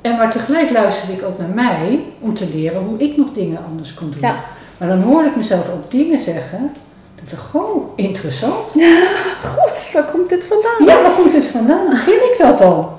En 0.00 0.16
maar 0.16 0.30
tegelijk 0.30 0.70
luisterde 0.70 1.12
ik 1.12 1.24
ook 1.24 1.38
naar 1.38 1.48
mij 1.48 2.04
om 2.20 2.34
te 2.34 2.48
leren 2.54 2.82
hoe 2.82 2.98
ik 2.98 3.16
nog 3.16 3.32
dingen 3.32 3.58
anders 3.70 3.94
kon 3.94 4.10
doen. 4.10 4.20
Ja. 4.20 4.44
Maar 4.78 4.88
dan 4.88 5.02
hoorde 5.02 5.28
ik 5.28 5.36
mezelf 5.36 5.70
ook 5.70 5.90
dingen 5.90 6.18
zeggen. 6.18 6.70
Dat 7.14 7.24
ik 7.24 7.30
dacht, 7.30 7.54
oh, 7.54 7.92
interessant. 7.96 8.72
Goed, 9.54 9.90
waar 9.92 10.04
komt 10.12 10.28
dit 10.28 10.44
vandaan? 10.44 10.86
Ja, 10.86 11.02
waar 11.02 11.12
komt 11.12 11.32
dit 11.32 11.46
vandaan? 11.46 11.86
Hoe 11.86 11.96
vind 11.96 12.22
ik 12.22 12.34
dat 12.38 12.58
dan? 12.58 12.90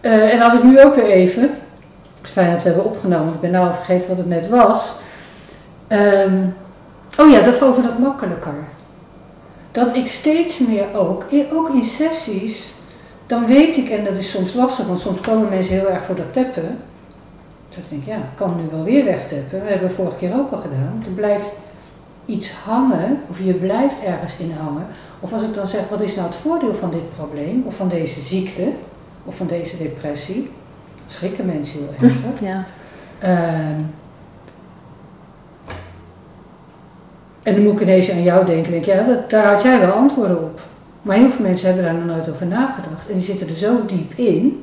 Eh, 0.00 0.32
en 0.32 0.38
had 0.38 0.52
ik 0.52 0.62
nu 0.62 0.80
ook 0.84 0.94
weer 0.94 1.10
even. 1.10 1.42
Het 1.42 2.26
is 2.26 2.30
fijn 2.30 2.52
dat 2.52 2.62
we 2.62 2.68
hebben 2.68 2.86
opgenomen, 2.86 3.34
ik 3.34 3.40
ben 3.40 3.50
nou 3.50 3.66
al 3.66 3.72
vergeten 3.72 4.08
wat 4.08 4.18
het 4.18 4.28
net 4.28 4.48
was. 4.48 4.94
Ehm, 5.88 6.34
oh 7.18 7.30
ja, 7.30 7.40
dat 7.40 7.62
over 7.62 7.82
dat 7.82 7.98
makkelijker. 7.98 8.54
Dat 9.70 9.96
ik 9.96 10.06
steeds 10.06 10.58
meer 10.58 10.94
ook, 10.94 11.24
ook 11.52 11.68
in 11.68 11.84
sessies, 11.84 12.72
dan 13.26 13.46
weet 13.46 13.76
ik, 13.76 13.88
en 13.88 14.04
dat 14.04 14.16
is 14.16 14.30
soms 14.30 14.54
lastig, 14.54 14.86
want 14.86 15.00
soms 15.00 15.20
komen 15.20 15.48
mensen 15.48 15.74
heel 15.74 15.88
erg 15.88 16.04
voor 16.04 16.16
dat 16.16 16.32
tappen. 16.32 16.78
Dus 17.68 17.78
ik 17.78 17.88
denk, 17.88 18.04
ja, 18.04 18.16
ik 18.16 18.34
kan 18.34 18.56
nu 18.56 18.68
wel 18.70 18.84
weer 18.84 19.04
wegtappen. 19.04 19.62
We 19.62 19.70
hebben 19.70 19.90
vorige 19.90 20.16
keer 20.16 20.34
ook 20.34 20.50
al 20.50 20.58
gedaan. 20.58 21.02
Er 21.04 21.10
blijft 21.10 21.48
iets 22.26 22.50
hangen, 22.50 23.20
of 23.30 23.44
je 23.44 23.54
blijft 23.54 24.00
ergens 24.00 24.36
in 24.36 24.52
hangen. 24.60 24.86
Of 25.20 25.32
als 25.32 25.42
ik 25.42 25.54
dan 25.54 25.66
zeg, 25.66 25.88
wat 25.88 26.00
is 26.00 26.14
nou 26.14 26.26
het 26.26 26.36
voordeel 26.36 26.74
van 26.74 26.90
dit 26.90 27.16
probleem, 27.16 27.62
of 27.66 27.76
van 27.76 27.88
deze 27.88 28.20
ziekte, 28.20 28.72
of 29.24 29.36
van 29.36 29.46
deze 29.46 29.76
depressie, 29.76 30.50
schrikken 31.06 31.46
mensen 31.46 31.78
heel 31.78 32.08
erg. 32.08 32.40
Ja. 32.40 32.64
Ehm, 33.18 33.80
en 37.42 37.54
dan 37.54 37.62
moet 37.62 37.72
ik 37.72 37.80
ineens 37.80 38.10
aan 38.10 38.22
jou 38.22 38.44
denken. 38.46 38.70
Denk, 38.72 38.86
ik, 38.86 38.94
ja, 38.94 39.02
dat, 39.02 39.30
daar 39.30 39.46
had 39.46 39.62
jij 39.62 39.80
wel 39.80 39.90
antwoorden 39.90 40.42
op. 40.42 40.60
Maar 41.02 41.16
heel 41.16 41.28
veel 41.28 41.44
mensen 41.44 41.66
hebben 41.66 41.84
daar 41.84 41.94
nog 41.94 42.16
nooit 42.16 42.28
over 42.30 42.46
nagedacht. 42.46 43.08
En 43.08 43.14
die 43.14 43.24
zitten 43.24 43.48
er 43.48 43.54
zo 43.54 43.84
diep 43.86 44.12
in, 44.14 44.62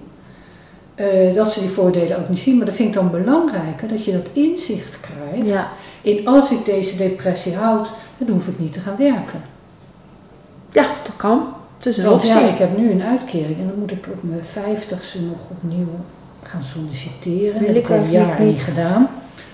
eh, 0.95 1.33
dat 1.33 1.51
ze 1.51 1.59
die 1.59 1.69
voordelen 1.69 2.17
ook 2.19 2.29
niet 2.29 2.39
zien. 2.39 2.57
Maar 2.57 2.65
dat 2.65 2.75
vind 2.75 2.87
ik 2.87 2.93
dan 2.95 3.11
belangrijker, 3.11 3.87
dat 3.87 4.05
je 4.05 4.11
dat 4.11 4.29
inzicht 4.33 4.97
krijgt. 4.99 5.47
Ja. 5.47 5.67
In 6.01 6.27
als 6.27 6.51
ik 6.51 6.65
deze 6.65 6.95
depressie 6.97 7.55
houd, 7.55 7.91
dan 8.17 8.27
hoef 8.29 8.47
ik 8.47 8.59
niet 8.59 8.73
te 8.73 8.79
gaan 8.79 8.95
werken. 8.97 9.41
ja, 10.71 10.81
dat 10.81 11.15
kan. 11.15 11.47
Het 11.77 11.85
is 11.85 11.97
een 11.97 12.05
Want 12.05 12.21
optie. 12.21 12.39
ja, 12.39 12.47
ik 12.47 12.57
heb 12.57 12.77
nu 12.77 12.91
een 12.91 13.03
uitkering 13.03 13.57
en 13.59 13.67
dan 13.67 13.79
moet 13.79 13.91
ik 13.91 14.07
op 14.11 14.23
mijn 14.23 14.43
vijftigste 14.43 15.21
nog 15.21 15.37
opnieuw 15.49 15.87
gaan 16.43 16.63
solliciteren. 16.63 17.51
Dat 17.53 17.59
Wil 17.59 17.67
heb 17.67 17.77
ik 17.77 17.83
ik 17.83 17.89
al 17.89 17.95
een 18.03 18.11
jaar 18.11 18.41
niet. 18.41 18.63
gedaan. 18.63 19.07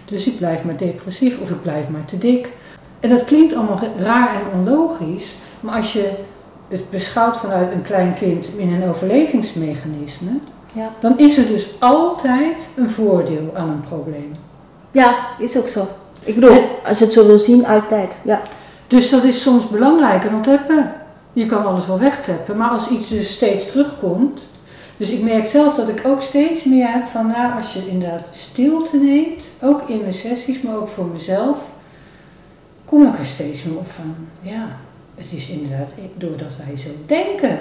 Dus 0.05 0.27
ik 0.27 0.37
blijf 0.37 0.63
maar 0.63 0.77
depressief 0.77 1.39
of 1.39 1.49
ik 1.49 1.61
blijf 1.61 1.89
maar 1.89 2.05
te 2.05 2.17
dik. 2.17 2.51
En 3.01 3.09
dat 3.09 3.25
klinkt 3.25 3.53
allemaal 3.53 3.79
raar 3.97 4.35
en 4.35 4.59
onlogisch, 4.59 5.35
maar 5.59 5.75
als 5.75 5.93
je 5.93 6.09
het 6.67 6.89
beschouwt 6.89 7.37
vanuit 7.37 7.71
een 7.73 7.81
klein 7.81 8.13
kind 8.15 8.49
in 8.57 8.73
een 8.73 8.89
overlevingsmechanisme, 8.89 10.29
Ja. 10.73 10.89
dan 10.99 11.17
is 11.17 11.37
er 11.37 11.47
dus 11.47 11.67
altijd 11.79 12.67
een 12.75 12.89
voordeel 12.89 13.51
aan 13.53 13.69
een 13.69 13.81
probleem. 13.81 14.31
ja, 14.91 15.15
is 15.39 15.57
ook 15.57 15.67
zo. 15.67 15.87
Ik 16.23 16.35
bedoel, 16.35 16.61
als 16.87 16.97
je 16.99 17.03
het 17.05 17.13
zo 17.13 17.25
wil 17.25 17.39
zien, 17.39 17.67
altijd. 17.67 18.15
Ja. 18.23 18.41
Dus 18.87 19.09
dat 19.09 19.23
is 19.23 19.41
soms 19.41 19.67
belangrijker 19.69 20.31
dan 20.31 20.41
tappen. 20.41 20.93
Je 21.33 21.45
kan 21.45 21.65
alles 21.65 21.87
wel 21.87 21.99
wegtappen, 21.99 22.57
maar 22.57 22.69
als 22.69 22.89
iets 22.89 23.07
dus 23.09 23.31
steeds 23.33 23.67
terugkomt. 23.67 24.47
Dus 24.97 25.09
ik 25.11 25.21
merk 25.21 25.45
zelf 25.47 25.73
dat 25.73 25.89
ik 25.89 26.01
ook 26.05 26.21
steeds 26.21 26.63
meer 26.63 26.87
heb 26.87 27.05
van, 27.05 27.27
nou, 27.27 27.55
als 27.57 27.73
je 27.73 27.87
inderdaad 27.87 28.27
stilte 28.31 28.97
neemt, 28.97 29.47
ook 29.61 29.81
in 29.87 29.99
mijn 30.01 30.13
sessies, 30.13 30.61
maar 30.61 30.75
ook 30.75 30.87
voor 30.87 31.05
mezelf, 31.05 31.71
kom 32.91 33.07
ik 33.07 33.17
er 33.17 33.25
steeds 33.25 33.63
meer 33.63 33.77
op 33.77 33.87
van, 33.87 34.15
ja, 34.41 34.67
het 35.15 35.31
is 35.31 35.49
inderdaad 35.49 35.93
doordat 36.15 36.57
wij 36.65 36.77
zo 36.77 36.89
denken 37.05 37.59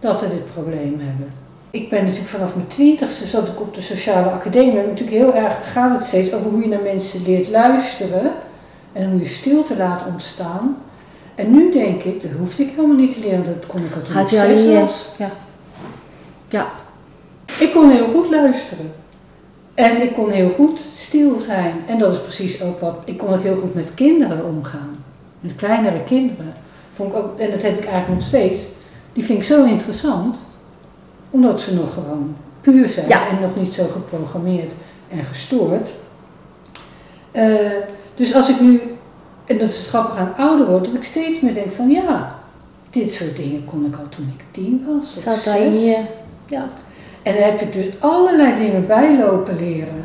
dat 0.00 0.20
we 0.20 0.28
dit 0.28 0.52
probleem 0.52 1.00
hebben. 1.00 1.32
Ik 1.70 1.88
ben 1.88 2.02
natuurlijk 2.02 2.30
vanaf 2.30 2.54
mijn 2.54 2.66
twintigste 2.66 3.26
zat 3.26 3.48
ik 3.48 3.60
op 3.60 3.74
de 3.74 3.80
sociale 3.80 4.30
academie. 4.30 4.78
En 4.78 4.86
natuurlijk 4.86 5.16
heel 5.16 5.34
erg 5.34 5.72
gaat 5.72 5.98
het 5.98 6.06
steeds 6.06 6.32
over 6.32 6.50
hoe 6.50 6.60
je 6.60 6.68
naar 6.68 6.82
mensen 6.82 7.22
leert 7.22 7.48
luisteren. 7.48 8.32
En 8.92 9.10
hoe 9.10 9.18
je 9.18 9.26
stilte 9.26 9.76
laat 9.76 10.06
ontstaan. 10.06 10.76
En 11.34 11.50
nu 11.50 11.72
denk 11.72 12.02
ik, 12.02 12.22
dat 12.22 12.30
hoefde 12.38 12.62
ik 12.62 12.70
helemaal 12.70 12.96
niet 12.96 13.12
te 13.12 13.20
leren. 13.20 13.44
Dat 13.44 13.66
kon 13.66 13.84
ik 13.84 13.94
al 13.94 14.02
toen 14.02 14.10
ik 14.10 14.16
Had 14.16 14.28
zes 14.28 14.64
was. 14.64 15.08
Ja. 15.16 15.30
Ja. 16.48 16.70
Ik 17.58 17.70
kon 17.72 17.90
heel 17.90 18.08
goed 18.08 18.30
luisteren. 18.30 18.92
En 19.80 20.02
ik 20.02 20.12
kon 20.14 20.30
heel 20.30 20.50
goed 20.50 20.78
stil 20.94 21.38
zijn. 21.38 21.74
En 21.86 21.98
dat 21.98 22.12
is 22.12 22.20
precies 22.20 22.62
ook 22.62 22.80
wat... 22.80 22.96
Ik 23.04 23.18
kon 23.18 23.34
ook 23.34 23.42
heel 23.42 23.56
goed 23.56 23.74
met 23.74 23.94
kinderen 23.94 24.44
omgaan. 24.44 25.04
Met 25.40 25.54
kleinere 25.54 26.04
kinderen. 26.04 26.54
Vond 26.92 27.12
ik 27.12 27.18
ook, 27.18 27.38
en 27.38 27.50
dat 27.50 27.62
heb 27.62 27.78
ik 27.78 27.84
eigenlijk 27.84 28.14
nog 28.14 28.22
steeds. 28.22 28.60
Die 29.12 29.24
vind 29.24 29.38
ik 29.38 29.44
zo 29.44 29.64
interessant. 29.64 30.38
Omdat 31.30 31.60
ze 31.60 31.74
nog 31.74 31.92
gewoon 31.92 32.36
puur 32.60 32.88
zijn. 32.88 33.08
Ja. 33.08 33.28
En 33.28 33.40
nog 33.40 33.56
niet 33.56 33.72
zo 33.72 33.86
geprogrammeerd 33.86 34.74
en 35.10 35.24
gestoord. 35.24 35.94
Eh, 37.30 37.54
dus 38.14 38.34
als 38.34 38.48
ik 38.48 38.60
nu... 38.60 38.80
En 39.44 39.58
dat 39.58 39.68
is 39.68 39.76
het 39.76 39.86
grappig 39.86 40.16
aan 40.16 40.34
ouder 40.36 40.66
worden. 40.66 40.86
Dat 40.86 41.00
ik 41.00 41.04
steeds 41.04 41.40
meer 41.40 41.54
denk 41.54 41.72
van 41.72 41.90
ja... 41.90 42.38
Dit 42.90 43.12
soort 43.12 43.36
dingen 43.36 43.64
kon 43.64 43.86
ik 43.86 43.96
al 43.96 44.08
toen 44.08 44.32
ik 44.38 44.44
tien 44.50 44.84
was. 44.86 45.12
of 45.12 45.18
Zat 45.18 45.44
daar 45.44 45.60
in 45.60 45.80
je... 45.80 45.98
Ja. 46.46 46.68
En 47.22 47.34
daar 47.34 47.50
heb 47.50 47.60
ik 47.60 47.72
dus 47.72 47.86
allerlei 47.98 48.54
dingen 48.54 48.86
bij 48.86 49.18
lopen 49.18 49.56
leren. 49.56 50.04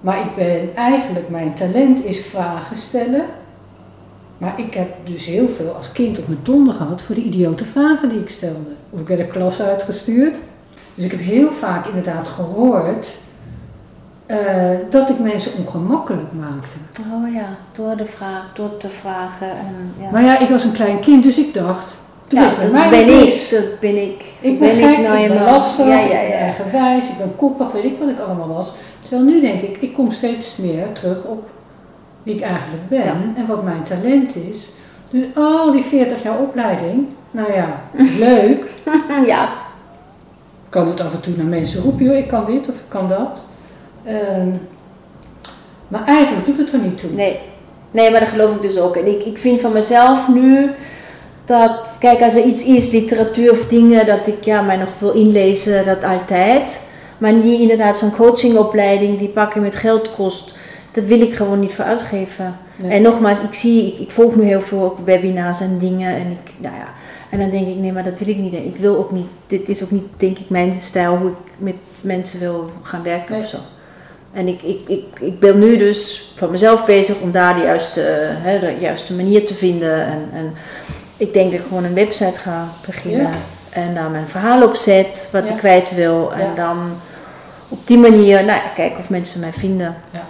Maar 0.00 0.20
ik 0.20 0.34
ben 0.36 0.76
eigenlijk, 0.76 1.28
mijn 1.28 1.54
talent 1.54 2.04
is 2.04 2.24
vragen 2.24 2.76
stellen. 2.76 3.24
Maar 4.38 4.60
ik 4.60 4.74
heb 4.74 4.88
dus 5.04 5.26
heel 5.26 5.48
veel 5.48 5.74
als 5.74 5.92
kind 5.92 6.18
op 6.18 6.26
mijn 6.28 6.40
donder 6.42 6.74
gehad 6.74 7.02
voor 7.02 7.14
de 7.14 7.22
idiote 7.22 7.64
vragen 7.64 8.08
die 8.08 8.20
ik 8.20 8.28
stelde. 8.28 8.70
Of 8.90 9.00
ik 9.00 9.08
werd 9.08 9.20
de 9.20 9.26
klas 9.26 9.60
uitgestuurd. 9.60 10.38
Dus 10.94 11.04
ik 11.04 11.10
heb 11.10 11.20
heel 11.20 11.52
vaak 11.52 11.86
inderdaad 11.86 12.26
gehoord 12.26 13.16
eh, 14.26 14.70
dat 14.90 15.10
ik 15.10 15.18
mensen 15.18 15.52
ongemakkelijk 15.58 16.32
maakte. 16.32 16.76
Oh 17.12 17.32
ja, 17.34 17.56
door 17.72 17.96
de 17.96 18.04
vraag, 18.04 18.52
door 18.54 18.76
te 18.76 18.88
vragen. 18.88 19.50
En, 19.50 19.94
ja. 19.98 20.10
Maar 20.10 20.24
ja, 20.24 20.38
ik 20.38 20.48
was 20.48 20.64
een 20.64 20.72
klein 20.72 21.00
kind, 21.00 21.22
dus 21.22 21.38
ik 21.38 21.54
dacht, 21.54 21.96
toen 22.32 22.40
ja, 22.42 22.54
dat 22.60 22.72
mij 22.72 22.90
ben 22.90 23.08
ik. 23.26 23.48
Dat 23.50 23.80
ben 23.80 24.02
ik. 24.02 24.24
Zo 24.42 24.48
Ik 24.48 24.58
ben 24.58 24.76
gek, 24.76 24.90
ik 24.96 25.02
ben 25.02 25.14
eenmaal. 25.14 25.44
lastig, 25.44 25.86
Ja, 25.86 25.98
ik 26.00 26.10
ja, 26.12 26.18
ben 26.18 26.28
ja. 26.28 26.34
eigenwijs, 26.34 27.08
ik 27.08 27.16
ben 27.18 27.36
koppig, 27.36 27.72
weet 27.72 27.84
ik 27.84 27.98
wat 27.98 28.08
ik 28.08 28.18
allemaal 28.18 28.48
was. 28.48 28.72
Terwijl 29.02 29.22
nu 29.22 29.40
denk 29.40 29.60
ik, 29.62 29.76
ik 29.80 29.92
kom 29.92 30.10
steeds 30.10 30.56
meer 30.56 30.92
terug 30.92 31.24
op 31.24 31.48
wie 32.22 32.34
ik 32.34 32.40
eigenlijk 32.40 32.88
ben 32.88 33.04
Ja. 33.04 33.16
en 33.36 33.46
wat 33.46 33.62
mijn 33.64 33.82
talent 33.82 34.36
is. 34.36 34.70
Dus 35.10 35.22
al 35.34 35.72
die 35.72 35.82
40 35.82 36.22
jaar 36.22 36.38
opleiding, 36.38 37.06
nou 37.30 37.52
ja, 37.52 37.80
leuk. 38.26 38.66
ja. 39.26 39.44
Ik 40.64 40.78
kan 40.78 40.88
het 40.88 41.00
af 41.00 41.14
en 41.14 41.20
toe 41.20 41.36
naar 41.36 41.46
mensen 41.46 41.82
roepen, 41.82 42.04
joh, 42.04 42.16
ik 42.16 42.28
kan 42.28 42.44
dit 42.44 42.68
of 42.68 42.74
ik 42.74 42.88
kan 42.88 43.08
dat. 43.08 43.44
Ehm, 44.04 44.48
maar 45.88 46.04
eigenlijk 46.06 46.46
doet 46.46 46.56
het 46.58 46.72
er 46.72 46.78
niet 46.78 46.98
toe. 46.98 47.10
Nee. 47.10 47.38
nee, 47.90 48.10
maar 48.10 48.20
dat 48.20 48.28
geloof 48.28 48.54
ik 48.54 48.62
dus 48.62 48.78
ook. 48.78 48.96
En 48.96 49.06
ik, 49.06 49.22
ik 49.22 49.38
vind 49.38 49.60
van 49.60 49.72
mezelf 49.72 50.28
nu 50.28 50.70
dat, 51.52 51.96
kijk, 52.00 52.22
als 52.22 52.34
er 52.34 52.44
iets 52.44 52.64
is, 52.64 52.90
literatuur 52.90 53.50
of 53.50 53.66
dingen, 53.66 54.06
dat 54.06 54.26
ik 54.26 54.44
ja, 54.44 54.60
mij 54.62 54.76
nog 54.76 54.88
wil 54.98 55.12
inlezen, 55.12 55.84
dat 55.84 56.04
altijd. 56.04 56.80
Maar 57.18 57.40
die 57.40 57.60
inderdaad, 57.60 57.98
zo'n 57.98 58.16
coachingopleiding 58.16 59.18
die 59.18 59.28
pakken 59.28 59.62
met 59.62 59.76
geld 59.76 60.10
kost, 60.10 60.54
dat 60.92 61.04
wil 61.04 61.20
ik 61.20 61.34
gewoon 61.34 61.60
niet 61.60 61.72
voor 61.72 61.84
uitgeven. 61.84 62.56
En 62.88 63.02
nogmaals, 63.02 63.40
ik 63.40 63.54
zie, 63.54 63.86
ik, 63.86 63.98
ik 63.98 64.10
volg 64.10 64.36
nu 64.36 64.44
heel 64.44 64.60
veel 64.60 64.82
ook 64.82 64.98
webinars 65.04 65.60
en 65.60 65.78
dingen. 65.78 66.16
En, 66.16 66.30
ik, 66.30 66.52
nou 66.58 66.74
ja, 66.74 66.88
en 67.30 67.38
dan 67.38 67.50
denk 67.50 67.66
ik, 67.66 67.76
nee, 67.76 67.92
maar 67.92 68.04
dat 68.04 68.18
wil 68.18 68.28
ik 68.28 68.38
niet. 68.38 68.54
Ik 68.54 68.76
wil 68.76 68.96
ook 68.96 69.12
niet, 69.12 69.26
dit 69.46 69.68
is 69.68 69.82
ook 69.82 69.90
niet, 69.90 70.04
denk 70.16 70.38
ik, 70.38 70.48
mijn 70.48 70.74
stijl 70.80 71.16
hoe 71.16 71.28
ik 71.28 71.52
met 71.58 72.02
mensen 72.04 72.40
wil 72.40 72.70
gaan 72.82 73.02
werken 73.02 73.34
Nee. 73.34 73.42
of 73.42 73.48
zo. 73.48 73.58
En 74.32 74.48
ik, 74.48 74.62
ik, 74.62 74.78
ik, 74.86 75.04
ik 75.20 75.40
ben 75.40 75.58
nu 75.58 75.76
dus 75.76 76.32
van 76.36 76.50
mezelf 76.50 76.84
bezig 76.84 77.20
om 77.20 77.30
daar 77.30 77.54
de 77.54 77.60
juiste, 77.60 78.02
eh, 78.02 78.44
hè, 78.44 78.58
de 78.58 78.76
juiste 78.80 79.14
manier 79.14 79.46
te 79.46 79.54
vinden. 79.54 80.06
En, 80.06 80.28
en 80.32 80.52
ik 81.22 81.32
denk 81.32 81.50
dat 81.50 81.60
ik 81.60 81.66
gewoon 81.66 81.84
een 81.84 81.94
website 81.94 82.38
ga 82.38 82.68
beginnen. 82.86 83.30
En 83.70 83.94
daar 83.94 84.10
mijn 84.10 84.26
verhaal 84.26 84.62
op 84.62 84.76
zet, 84.76 85.28
wat 85.32 85.44
ik 85.44 85.56
kwijt 85.56 85.94
wil. 85.94 86.32
En 86.32 86.48
dan 86.56 86.76
op 87.68 87.86
die 87.86 87.98
manier, 87.98 88.44
nou 88.44 88.60
kijken 88.74 88.98
of 88.98 89.10
mensen 89.10 89.40
mij 89.40 89.52
vinden. 89.52 89.96
Ja. 90.10 90.20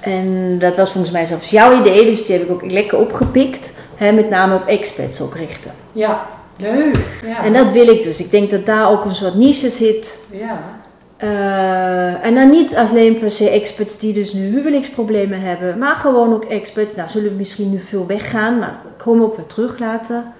En 0.00 0.58
dat 0.58 0.76
was 0.76 0.90
volgens 0.92 1.12
mij 1.12 1.26
zelfs 1.26 1.50
jouw 1.50 1.80
idee, 1.80 2.04
dus 2.04 2.24
die 2.26 2.36
heb 2.38 2.44
ik 2.44 2.50
ook 2.50 2.70
lekker 2.70 2.98
opgepikt. 2.98 3.72
Hè, 3.94 4.12
met 4.12 4.28
name 4.28 4.54
op 4.54 4.66
expats 4.66 5.20
ook 5.20 5.36
richten. 5.36 5.70
Ja, 5.92 6.26
leuk. 6.56 6.98
Ja. 7.26 7.44
En 7.44 7.52
dat 7.52 7.72
wil 7.72 7.88
ik 7.88 8.02
dus. 8.02 8.20
Ik 8.20 8.30
denk 8.30 8.50
dat 8.50 8.66
daar 8.66 8.90
ook 8.90 9.04
een 9.04 9.14
soort 9.14 9.34
niche 9.34 9.70
zit. 9.70 10.18
ja. 10.30 10.79
Eh, 11.20 12.24
en 12.24 12.34
dan 12.34 12.50
niet 12.50 12.74
alleen 12.74 13.18
per 13.18 13.30
se 13.30 13.50
experts 13.50 13.98
die 13.98 14.12
dus 14.12 14.32
nu 14.32 14.50
huwelijksproblemen 14.50 15.40
hebben, 15.40 15.78
maar 15.78 15.96
gewoon 15.96 16.32
ook 16.32 16.44
experts, 16.44 16.94
nou 16.94 17.08
zullen 17.08 17.36
misschien 17.36 17.70
nu 17.70 17.78
veel 17.78 18.06
weggaan, 18.06 18.58
maar 18.58 18.80
ik 18.84 19.04
kom 19.04 19.22
ook 19.22 19.36
weer 19.36 19.46
terug 19.46 19.78
laten. 19.78 20.32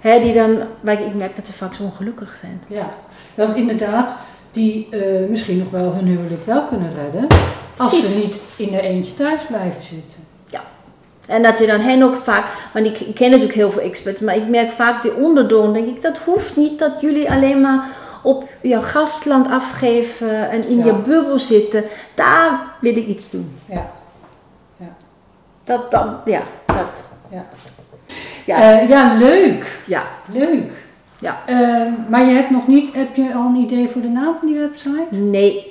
Hè, 0.00 0.20
die 0.20 0.32
dan, 0.32 0.58
waar 0.80 1.06
ik, 1.06 1.14
merk 1.14 1.36
dat 1.36 1.46
ze 1.46 1.52
vaak 1.52 1.74
zo 1.74 1.82
ongelukkig 1.82 2.34
zijn. 2.34 2.62
Ja, 2.66 2.90
want 3.34 3.54
inderdaad, 3.54 4.16
die 4.52 4.88
eh, 4.90 5.28
misschien 5.28 5.58
nog 5.58 5.70
wel 5.70 5.94
hun 5.94 6.06
huwelijk 6.06 6.46
wel 6.46 6.64
kunnen 6.64 6.90
redden. 7.02 7.26
Als 7.76 7.90
Precies. 7.90 8.14
ze 8.14 8.20
niet 8.20 8.38
in 8.56 8.74
er 8.74 8.84
eentje 8.84 9.14
thuis 9.14 9.46
blijven 9.46 9.82
zitten. 9.82 10.28
En 11.30 11.42
dat 11.42 11.58
je 11.58 11.66
dan 11.66 11.80
hen 11.80 12.02
ook 12.02 12.16
vaak, 12.16 12.46
want 12.72 12.86
ik, 12.86 13.00
ik 13.00 13.14
ken 13.14 13.30
natuurlijk 13.30 13.58
heel 13.58 13.70
veel 13.70 13.82
experts, 13.82 14.20
maar 14.20 14.36
ik 14.36 14.48
merk 14.48 14.70
vaak 14.70 15.02
die 15.02 15.14
onderdoon, 15.14 15.72
denk 15.72 15.86
ik, 15.86 16.02
dat 16.02 16.18
hoeft 16.18 16.56
niet 16.56 16.78
dat 16.78 17.00
jullie 17.00 17.30
alleen 17.30 17.60
maar 17.60 17.88
op 18.22 18.48
jouw 18.62 18.80
gastland 18.82 19.48
afgeven 19.50 20.50
en 20.50 20.68
in 20.68 20.78
Ja. 20.78 20.84
je 20.84 20.92
bubbel 20.94 21.38
zitten, 21.38 21.84
daar 22.14 22.60
wil 22.80 22.96
ik 22.96 23.06
iets 23.06 23.30
doen. 23.30 23.58
Ja. 23.68 23.90
Dat 25.64 25.90
dan, 25.90 26.16
ja, 26.24 26.42
dat. 26.66 27.04
Ja. 27.30 27.44
Ja, 28.46 28.56
Eh, 28.80 28.88
ja, 28.88 29.14
leuk. 29.18 29.80
ja. 29.86 30.02
Leuk. 30.32 30.72
Ja. 31.18 31.40
Ehm, 31.46 31.92
maar 32.08 32.24
je 32.24 32.32
hebt 32.34 32.50
nog 32.50 32.66
niet, 32.66 32.94
heb 32.94 33.16
je 33.16 33.34
al 33.34 33.46
een 33.46 33.56
idee 33.56 33.88
voor 33.88 34.00
de 34.00 34.08
naam 34.08 34.34
van 34.38 34.48
die 34.48 34.58
website? 34.58 35.16
Nee. 35.16 35.69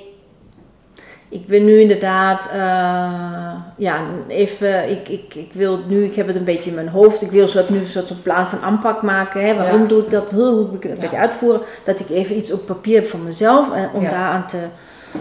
Ik 1.32 1.46
ben 1.46 1.64
nu 1.64 1.80
inderdaad, 1.80 2.48
eh, 2.52 3.54
ja, 3.76 4.00
even, 4.28 4.90
ik, 4.90 5.08
ik, 5.08 5.34
ik 5.34 5.52
wil 5.52 5.78
nu, 5.88 6.04
ik 6.04 6.14
heb 6.14 6.26
het 6.26 6.36
een 6.36 6.44
beetje 6.44 6.70
in 6.70 6.76
mijn 6.76 6.88
hoofd. 6.88 7.22
Ik 7.22 7.30
wil 7.30 7.48
soort, 7.48 7.68
nu 7.70 7.78
een 7.78 7.86
soort 7.86 8.06
van 8.08 8.22
plan 8.22 8.48
van 8.48 8.60
aanpak 8.60 9.02
maken. 9.02 9.46
Hè. 9.46 9.54
Waarom 9.56 9.80
Ja. 9.82 9.86
doe 9.88 10.02
ik 10.02 10.10
dat? 10.10 10.30
Hoe 10.30 10.66
moet 10.66 10.74
ik 10.74 10.84
een 10.84 10.94
Ja. 10.94 11.00
beetje 11.00 11.16
uitvoeren? 11.16 11.60
Dat 11.84 12.00
ik 12.00 12.08
even 12.10 12.36
iets 12.36 12.52
op 12.52 12.66
papier 12.66 12.94
heb 13.00 13.08
van 13.08 13.24
mezelf 13.24 13.72
en 13.74 13.90
om 13.94 14.02
Ja. 14.02 14.10
daaraan 14.10 14.46
te, 14.46 14.58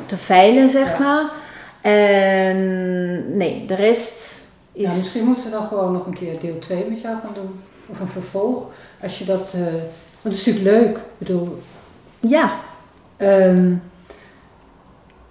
te 0.05 0.17
veilen, 0.17 0.69
zeg 0.69 0.99
maar. 0.99 1.25
En 1.81 3.37
nee, 3.37 3.65
de 3.67 3.75
rest 3.75 4.37
Ja, 4.73 4.87
is... 4.87 4.93
misschien 4.95 5.25
moeten 5.25 5.45
we 5.45 5.51
dan 5.51 5.67
gewoon 5.67 5.91
nog 5.91 6.05
een 6.05 6.13
keer 6.13 6.39
deel 6.39 6.59
2 6.59 6.85
met 6.89 7.01
jou 7.01 7.15
gaan 7.23 7.33
doen. 7.33 7.59
Of 7.87 7.99
een 7.99 8.07
vervolg. 8.07 8.69
Als 9.01 9.19
je 9.19 9.25
dat, 9.25 9.53
eh, 9.55 9.61
want 9.61 9.73
het 10.21 10.33
is 10.33 10.45
natuurlijk 10.45 10.75
leuk. 10.85 10.97
Ik 10.97 11.03
bedoel, 11.17 11.59
Ja, 12.19 12.51
Ehm, 13.17 13.73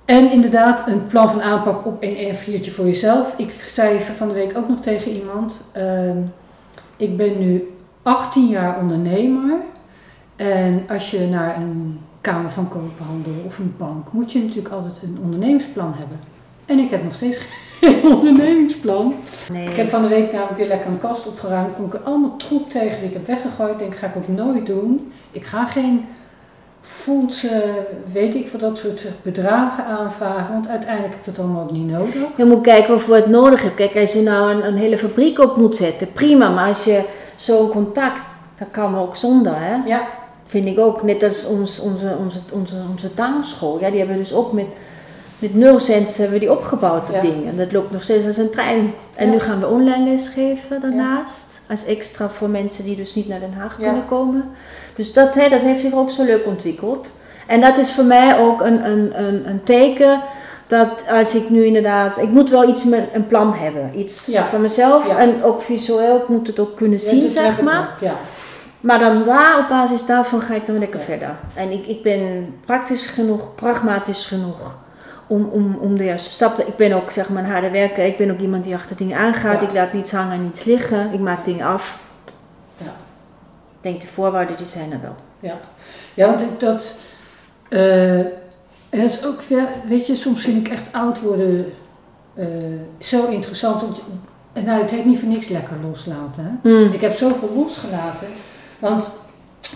en 0.08 0.30
inderdaad, 0.30 0.86
een 0.88 1.06
plan 1.06 1.30
van 1.30 1.42
aanpak 1.42 1.86
op 1.86 1.96
een 2.02 2.16
A4'tje 2.16 2.70
voor 2.70 2.84
jezelf. 2.84 3.34
Ik 3.36 3.50
zei 3.66 4.00
van 4.00 4.28
de 4.28 4.34
week 4.34 4.56
ook 4.56 4.68
nog 4.68 4.80
tegen 4.80 5.12
iemand. 5.12 5.60
ehm, 5.72 6.18
ik 6.96 7.16
ben 7.16 7.38
nu 7.38 7.76
18 8.02 8.46
jaar 8.46 8.78
ondernemer. 8.80 9.56
En 10.36 10.84
als 10.88 11.10
je 11.10 11.20
naar 11.20 11.56
een 11.56 12.00
Kamer 12.20 12.50
van 12.50 12.68
Koophandel 12.68 13.32
of 13.46 13.58
een 13.58 13.74
bank, 13.78 14.12
moet 14.12 14.32
je 14.32 14.38
natuurlijk 14.40 14.74
altijd 14.74 14.94
een 15.02 15.18
ondernemingsplan 15.22 15.94
hebben. 15.96 16.18
En 16.66 16.78
ik 16.78 16.90
heb 16.90 17.02
nog 17.02 17.14
steeds 17.14 17.38
geen 17.80 18.04
ondernemingsplan. 18.04 19.14
nee. 19.52 19.68
Ik 19.68 19.76
heb 19.76 19.88
van 19.88 20.02
de 20.02 20.08
week 20.08 20.32
namelijk 20.32 20.56
weer 20.56 20.68
lekker 20.68 20.90
een 20.90 20.98
kast 20.98 21.26
opgeruimd. 21.26 21.74
Kom 21.74 21.84
ik 21.84 21.94
er 21.94 22.00
allemaal 22.00 22.36
troep 22.36 22.70
tegen 22.70 22.98
die 22.98 23.08
ik 23.08 23.12
heb 23.14 23.26
weggegooid. 23.26 23.72
Ik 23.72 23.78
denk, 23.78 23.96
ga 23.96 24.06
ik 24.06 24.16
ook 24.16 24.28
nooit 24.28 24.66
doen. 24.66 25.12
Ik 25.30 25.44
ga 25.44 25.64
geen 25.64 26.04
fondsen, 26.88 27.62
weet 28.12 28.34
ik 28.34 28.48
voor 28.48 28.58
dat 28.58 28.78
soort 28.78 29.06
bedragen 29.22 29.84
aanvragen. 29.84 30.52
Want 30.52 30.68
uiteindelijk 30.68 31.14
heb 31.14 31.26
ik 31.26 31.34
dat 31.34 31.44
allemaal 31.44 31.62
ook 31.62 31.70
niet 31.70 31.90
nodig. 31.90 32.36
Je 32.36 32.44
moet 32.44 32.62
kijken 32.62 32.90
waarvoor 32.90 33.16
je 33.16 33.22
het 33.22 33.30
nodig 33.30 33.62
hebt. 33.62 33.74
Kijk, 33.74 33.96
als 33.96 34.12
je 34.12 34.22
nou 34.22 34.50
een, 34.50 34.66
een 34.66 34.76
hele 34.76 34.98
fabriek 34.98 35.38
op 35.38 35.56
moet 35.56 35.76
zetten, 35.76 36.12
prima. 36.12 36.48
Maar 36.48 36.68
als 36.68 36.84
je 36.84 37.04
zo'n 37.36 37.68
contact, 37.68 38.20
dat 38.58 38.70
kan 38.70 38.98
ook 38.98 39.16
zonder, 39.16 39.52
hè? 39.56 39.74
Ja, 39.86 40.08
Vind 40.48 40.66
ik 40.66 40.78
ook. 40.78 41.02
Net 41.02 41.22
als 41.22 41.46
ons, 41.46 41.80
onze, 41.80 42.16
onze, 42.20 42.38
onze, 42.52 42.76
onze 42.90 43.14
taalschool. 43.14 43.80
Ja, 43.80 43.90
die 43.90 43.98
hebben 43.98 44.16
dus 44.16 44.34
ook 44.34 44.52
met, 44.52 44.76
met 45.38 45.54
nul 45.54 45.78
cent 45.78 46.16
hebben 46.16 46.34
we 46.34 46.38
die 46.40 46.52
opgebouwd, 46.52 47.06
dat 47.06 47.14
Ja. 47.14 47.20
ding. 47.20 47.46
En 47.46 47.56
dat 47.56 47.72
loopt 47.72 47.90
nog 47.90 48.02
steeds 48.02 48.26
als 48.26 48.36
een 48.36 48.50
trein. 48.50 48.94
En 49.14 49.26
Ja. 49.26 49.32
nu 49.32 49.38
gaan 49.40 49.60
we 49.60 49.66
online 49.66 50.10
lesgeven 50.10 50.80
daarnaast. 50.80 51.60
Als 51.68 51.84
extra 51.84 52.28
voor 52.28 52.48
mensen 52.48 52.84
die 52.84 52.96
dus 52.96 53.14
niet 53.14 53.28
naar 53.28 53.40
Den 53.40 53.52
Haag 53.52 53.76
kunnen 53.76 54.04
komen. 54.06 54.44
Dus 54.94 55.12
dat, 55.12 55.34
hè, 55.34 55.48
dat 55.48 55.60
heeft 55.60 55.80
zich 55.80 55.92
ook 55.94 56.10
zo 56.10 56.24
leuk 56.24 56.46
ontwikkeld. 56.46 57.12
En 57.46 57.60
dat 57.60 57.78
is 57.78 57.94
voor 57.94 58.04
mij 58.04 58.38
ook 58.38 58.60
een, 58.60 58.86
een, 58.90 59.22
een, 59.24 59.48
een 59.48 59.62
teken 59.62 60.20
dat 60.66 61.04
als 61.10 61.34
ik 61.34 61.50
nu 61.50 61.64
inderdaad... 61.64 62.18
Ik 62.18 62.28
moet 62.28 62.50
wel 62.50 62.68
iets 62.68 62.84
met 62.84 63.08
een 63.12 63.26
plan 63.26 63.52
hebben. 63.54 63.90
Iets 63.98 64.30
van 64.50 64.60
mezelf. 64.60 65.16
En 65.16 65.42
ook 65.42 65.60
visueel, 65.60 66.16
ik 66.16 66.28
moet 66.28 66.46
het 66.46 66.58
ook 66.58 66.76
kunnen 66.76 66.98
zien, 67.00 67.28
zeg 67.28 67.60
maar. 67.60 67.96
ook. 68.02 68.10
Maar 68.80 68.98
dan 68.98 69.24
daar, 69.24 69.58
op 69.58 69.68
basis 69.68 70.06
daarvan 70.06 70.42
ga 70.42 70.54
ik 70.54 70.66
dan 70.66 70.78
lekker 70.78 71.00
verder. 71.00 71.36
En 71.54 71.70
ik, 71.70 71.86
ik 71.86 72.02
ben 72.02 72.54
praktisch 72.66 73.06
genoeg, 73.06 73.54
pragmatisch 73.54 74.26
genoeg 74.26 74.76
om, 75.28 75.44
om, 75.44 75.76
om 75.80 75.96
de 75.96 76.04
juiste 76.04 76.30
stappen. 76.30 76.66
Ik 76.66 76.76
ben 76.76 76.92
ook 76.92 77.10
zeg 77.10 77.28
maar 77.28 77.44
een 77.44 77.50
harde 77.50 77.70
werker. 77.70 78.06
Ik 78.06 78.16
ben 78.16 78.30
ook 78.30 78.38
iemand 78.38 78.64
die 78.64 78.74
achter 78.74 78.96
dingen 78.96 79.18
aangaat. 79.18 79.60
Ja. 79.60 79.66
Ik 79.66 79.72
laat 79.72 79.92
niets 79.92 80.12
hangen 80.12 80.32
en 80.32 80.42
niets 80.42 80.64
liggen. 80.64 81.12
Ik 81.12 81.20
maak 81.20 81.44
dingen 81.44 81.66
af. 81.66 81.98
Ja. 82.76 82.92
Ik 83.76 83.80
denk 83.80 84.00
de 84.00 84.06
voorwaarden 84.06 84.56
die 84.56 84.66
zijn 84.66 84.92
er 84.92 85.00
wel. 85.00 85.14
Ja, 85.40 85.54
ja 86.14 86.26
want 86.26 86.40
ik 86.40 86.60
dat. 86.60 86.96
eh, 87.68 88.18
en 88.90 89.00
dat 89.00 89.08
is 89.10 89.24
ook, 89.24 89.42
weet 89.86 90.06
je, 90.06 90.14
soms 90.14 90.42
vind 90.42 90.66
ik 90.66 90.72
echt 90.72 90.92
oud 90.92 91.20
worden 91.20 91.72
eh, 92.34 92.46
zo 92.98 93.26
interessant. 93.26 93.80
Want, 93.80 94.00
en 94.52 94.64
nou, 94.64 94.80
het 94.82 94.90
heet 94.90 95.04
niet 95.04 95.18
voor 95.18 95.28
niks 95.28 95.48
lekker 95.48 95.76
loslaten. 95.82 96.60
Hè? 96.62 96.70
Mm. 96.70 96.92
Ik 96.92 97.00
heb 97.00 97.12
zoveel 97.12 97.50
losgelaten. 97.54 98.26
Want 98.78 99.10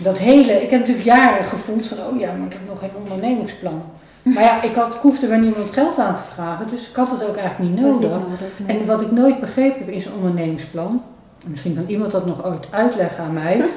dat 0.03 0.17
hele, 0.17 0.63
ik 0.63 0.69
heb 0.69 0.79
natuurlijk 0.79 1.05
jaren 1.05 1.43
gevoeld 1.43 1.87
van, 1.87 1.97
oh 1.97 2.19
ja, 2.19 2.31
maar 2.33 2.45
ik 2.47 2.53
heb 2.53 2.61
nog 2.67 2.79
geen 2.79 2.95
ondernemingsplan. 3.03 3.83
Maar 4.23 4.43
ja, 4.43 4.61
ik, 4.61 4.75
had, 4.75 4.95
ik 4.95 5.01
hoefde 5.01 5.27
bij 5.27 5.37
niemand 5.37 5.69
geld 5.69 5.97
aan 5.97 6.15
te 6.15 6.23
vragen, 6.23 6.67
dus 6.67 6.89
ik 6.89 6.95
had 6.95 7.11
het 7.11 7.27
ook 7.27 7.35
eigenlijk 7.35 7.71
niet 7.71 7.81
nodig. 7.81 7.99
niet 7.99 8.09
nodig, 8.09 8.39
nee. 8.65 8.77
En 8.77 8.85
wat 8.85 9.01
ik 9.01 9.11
nooit 9.11 9.39
begrepen 9.39 9.79
heb 9.79 9.89
is 9.89 10.05
een 10.05 10.13
ondernemingsplan. 10.13 11.01
Misschien 11.45 11.75
kan 11.75 11.83
iemand 11.87 12.11
dat 12.11 12.25
nog 12.25 12.45
ooit 12.45 12.67
uitleggen 12.69 13.23
aan 13.23 13.33
mij. 13.33 13.61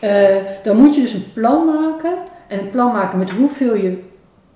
Eh, 0.00 0.36
dan 0.62 0.76
moet 0.76 0.94
je 0.94 1.00
dus 1.00 1.12
een 1.12 1.32
plan 1.32 1.64
maken. 1.66 2.12
En 2.46 2.58
een 2.58 2.70
plan 2.70 2.92
maken 2.92 3.18
met 3.18 3.30
hoeveel 3.30 3.76
je 3.76 4.02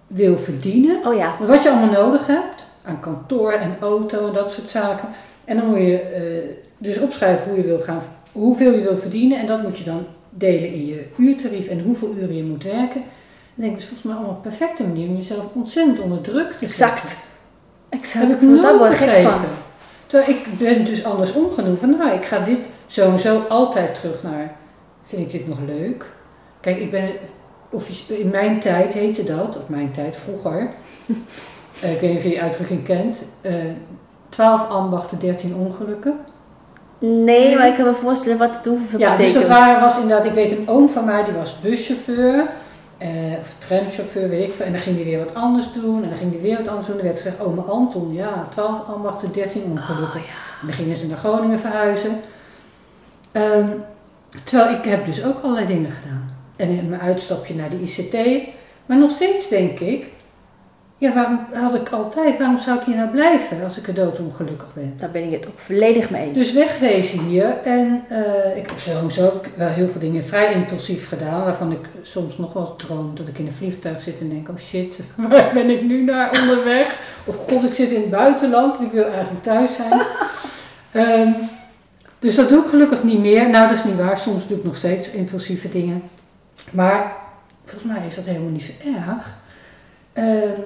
wil 0.06 0.38
verdienen. 0.38 1.06
Oh 1.06 1.14
ja. 1.14 1.36
Wat 1.40 1.62
je 1.62 1.70
allemaal 1.70 2.02
nodig 2.04 2.26
hebt. 2.26 2.64
Aan 2.84 3.00
kantoor 3.00 3.52
en 3.52 3.76
auto 3.80 4.26
en 4.26 4.32
dat 4.32 4.52
soort 4.52 4.70
zaken. 4.70 5.08
En 5.44 5.56
dan 5.56 5.66
moet 5.66 5.78
je 5.78 6.00
eh, 6.00 6.22
dus 6.78 6.98
opschrijven 6.98 7.48
hoe 7.48 7.56
je 7.56 7.64
wil 7.64 7.80
gaan, 7.80 8.00
hoeveel 8.32 8.72
je 8.72 8.82
wil 8.82 8.96
verdienen. 8.96 9.38
En 9.38 9.46
dat 9.46 9.62
moet 9.62 9.78
je 9.78 9.84
dan 9.84 10.06
delen 10.30 10.72
in 10.72 10.86
je 10.86 11.06
uurtarief 11.16 11.68
en 11.68 11.80
hoeveel 11.80 12.14
uren 12.14 12.36
je 12.36 12.44
moet 12.44 12.64
werken. 12.64 13.02
Ik 13.58 13.64
denk, 13.64 13.76
dat 13.76 13.82
is 13.82 13.88
volgens 13.88 14.08
mij 14.08 14.14
allemaal 14.16 14.34
een 14.34 14.40
perfecte 14.50 14.82
manier 14.86 15.08
om 15.08 15.16
jezelf 15.16 15.48
ontzettend 15.52 16.00
onder 16.00 16.20
druk 16.20 16.50
te 16.52 16.56
zetten. 16.58 16.66
Exact. 16.66 17.16
Exact. 17.88 18.26
Heb 18.28 18.36
Ik 18.36 18.42
nooit 18.42 18.78
daar 18.80 18.92
gek 18.92 19.16
van. 19.16 19.40
Terwijl 20.06 20.30
ik 20.30 20.58
ben 20.58 20.84
dus 20.84 21.04
andersom 21.04 21.52
genoeg 21.52 21.78
van, 21.78 21.90
nou, 21.98 22.10
ik 22.12 22.24
ga 22.24 22.38
dit 22.38 22.58
sowieso 22.86 23.42
altijd 23.48 23.94
terug 23.94 24.22
naar, 24.22 24.56
vind 25.02 25.22
ik 25.22 25.30
dit 25.30 25.48
nog 25.48 25.58
leuk? 25.66 26.04
Kijk, 26.60 26.78
ik 26.78 26.90
ben, 26.90 27.10
offici- 27.70 28.14
in 28.14 28.28
mijn 28.30 28.60
tijd 28.60 28.92
heette 28.92 29.24
dat, 29.24 29.58
of 29.62 29.68
mijn 29.68 29.90
tijd 29.90 30.16
vroeger, 30.16 30.70
eh, 31.80 31.92
ik 31.94 32.00
weet 32.00 32.08
niet 32.10 32.18
of 32.18 32.22
je 32.24 32.28
die 32.28 32.42
uitdrukking 32.42 32.84
kent, 32.84 33.22
eh 33.40 33.52
12 34.28 34.68
ambachten, 34.68 35.18
13 35.18 35.54
ongelukken. 35.54 36.14
Nee, 36.98 37.56
maar 37.56 37.66
ik 37.66 37.74
kan 37.74 37.84
me 37.84 37.94
voorstellen 37.94 38.38
wat 38.38 38.56
het 38.56 38.64
hoeveel 38.66 38.98
Ja, 38.98 39.08
dus 39.08 39.18
betekent. 39.18 39.48
dat 39.48 39.58
waren, 39.58 39.80
was 39.80 39.98
inderdaad, 39.98 40.26
ik 40.26 40.32
weet 40.32 40.50
een 40.50 40.68
oom 40.68 40.88
van 40.88 41.04
mij, 41.04 41.24
die 41.24 41.34
was 41.34 41.60
buschauffeur. 41.60 42.48
Eh, 42.98 43.38
of 43.40 43.54
tramchauffeur, 43.58 44.28
weet 44.28 44.48
ik 44.48 44.54
veel. 44.54 44.66
En 44.66 44.72
dan 44.72 44.80
ging 44.80 44.96
hij 44.96 45.04
weer 45.04 45.18
wat 45.18 45.34
anders 45.34 45.72
doen. 45.72 46.02
En 46.02 46.08
dan 46.08 46.18
ging 46.18 46.32
hij 46.32 46.40
weer 46.40 46.56
wat 46.56 46.68
anders 46.68 46.86
doen. 46.86 46.96
En 46.96 47.02
dan 47.02 47.12
werd 47.12 47.22
gezegd, 47.22 47.40
oh, 47.40 47.54
mijn 47.54 47.66
Anton, 47.66 48.12
ja, 48.12 48.46
12 48.50 48.86
ambachten, 48.86 49.32
13 49.32 49.62
ongelukken. 49.62 50.20
Oh, 50.20 50.26
ja. 50.26 50.60
En 50.60 50.66
dan 50.66 50.72
gingen 50.72 50.96
ze 50.96 51.06
naar 51.06 51.16
Groningen 51.16 51.58
verhuizen. 51.58 52.20
Ehm, 53.32 53.68
terwijl 54.44 54.78
ik 54.78 54.84
heb 54.84 55.04
dus 55.06 55.24
ook 55.24 55.38
allerlei 55.40 55.66
dingen 55.66 55.90
gedaan. 55.90 56.36
En 56.56 56.68
in 56.68 56.88
mijn 56.88 57.00
uitstapje 57.00 57.54
naar 57.54 57.70
de 57.70 57.80
ICT. 57.80 58.48
Maar 58.86 58.98
nog 58.98 59.10
steeds 59.10 59.48
denk 59.48 59.78
ik, 59.80 60.12
ja, 61.00 61.14
waarom 61.14 61.46
had 61.52 61.74
ik 61.74 61.88
altijd, 61.88 62.38
waarom 62.38 62.58
zou 62.58 62.78
ik 62.78 62.84
hier 62.84 62.96
nou 62.96 63.08
blijven 63.08 63.64
als 63.64 63.78
ik 63.78 63.86
er 63.86 63.94
doodongelukkig 63.94 64.74
ben? 64.74 64.94
Daar 64.98 65.10
ben 65.10 65.24
ik 65.24 65.32
het 65.32 65.48
ook 65.48 65.58
volledig 65.58 66.10
mee 66.10 66.28
eens. 66.28 66.38
Dus 66.38 66.52
wegwezen 66.52 67.18
hier. 67.18 67.56
En 67.64 68.04
eh, 68.08 68.56
ik 68.56 68.66
heb 68.66 68.78
sowieso 68.78 69.26
ook 69.26 69.46
wel 69.56 69.68
heel 69.68 69.88
veel 69.88 70.00
dingen 70.00 70.24
vrij 70.24 70.52
impulsief 70.52 71.08
gedaan. 71.08 71.44
Waarvan 71.44 71.72
ik 71.72 71.88
soms 72.02 72.38
nog 72.38 72.52
wel 72.52 72.62
eens 72.62 72.84
droom 72.86 73.14
dat 73.14 73.28
ik 73.28 73.38
in 73.38 73.46
een 73.46 73.52
vliegtuig 73.52 74.02
zit 74.02 74.20
en 74.20 74.28
denk: 74.28 74.48
oh 74.48 74.56
shit, 74.56 75.00
waar 75.30 75.50
ben 75.54 75.70
ik 75.70 75.82
nu 75.82 76.04
naar 76.04 76.40
onderweg? 76.40 76.98
Of 77.24 77.36
god, 77.36 77.64
ik 77.64 77.74
zit 77.74 77.90
in 77.90 78.00
het 78.00 78.10
buitenland 78.10 78.78
en 78.78 78.84
ik 78.84 78.92
wil 78.92 79.06
eigenlijk 79.06 79.42
thuis 79.42 79.74
zijn. 79.74 80.02
Ehm, 80.92 81.30
dus 82.18 82.34
dat 82.34 82.48
doe 82.48 82.62
ik 82.62 82.68
gelukkig 82.68 83.02
niet 83.02 83.20
meer. 83.20 83.48
Nou, 83.48 83.68
dat 83.68 83.76
is 83.76 83.84
niet 83.84 83.96
waar. 83.96 84.18
Soms 84.18 84.46
doe 84.46 84.58
ik 84.58 84.64
nog 84.64 84.76
steeds 84.76 85.10
impulsieve 85.10 85.68
dingen. 85.68 86.02
Maar 86.70 87.12
volgens 87.64 87.92
mij 87.92 88.06
is 88.06 88.14
dat 88.14 88.24
helemaal 88.24 88.50
niet 88.50 88.62
zo 88.62 88.72
erg. 88.90 89.36
Ehm, 90.12 90.60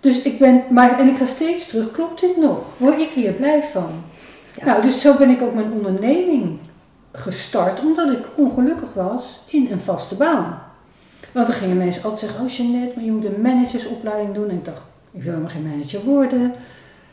dus 0.00 0.22
ik 0.22 0.38
ben, 0.38 0.62
maar, 0.70 0.98
en 0.98 1.08
ik 1.08 1.16
ga 1.16 1.24
steeds 1.24 1.66
terug, 1.66 1.90
klopt 1.90 2.20
dit 2.20 2.36
nog? 2.36 2.64
Word 2.76 2.98
ik 2.98 3.08
hier 3.08 3.32
blij 3.32 3.62
van? 3.62 3.90
Ja. 4.54 4.64
Nou, 4.64 4.82
dus 4.82 5.00
zo 5.00 5.16
ben 5.16 5.30
ik 5.30 5.42
ook 5.42 5.54
mijn 5.54 5.72
onderneming 5.72 6.58
gestart, 7.12 7.80
omdat 7.80 8.10
ik 8.10 8.28
ongelukkig 8.36 8.94
was 8.94 9.40
in 9.46 9.68
een 9.70 9.80
vaste 9.80 10.14
baan. 10.14 10.62
Want 11.32 11.46
dan 11.46 11.56
gingen 11.56 11.76
mensen 11.76 12.02
altijd 12.02 12.20
zeggen, 12.20 12.44
oh 12.44 12.48
Jeanette, 12.50 12.92
maar 12.96 13.04
je 13.04 13.12
moet 13.12 13.24
een 13.24 13.40
managersopleiding 13.40 14.34
doen. 14.34 14.48
En 14.48 14.56
ik 14.56 14.64
dacht, 14.64 14.84
ik 15.10 15.22
wil 15.22 15.32
helemaal 15.32 15.52
geen 15.52 15.68
manager 15.70 16.04
worden. 16.04 16.54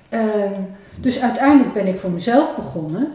Ehm, 0.10 0.62
dus 1.00 1.22
uiteindelijk 1.22 1.74
ben 1.74 1.88
ik 1.88 1.98
voor 1.98 2.12
mezelf 2.12 2.56
begonnen. 2.56 3.14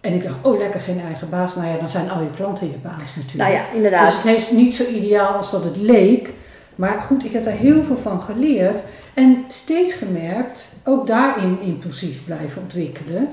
En 0.00 0.12
ik 0.12 0.22
dacht, 0.22 0.36
oh 0.42 0.58
lekker 0.58 0.80
geen 0.80 1.00
eigen 1.00 1.28
baas. 1.28 1.54
Nou 1.54 1.68
ja, 1.68 1.76
dan 1.76 1.88
zijn 1.88 2.10
al 2.10 2.22
je 2.22 2.30
klanten 2.30 2.66
je 2.66 2.76
baas 2.82 3.16
natuurlijk. 3.16 3.36
nou 3.36 3.52
ja, 3.52 3.70
inderdaad. 3.70 4.06
Dus 4.06 4.22
het 4.22 4.40
is 4.40 4.50
niet 4.50 4.74
zo 4.74 4.84
ideaal 4.84 5.34
als 5.34 5.50
dat 5.50 5.64
het 5.64 5.76
leek. 5.76 6.32
Maar 6.74 7.02
goed, 7.02 7.24
ik 7.24 7.32
heb 7.32 7.44
daar 7.44 7.52
heel 7.52 7.82
veel 7.82 7.96
van 7.96 8.20
geleerd. 8.20 8.82
En 9.14 9.44
steeds 9.48 9.94
gemerkt, 9.94 10.68
ook 10.84 11.06
daarin 11.06 11.60
impulsief 11.60 12.24
blijven 12.24 12.62
ontwikkelen. 12.62 13.28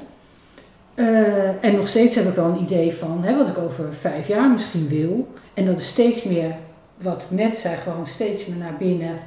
Eh, 0.93 1.63
en 1.63 1.75
nog 1.75 1.87
steeds 1.87 2.15
heb 2.15 2.27
ik 2.27 2.33
wel 2.33 2.45
een 2.45 2.61
idee 2.61 2.93
van 2.93 3.23
hè, 3.23 3.37
wat 3.37 3.47
ik 3.47 3.57
over 3.57 3.93
vijf 3.93 4.27
jaar 4.27 4.49
misschien 4.49 4.87
wil. 4.87 5.33
En 5.53 5.65
dat 5.65 5.79
is 5.79 5.87
steeds 5.87 6.23
meer 6.23 6.55
wat 6.97 7.21
ik 7.21 7.37
net 7.37 7.57
zei, 7.57 7.77
gewoon 7.77 8.07
steeds 8.07 8.45
meer 8.45 8.57
naar 8.57 8.75
binnen. 8.77 9.19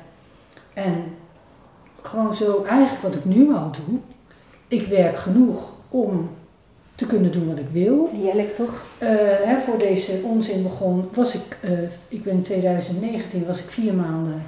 En 0.72 1.04
gewoon 2.02 2.34
zo, 2.34 2.64
eigenlijk 2.64 3.02
wat 3.02 3.14
ik 3.14 3.24
nu 3.24 3.54
al 3.54 3.70
doe. 3.86 3.98
Ik 4.68 4.86
werk 4.86 5.16
genoeg 5.16 5.72
om 5.88 6.30
te 7.02 7.08
kunnen 7.08 7.32
doen 7.32 7.46
wat 7.46 7.58
ik 7.58 7.68
wil. 7.68 8.10
Heerlijk 8.12 8.54
toch? 8.54 8.84
Eh, 8.98 9.08
hè, 9.42 9.58
voor 9.58 9.78
deze 9.78 10.12
onzin 10.22 10.62
begon, 10.62 11.08
was 11.12 11.34
ik, 11.34 11.58
eh, 11.60 11.70
ik 12.08 12.22
ben 12.22 12.32
in 12.32 12.42
2019, 12.42 13.46
was 13.46 13.58
ik 13.58 13.70
vier 13.70 13.94
maanden 13.94 14.42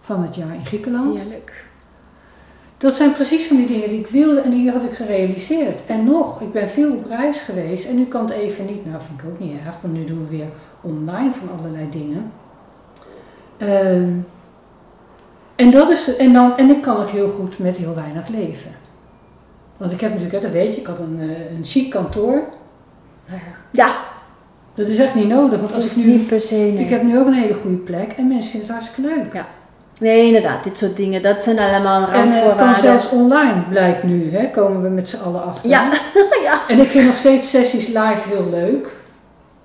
van 0.00 0.22
het 0.22 0.34
jaar 0.34 0.54
in 0.54 0.64
Griekenland. 0.64 1.20
Heerlijk. 1.20 1.64
Dat 2.78 2.92
zijn 2.94 3.12
precies 3.12 3.46
van 3.46 3.56
die 3.56 3.66
dingen 3.66 3.88
die 3.88 3.98
ik 3.98 4.06
wilde 4.06 4.40
en 4.40 4.50
die 4.50 4.70
had 4.70 4.84
ik 4.84 4.92
gerealiseerd. 4.92 5.86
En 5.86 6.04
nog, 6.04 6.40
ik 6.40 6.52
ben 6.52 6.68
veel 6.68 6.92
op 6.92 7.06
reis 7.06 7.40
geweest 7.40 7.86
en 7.86 7.96
nu 7.96 8.04
kan 8.04 8.24
het 8.24 8.30
even 8.30 8.64
niet. 8.64 8.86
Nou, 8.86 9.00
vind 9.00 9.20
ik 9.20 9.26
ook 9.28 9.38
niet 9.38 9.60
erg, 9.66 9.74
want 9.80 9.94
nu 9.94 10.04
doen 10.04 10.26
we 10.28 10.36
weer 10.36 10.48
online 10.80 11.32
van 11.32 11.48
allerlei 11.58 11.88
dingen. 11.90 12.32
Ehm, 13.56 14.12
en, 15.54 15.70
dat 15.70 15.90
is, 15.90 16.16
en, 16.16 16.32
dan, 16.32 16.56
en 16.56 16.70
ik 16.70 16.82
kan 16.82 16.96
ook 16.96 17.10
heel 17.10 17.28
goed 17.28 17.58
met 17.58 17.76
heel 17.76 17.94
weinig 17.94 18.28
leven. 18.28 18.70
Want 19.76 19.92
ik 19.92 20.00
heb 20.00 20.10
natuurlijk, 20.10 20.36
hè, 20.36 20.40
dat 20.42 20.52
weet 20.52 20.74
je, 20.74 20.80
ik 20.80 20.86
had 20.86 20.98
een, 20.98 21.18
eh, 21.20 21.56
een 21.56 21.64
chic 21.64 21.90
kantoor. 21.90 22.32
Nou 23.26 23.40
ja, 23.40 23.84
Ja, 23.84 23.96
dat 24.74 24.86
is 24.86 24.98
echt 24.98 25.14
niet 25.14 25.28
nodig, 25.28 25.60
want 25.60 25.72
als 25.74 25.84
ik 25.84 25.96
nu... 25.96 26.04
niet 26.04 26.26
per 26.26 26.40
se. 26.40 26.54
nee. 26.54 26.78
Ik 26.84 26.90
heb 26.90 27.02
nu 27.02 27.18
ook 27.18 27.26
een 27.26 27.32
hele 27.32 27.54
goede 27.54 27.76
plek 27.76 28.12
en 28.12 28.28
mensen 28.28 28.50
vinden 28.50 28.68
het 28.74 28.78
hartstikke 28.78 29.14
leuk. 29.14 29.44
Nee, 30.00 30.26
inderdaad, 30.26 30.64
dit 30.64 30.78
soort 30.78 30.96
dingen, 30.96 31.22
dat 31.22 31.44
zijn 31.44 31.58
allemaal 31.58 32.08
En 32.08 32.12
eh, 32.12 32.18
het 32.20 32.28
kan 32.28 32.38
randvoorwaarden. 32.38 32.78
zelfs 32.82 33.08
online, 33.10 33.62
blijkt 33.70 34.02
nu, 34.02 34.32
hè, 34.36 34.50
komen 34.50 34.82
we 34.82 34.88
met 34.88 35.08
z'n 35.08 35.16
allen 35.24 35.42
achter. 35.44 35.70
Ja, 35.70 35.88
ja. 36.42 36.60
En 36.68 36.78
ik 36.78 36.86
vind 36.88 37.06
nog 37.06 37.14
steeds 37.14 37.50
sessies 37.50 37.86
live 37.86 38.28
heel 38.28 38.46
leuk. 38.50 38.96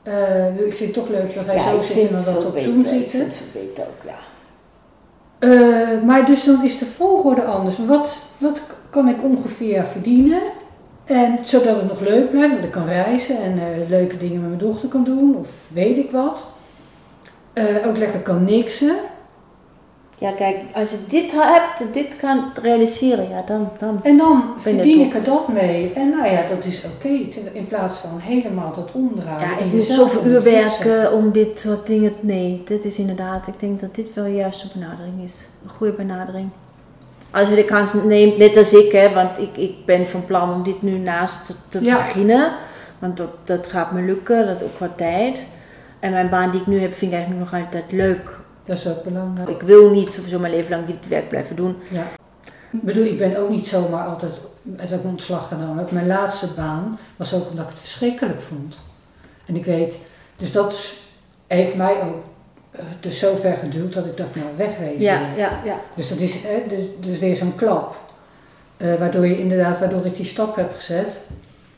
Eh, 0.04 0.58
ik 0.66 0.76
vind 0.76 0.80
het 0.80 0.94
toch 0.94 1.10
leuk 1.10 1.36
dat 1.36 1.46
hij 1.46 1.56
Ja, 1.56 1.62
zo 1.62 1.76
ik 1.76 1.84
zit 1.84 1.94
vind 1.98 2.10
en 2.10 2.16
dan 2.16 2.24
dat 2.34 2.34
veel 2.42 2.46
op 2.48 2.54
beter. 2.54 2.72
Zoom 2.72 2.80
Ik 2.80 2.88
zitten. 2.88 3.10
vind 3.20 3.34
het 3.34 3.54
beter 3.54 3.84
ook, 3.84 4.06
ja. 4.06 4.20
Eh, 5.40 6.02
maar 6.06 6.26
dus 6.26 6.44
dan 6.44 6.64
is 6.64 6.78
de 6.78 6.86
volgorde 6.86 7.44
anders. 7.44 7.78
Wat, 7.86 8.18
wat 8.38 8.62
kan 8.92 9.08
ik 9.08 9.24
ongeveer 9.24 9.86
verdienen? 9.86 10.42
En 11.06 11.40
zodat 11.42 11.76
het 11.76 11.88
nog 11.88 12.00
leuk 12.00 12.32
blijft, 12.32 12.56
dat 12.56 12.64
ik 12.64 12.72
kan 12.72 12.86
reizen 12.86 13.42
en 13.42 13.60
eh, 13.60 13.90
leuke 13.90 14.18
dingen 14.18 14.40
met 14.40 14.48
mijn 14.48 14.60
dochter 14.72 14.90
kan 14.90 15.04
doen, 15.04 15.36
of 15.36 15.70
weet 15.74 15.98
ik 15.98 16.12
wat. 16.12 16.48
Eh, 17.54 17.88
ook 17.88 17.98
lekker 17.98 18.20
kan 18.20 18.44
niksen. 18.44 18.96
Ja, 20.18 20.32
kijk, 20.32 20.58
als 20.74 20.92
je 20.92 20.98
dit 21.08 21.32
hebt, 21.32 21.94
dit 21.94 22.16
kan 22.16 22.44
realiseren, 22.62 23.30
ja, 23.30 23.44
dan, 23.46 23.70
dan 23.78 24.00
En 24.04 24.18
dan 24.18 24.44
verdien 24.58 25.00
ik 25.00 25.14
er 25.14 25.24
dat 25.24 25.48
mee. 25.48 25.94
En 25.94 26.10
nou 26.10 26.26
ja, 26.26 26.48
dat 26.48 26.66
is 26.66 26.84
oké. 26.96 27.08
In 27.52 27.68
plaats 27.68 27.98
van 27.98 28.20
helemaal 28.20 28.74
dat 28.74 28.92
omdraaien. 28.92 29.50
Ja, 29.50 29.58
en 29.58 29.66
ik 29.66 29.74
moet 29.74 29.84
zoveel 29.84 30.26
uur 30.26 30.42
werken 30.42 31.14
om 31.14 31.32
dit 31.32 31.60
soort 31.60 31.88
dingen. 31.88 32.14
Nee, 32.20 32.62
dit 32.66 32.86
is 32.86 32.98
inderdaad, 32.98 33.48
ik 33.48 33.60
denk 33.60 33.80
dat 33.80 33.96
dit 33.96 34.14
wel 34.14 34.24
de 34.24 34.34
juiste 34.34 34.68
benadering 34.74 35.24
is. 35.24 35.48
Een 35.64 35.70
goede 35.70 35.94
benadering. 35.94 36.50
Als 37.32 37.50
je 37.50 37.56
de 37.56 37.64
kans 37.64 37.94
neemt, 37.94 38.38
net 38.38 38.58
als 38.58 38.74
ik, 38.74 38.92
hè, 38.92 39.14
want 39.14 39.40
ik, 39.40 39.58
ik 39.58 39.86
ben 39.86 40.08
van 40.08 40.26
plan 40.26 40.54
om 40.54 40.64
dit 40.64 40.82
nu 40.82 40.98
naast 40.98 41.46
te, 41.46 41.54
te 41.70 41.84
Ja. 41.84 41.96
beginnen. 41.96 42.52
Want 43.00 43.18
dat, 43.18 43.30
dat 43.44 43.68
gaat 43.68 43.92
me 43.92 44.02
lukken, 44.02 44.46
dat 44.48 44.64
ook 44.64 44.78
wat 44.80 44.98
tijd. 44.98 45.46
En 46.00 46.12
mijn 46.12 46.30
baan 46.30 46.52
die 46.52 46.60
ik 46.62 46.68
nu 46.68 46.80
heb, 46.80 46.94
vind 46.94 47.12
ik 47.12 47.18
eigenlijk 47.18 47.52
nog 47.52 47.62
altijd 47.62 47.92
leuk. 47.92 48.40
Dat 48.66 48.78
is 48.78 48.88
ook 48.88 49.04
belangrijk. 49.04 49.50
Ik 49.50 49.62
wil 49.62 49.90
niet 49.90 50.14
sowieso 50.14 50.40
mijn 50.40 50.54
leven 50.54 50.72
lang 50.72 50.86
dit 50.88 51.08
werk 51.08 51.30
blijven 51.30 51.56
doen. 51.56 51.76
Ja. 51.90 52.08
Ik 52.72 52.82
bedoel, 52.82 53.06
ik 53.06 53.18
ben 53.18 53.38
ook 53.38 53.50
niet 53.50 53.68
zomaar 53.68 54.06
altijd 54.06 54.32
met 54.62 54.92
een 54.92 55.02
ontslag 55.04 55.48
genomen. 55.48 55.88
Mijn 55.90 56.08
laatste 56.08 56.48
baan 56.56 57.00
was 57.16 57.34
ook 57.34 57.50
omdat 57.50 57.64
ik 57.66 57.70
het 57.72 57.80
verschrikkelijk 57.80 58.42
vond. 58.42 58.82
En 59.46 59.56
ik 59.56 59.66
weet, 59.66 60.00
dus 60.38 60.52
dat 60.52 60.94
heeft 61.48 61.76
mij 61.76 62.02
ook 62.02 62.24
dus 63.00 63.20
zo 63.20 63.36
ver 63.36 63.56
geduwd 63.56 63.94
dat 63.94 64.06
ik 64.06 64.18
dacht, 64.18 64.36
nou 64.36 64.48
wegwezen. 64.56 65.02
Ja, 65.02 65.20
ja, 65.36 65.50
ja. 65.64 65.76
Dus 65.96 66.10
dat 66.10 66.20
is 66.20 66.34
hè, 66.44 66.64
dus, 66.76 66.82
dus 67.00 67.20
weer 67.20 67.36
zo'n 67.36 67.56
klap. 67.56 68.00
Eh, 68.78 68.96
waardoor 69.00 69.26
je 69.28 69.40
inderdaad, 69.40 69.80
waardoor 69.80 70.06
ik 70.06 70.16
die 70.16 70.26
stap 70.26 70.56
heb 70.56 70.72
gezet. 70.76 71.08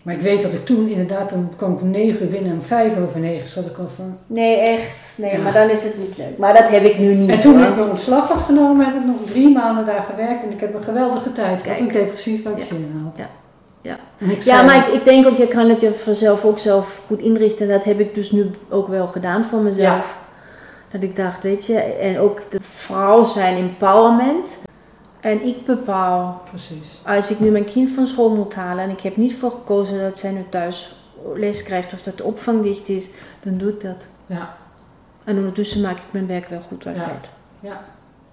Maar 0.01 0.13
ik 0.13 0.21
weet 0.21 0.41
dat 0.41 0.53
ik 0.53 0.65
toen 0.65 0.87
inderdaad, 0.89 1.29
dan 1.29 1.51
kwam 1.57 1.73
ik 1.73 1.81
om 1.81 1.89
negen 1.89 2.21
uur 2.25 2.31
binnen 2.31 2.51
en 2.51 2.61
vijf 2.63 2.97
over 2.97 3.19
negen 3.19 3.47
zat 3.47 3.65
ik 3.65 3.77
al 3.77 3.89
van... 3.89 4.17
Nee, 4.27 4.57
echt. 4.57 5.13
Nee, 5.17 5.31
Ja. 5.31 5.37
maar 5.41 5.53
dan 5.53 5.69
is 5.69 5.83
het 5.83 5.97
niet 5.97 6.17
leuk. 6.17 6.37
Maar 6.37 6.53
dat 6.53 6.69
heb 6.69 6.83
ik 6.83 6.99
nu 6.99 7.15
niet. 7.15 7.29
En 7.29 7.39
toen 7.39 7.57
hoor. 7.59 7.67
ik 7.69 7.75
mijn 7.75 7.89
ontslag 7.89 8.27
had 8.27 8.41
genomen, 8.41 8.85
heb 8.85 8.95
ik 8.95 9.05
nog 9.05 9.15
drie 9.25 9.49
maanden 9.49 9.85
daar 9.85 10.01
gewerkt 10.09 10.43
en 10.43 10.51
ik 10.51 10.59
heb 10.59 10.73
een 10.75 10.83
geweldige 10.83 11.31
tijd 11.31 11.61
gehad. 11.61 11.79
Ik 11.79 11.93
deed 11.93 12.07
precies 12.07 12.41
wat 12.43 12.53
ik 12.53 12.59
Ja. 12.59 12.65
zin 12.65 12.77
in 12.77 13.01
had. 13.03 13.17
Ja. 13.17 13.29
Ja. 13.81 13.97
Ja, 14.39 14.63
maar 14.63 14.75
ik, 14.87 14.93
ik 14.93 15.03
denk 15.03 15.27
ook, 15.27 15.37
je 15.37 15.47
kan 15.47 15.69
het 15.69 15.81
je 15.81 15.91
vanzelf 15.93 16.45
ook 16.45 16.59
zelf 16.59 17.01
goed 17.07 17.19
inrichten. 17.21 17.65
En 17.65 17.71
dat 17.71 17.83
heb 17.83 17.99
ik 17.99 18.15
dus 18.15 18.31
nu 18.31 18.49
ook 18.69 18.87
wel 18.87 19.07
gedaan 19.07 19.45
voor 19.45 19.59
mezelf. 19.59 20.17
Dat 20.93 21.03
ik 21.03 21.15
dacht, 21.15 21.43
weet 21.43 21.65
je, 21.65 21.79
en 21.79 22.19
ook 22.19 22.51
de 22.51 22.57
vrouw 22.61 23.23
zijn 23.23 23.57
empowerment. 23.57 24.59
En 25.19 25.45
ik 25.45 25.65
bepaal, 25.65 26.41
Precies. 26.49 27.01
als 27.05 27.31
ik 27.31 27.39
nu 27.39 27.49
mijn 27.51 27.65
kind 27.65 27.89
van 27.91 28.07
school 28.07 28.35
moet 28.35 28.55
halen 28.55 28.83
en 28.83 28.89
ik 28.89 28.99
heb 29.01 29.17
niet 29.17 29.35
voor 29.35 29.51
gekozen 29.51 29.99
dat 30.01 30.17
zij 30.17 30.31
nu 30.31 30.45
thuis 30.49 30.95
les 31.33 31.63
krijgt 31.63 31.93
of 31.93 32.01
dat 32.01 32.17
de 32.17 32.23
opvang 32.23 32.63
dicht 32.63 32.89
is, 32.89 33.09
dan 33.39 33.53
doe 33.53 33.69
ik 33.69 33.81
dat. 33.81 34.07
Ja, 34.25 34.55
En 35.23 35.37
ondertussen 35.37 35.81
maak 35.81 35.97
ik 35.97 36.03
mijn 36.11 36.27
werk 36.27 36.47
wel 36.47 36.61
goed 36.67 36.85
altijd. 36.85 37.29
Ja. 37.59 37.69
ja, 37.69 37.81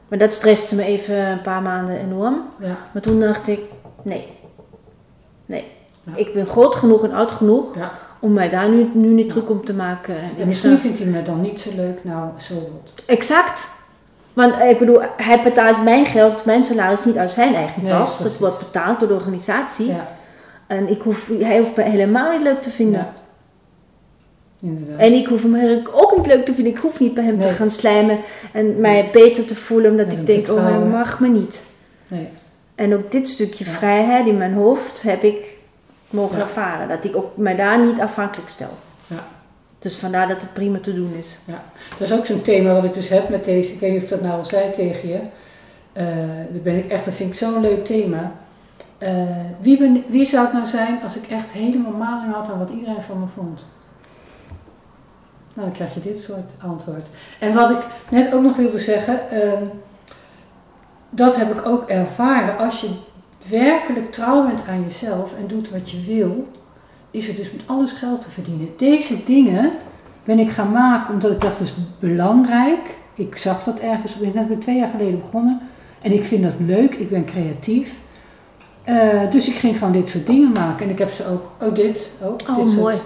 Maar 0.09 0.19
dat 0.19 0.33
stresste 0.33 0.75
me 0.77 0.83
even 0.85 1.27
een 1.31 1.41
paar 1.41 1.63
maanden 1.63 1.97
enorm. 1.99 2.43
ja. 2.59 2.77
Maar 2.93 3.03
toen 3.03 3.21
dacht 3.21 3.49
ik, 3.49 3.61
nee. 4.03 4.39
Nee. 5.47 5.65
Ja. 6.03 6.13
Ik 6.17 6.33
ben 6.35 6.47
groot 6.47 6.75
genoeg 6.77 7.05
en 7.05 7.13
oud 7.13 7.33
genoeg 7.33 7.75
ja. 7.77 7.93
Om 8.21 8.33
mij 8.33 8.49
daar 8.49 8.69
nu, 8.69 8.91
nu 8.93 9.09
niet 9.09 9.29
druk 9.29 9.51
om 9.51 9.65
te 9.65 9.75
maken. 9.75 10.15
En 10.39 10.47
misschien 10.47 10.79
vindt 10.79 10.99
hij 10.99 11.07
me 11.07 11.23
dan 11.23 11.41
niet 11.41 11.61
zo 11.61 11.71
leuk. 11.77 12.05
Nou, 12.05 12.31
zo 12.39 12.55
wat. 12.55 12.95
Exact. 13.07 13.69
Want 14.33 14.55
eh, 14.59 14.71
ik 14.71 14.79
bedoel, 14.79 15.01
hij 15.17 15.43
betaalt 15.43 15.85
mijn 15.85 16.07
geld, 16.07 16.45
mijn 16.45 16.63
salaris 16.63 17.05
niet 17.05 17.17
uit 17.17 17.31
zijn 17.31 17.55
eigen 17.55 17.83
Nee, 17.83 17.91
tas. 17.93 18.19
Dat 18.19 18.39
wordt 18.39 18.59
betaald 18.59 19.01
door 19.01 19.09
de 19.09 19.15
organisatie. 19.15 19.87
Ja, 19.87 20.17
En 20.67 20.89
ik 20.89 21.01
hoef, 21.01 21.31
hij 21.39 21.59
hoeft 21.59 21.77
me 21.77 21.83
helemaal 21.83 22.33
niet 22.33 22.43
leuk 22.43 22.63
te 22.63 22.71
vinden. 22.71 23.01
Ja. 23.01 24.69
inderdaad. 24.69 24.99
En 24.99 25.13
ik 25.13 25.27
hoef 25.27 25.43
hem 25.43 25.83
ook 25.93 26.17
niet 26.17 26.27
leuk 26.27 26.45
te 26.45 26.55
vinden. 26.55 26.73
Ik 26.73 26.79
hoef 26.79 27.01
niet 27.01 27.15
bij 27.15 27.25
hem 27.25 27.41
te 27.41 27.49
gaan 27.49 27.71
slijmen 27.71 28.19
en 28.53 28.81
mij 28.81 29.09
beter 29.13 29.45
te 29.45 29.55
voelen 29.55 29.91
omdat 29.91 30.13
ik 30.13 30.27
denk, 30.27 30.49
oh 30.49 30.65
hij 30.67 30.79
mag 30.79 31.21
me 31.21 31.29
niet. 31.29 31.63
Nee. 32.09 32.29
En 32.75 32.95
ook 32.95 33.11
dit 33.11 33.29
stukje 33.29 33.65
vrijheid 33.65 34.27
in 34.27 34.37
mijn 34.37 34.53
hoofd 34.53 35.03
heb 35.03 35.23
ik 35.23 35.59
mogen 36.11 36.37
Ja. 36.37 36.43
ervaren. 36.43 36.89
Dat 36.89 37.05
ik 37.05 37.17
ook 37.17 37.37
mij 37.37 37.57
daar 37.57 37.87
niet 37.87 38.01
afhankelijk 38.01 38.49
stel. 38.49 38.71
Ja. 39.07 39.25
Dus 39.79 39.97
vandaar 39.97 40.29
dat 40.29 40.43
het 40.43 40.53
prima 40.53 40.79
te 40.79 40.95
doen 40.95 41.15
is. 41.19 41.39
Dat 41.99 42.09
is 42.11 42.13
ook 42.13 42.27
zo'n 42.27 42.43
thema 42.43 42.73
wat 42.73 42.85
ik 42.85 42.95
dus 42.95 43.09
heb 43.09 43.29
met 43.29 43.45
deze. 43.45 43.73
Ik 43.73 43.81
weet 43.81 43.91
niet 43.91 43.99
of 43.99 44.05
ik 44.05 44.11
dat 44.11 44.21
nou 44.23 44.39
al 44.39 44.45
zei 44.45 44.71
tegen 44.71 45.09
je. 45.09 45.21
Eh 45.93 46.05
daar 46.51 46.63
ben 46.63 46.77
ik 46.77 46.91
echt, 46.91 47.05
dat 47.05 47.15
vind 47.15 47.33
ik 47.33 47.39
zo'n 47.39 47.61
leuk 47.61 47.85
thema. 47.85 48.33
Eh, 48.99 49.13
wie, 49.61 49.79
ben, 49.79 50.05
wie 50.09 50.25
zou 50.25 50.45
het 50.45 50.53
nou 50.53 50.67
zijn 50.67 51.03
als 51.03 51.17
ik 51.17 51.27
echt 51.27 51.53
helemaal 51.53 51.93
maling 51.93 52.35
had 52.35 52.51
aan 52.51 52.59
wat 52.59 52.71
iedereen 52.71 53.03
van 53.03 53.21
me 53.21 53.27
vond? 53.27 53.67
Nou, 55.55 55.67
dan 55.69 55.73
krijg 55.73 55.95
je 55.95 56.01
dit 56.01 56.21
soort 56.21 56.55
antwoord. 56.63 57.09
En 57.39 57.55
wat 57.55 57.71
ik 57.71 57.79
net 58.09 58.33
ook 58.33 58.43
nog 58.43 58.57
wilde 58.57 58.79
zeggen, 58.79 59.31
ehm, 59.31 59.65
dat 61.11 61.37
heb 61.37 61.53
ik 61.59 61.67
ook 61.67 61.89
ervaren. 61.89 62.59
Als 62.59 62.81
je 62.81 62.89
werkelijk 63.49 64.13
trouw 64.13 64.47
bent 64.47 64.63
aan 64.69 64.83
jezelf 64.83 65.37
en 65.39 65.47
doet 65.47 65.71
wat 65.71 65.91
je 65.91 66.01
wil, 66.07 66.47
is 67.11 67.27
het 67.27 67.37
dus 67.37 67.53
met 67.53 67.63
alles 67.67 67.93
geld 67.93 68.21
te 68.21 68.31
verdienen. 68.31 68.69
Deze 68.77 69.25
dingen 69.25 69.71
ben 70.25 70.39
ik 70.39 70.51
gaan 70.51 70.71
maken 70.73 71.15
omdat 71.15 71.31
ik 71.31 71.41
dacht, 71.41 71.59
dat 71.59 71.67
is 71.67 71.75
belangrijk. 71.99 72.97
Ik 73.15 73.37
zag 73.37 73.65
dat 73.65 73.79
ergens, 73.79 74.17
ik 74.17 74.33
ben 74.33 74.59
twee 74.59 74.77
jaar 74.77 74.89
geleden 74.89 75.19
begonnen. 75.19 75.61
En 76.03 76.13
ik 76.13 76.25
vind 76.25 76.43
dat 76.43 76.53
leuk, 76.59 76.95
ik 76.95 77.11
ben 77.11 77.25
creatief. 77.25 78.01
Eh, 78.85 79.31
dus 79.31 79.49
ik 79.49 79.55
ging 79.55 79.79
gewoon 79.79 79.93
dit 79.93 80.09
soort 80.09 80.27
dingen 80.27 80.53
maken. 80.53 80.85
En 80.85 80.91
ik 80.91 80.99
heb 80.99 81.11
ze 81.11 81.27
ook, 81.27 81.51
oh 81.63 81.75
dit 81.75 82.11
ook. 82.23 82.41
Oh, 82.49 82.57
dit 82.57 82.65
soort- 82.65 82.77
mooi. 82.77 82.97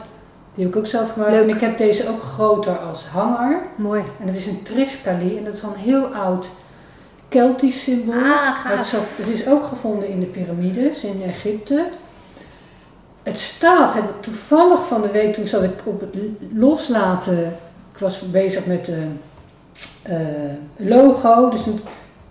die 0.54 0.64
heb 0.64 0.74
ik 0.74 0.80
ook 0.80 0.86
zelf 0.86 1.12
gemaakt. 1.12 1.30
Leuk. 1.30 1.42
En 1.42 1.54
ik 1.54 1.60
heb 1.60 1.78
deze 1.78 2.08
ook 2.08 2.22
groter 2.22 2.78
als 2.78 3.06
hanger. 3.06 3.58
Mooi. 3.76 4.02
En 4.20 4.26
dat 4.26 4.36
is 4.36 4.46
een 4.46 4.62
triskali. 4.62 5.36
En 5.36 5.44
dat 5.44 5.54
is 5.54 5.64
al 5.64 5.70
een 5.74 5.80
heel 5.80 6.06
oud 6.06 6.50
Keltisch 7.34 7.82
symbool. 7.82 8.14
Ah, 8.14 8.64
Het, 8.64 8.90
het 9.16 9.28
is 9.28 9.46
ook 9.46 9.64
gevonden 9.64 10.08
in 10.08 10.20
de 10.20 10.26
piramides 10.26 11.04
in 11.04 11.22
Egypte. 11.22 11.84
Het 13.22 13.40
staat, 13.40 13.94
heb 13.94 14.04
ik 14.04 14.22
toevallig 14.22 14.86
van 14.86 15.02
de 15.02 15.10
week, 15.10 15.34
toen 15.34 15.46
zat 15.46 15.62
ik 15.62 15.70
op 15.84 16.00
het 16.00 16.14
loslaten. 16.52 17.44
Ik 17.92 17.98
was 17.98 18.30
bezig 18.30 18.66
met 18.66 18.84
de 18.84 19.06
eh, 20.02 20.16
logo. 20.76 21.48
Dus 21.48 21.62
toen 21.62 21.80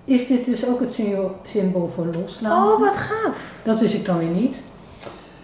is 0.05 0.27
dit 0.27 0.45
dus 0.45 0.67
ook 0.67 0.79
het 0.79 1.01
symbool- 1.43 1.87
voor 1.87 2.05
loslaten. 2.05 2.73
Oh, 2.73 2.79
wat 2.79 2.97
gaaf. 2.97 3.59
Dat 3.63 3.79
wist 3.79 3.93
ik 3.93 4.05
dan 4.05 4.17
weer 4.17 4.27
niet. 4.27 4.57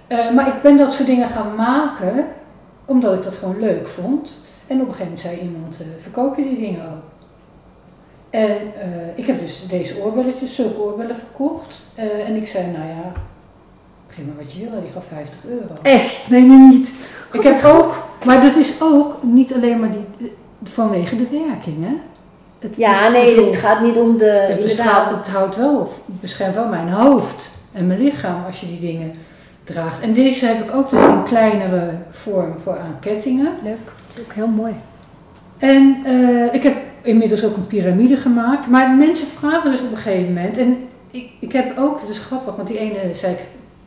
Eh, 0.07 0.32
maar 0.32 0.47
ik 0.47 0.62
ben 0.62 0.78
dat 0.78 0.93
soort 0.93 1.07
dingen 1.07 1.28
gaan 1.28 1.55
maken 1.55 2.26
omdat 2.86 3.14
ik 3.14 3.24
dat 3.24 3.36
gewoon 3.36 3.60
leuk 3.60 3.88
vond. 3.88 4.38
En 4.68 4.82
op 4.82 4.88
een 4.88 4.93
gegeven 4.93 5.03
moment 5.03 5.20
zei 5.20 5.39
iemand, 5.39 5.80
eh, 5.82 5.88
verkoop 5.97 6.38
je 6.38 6.43
die 6.43 6.57
dingen 6.57 6.82
ook? 6.82 7.09
En 8.30 8.58
eh, 8.82 8.90
ik 9.16 9.28
heb 9.28 9.40
dus 9.40 9.68
deze 9.68 10.02
oorbelletjes, 10.02 10.56
zulke 10.56 10.80
oorbellen 10.80 11.16
verkocht. 11.16 11.76
Eh, 11.96 12.28
en 12.28 12.36
ik 12.36 12.48
zei, 12.48 12.66
nou 12.66 12.88
ja, 12.88 13.12
geef 14.08 14.26
me 14.26 14.32
wat 14.44 14.52
je 14.52 14.60
wil. 14.60 14.72
En 14.72 14.82
die 14.82 14.92
gaf 14.92 15.06
50 15.06 15.46
euro. 15.46 15.74
Echt, 15.82 16.30
nee, 16.30 16.46
nee, 16.46 16.58
niet. 16.58 16.94
Ik 17.32 17.44
heb 17.44 17.64
ook, 17.64 18.04
maar 18.26 18.42
dat 18.42 18.56
is 18.56 18.82
ook 18.82 19.24
niet 19.24 19.54
alleen 19.54 19.80
maar 19.80 19.92
die. 19.92 20.34
vanwege 20.64 21.16
de 21.16 21.28
werking, 21.32 21.86
hè? 21.86 21.96
Het, 22.60 22.76
Ja, 22.76 23.08
nee, 23.08 23.46
het 23.46 23.58
gaat 23.58 23.82
niet 23.82 23.98
om 23.98 24.18
de... 24.18 24.26
het, 24.26 24.62
beschermt, 24.62 24.92
inderdaad. 24.92 25.26
het 25.26 25.36
houdt 25.36 25.56
wel, 25.56 25.80
het 25.80 26.22
beschermt 26.22 26.56
wel 26.56 26.68
mijn 26.68 26.90
hoofd 26.90 27.52
en 27.72 27.88
mijn 27.88 28.02
lichaam 28.02 28.46
als 28.46 28.60
je 28.60 28.68
die 28.68 28.80
dingen 28.80 29.14
draagt. 29.64 30.02
En 30.02 30.14
deze 30.14 30.46
heb 30.46 30.64
ik 30.64 30.76
ook 30.76 30.90
dus 30.90 31.02
in 31.02 31.24
kleinere 31.24 31.92
vorm 32.10 32.58
voor 32.58 32.78
aan 32.78 32.98
kettingen. 33.00 33.52
Leuk. 33.64 33.86
Dat 34.08 34.18
is 34.18 34.22
ook 34.22 34.34
heel 34.34 34.48
mooi. 34.48 34.74
En 35.58 36.02
eh, 36.06 36.54
ik 36.54 36.64
heb 36.64 36.76
inmiddels 37.10 37.43
ook 37.43 37.55
een 37.55 37.68
piramide 37.68 38.16
gemaakt. 38.16 38.68
Maar 38.68 38.89
mensen 38.89 39.28
vragen 39.28 39.72
dus 39.72 39.82
op 39.82 39.91
een 39.91 39.97
gegeven 39.97 40.34
moment. 40.34 40.57
En 40.57 40.78
ik, 41.12 41.30
ik 41.39 41.51
heb 41.51 41.78
ook, 41.78 42.01
het 42.01 42.10
is 42.10 42.20
grappig, 42.20 42.55
want 42.55 42.68
die 42.68 42.78
ene 42.78 43.14
zei 43.14 43.34
ik, 43.34 43.39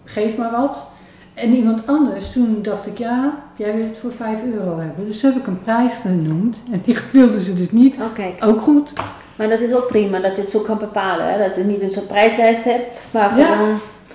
geef 0.04 0.36
maar 0.36 0.50
wat. 0.50 0.86
En 1.34 1.54
iemand 1.54 1.86
anders, 1.86 2.32
toen 2.32 2.58
dacht 2.62 2.86
ik, 2.86 2.98
ja, 2.98 3.38
jij 3.56 3.74
wil 3.76 3.84
het 3.84 3.98
voor 3.98 4.12
5 4.12 4.40
euro 4.54 4.78
hebben. 4.78 5.06
Dus 5.06 5.20
toen 5.20 5.32
heb 5.32 5.40
ik 5.40 5.46
een 5.46 5.62
prijs 5.62 5.96
genoemd. 5.96 6.62
En 6.70 6.80
die 6.84 6.96
wilden 7.12 7.40
ze 7.40 7.54
dus 7.54 7.70
niet. 7.70 7.96
Oh. 7.96 8.48
Ook 8.48 8.60
goed. 8.60 8.92
Maar 9.36 9.48
dat 9.48 9.60
is 9.60 9.74
ook 9.74 9.86
prima, 9.86 10.18
dat 10.18 10.36
je 10.36 10.42
het 10.42 10.50
zo 10.50 10.60
kan 10.60 10.78
bepalen. 10.78 11.32
Hè? 11.32 11.38
Dat 11.38 11.56
je 11.56 11.64
niet 11.64 11.82
een 11.82 11.90
soort 11.90 12.06
prijslijst 12.06 12.64
hebt, 12.64 13.06
maar 13.10 13.38
Ja. 13.38 13.56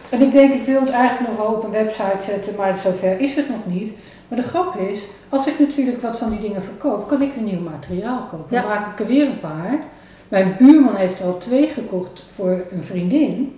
En 0.10 0.22
ik 0.22 0.32
denk, 0.32 0.54
ik 0.54 0.64
wil 0.64 0.80
het 0.80 0.90
eigenlijk 0.90 1.28
nog 1.30 1.38
wel 1.38 1.54
op 1.56 1.64
een 1.64 1.72
website 1.72 2.24
zetten, 2.24 2.56
maar 2.58 2.76
zover 2.76 3.20
is 3.20 3.36
het 3.36 3.50
nog 3.50 3.66
niet. 3.66 3.94
Maar 4.28 4.38
de 4.40 4.48
grap 4.48 4.76
is, 4.76 5.08
als 5.30 5.48
ik 5.48 5.60
natuurlijk 5.60 6.02
wat 6.02 6.18
van 6.18 6.30
die 6.30 6.40
dingen 6.40 6.62
verkoop, 6.64 7.08
kan 7.08 7.22
ik 7.22 7.34
weer 7.34 7.44
nieuw 7.44 7.60
materiaal 7.60 8.20
kopen. 8.22 8.46
Dan 8.56 8.62
Ja. 8.64 8.68
maak 8.68 8.92
ik 8.92 9.00
er 9.00 9.06
weer 9.14 9.26
een 9.28 9.40
paar. 9.40 9.80
Mijn 10.28 10.56
buurman 10.58 10.96
heeft 10.96 11.20
er 11.20 11.26
al 11.26 11.38
twee 11.38 11.68
gekocht 11.68 12.24
voor 12.28 12.62
een 12.72 12.84
vriendin. 12.84 13.56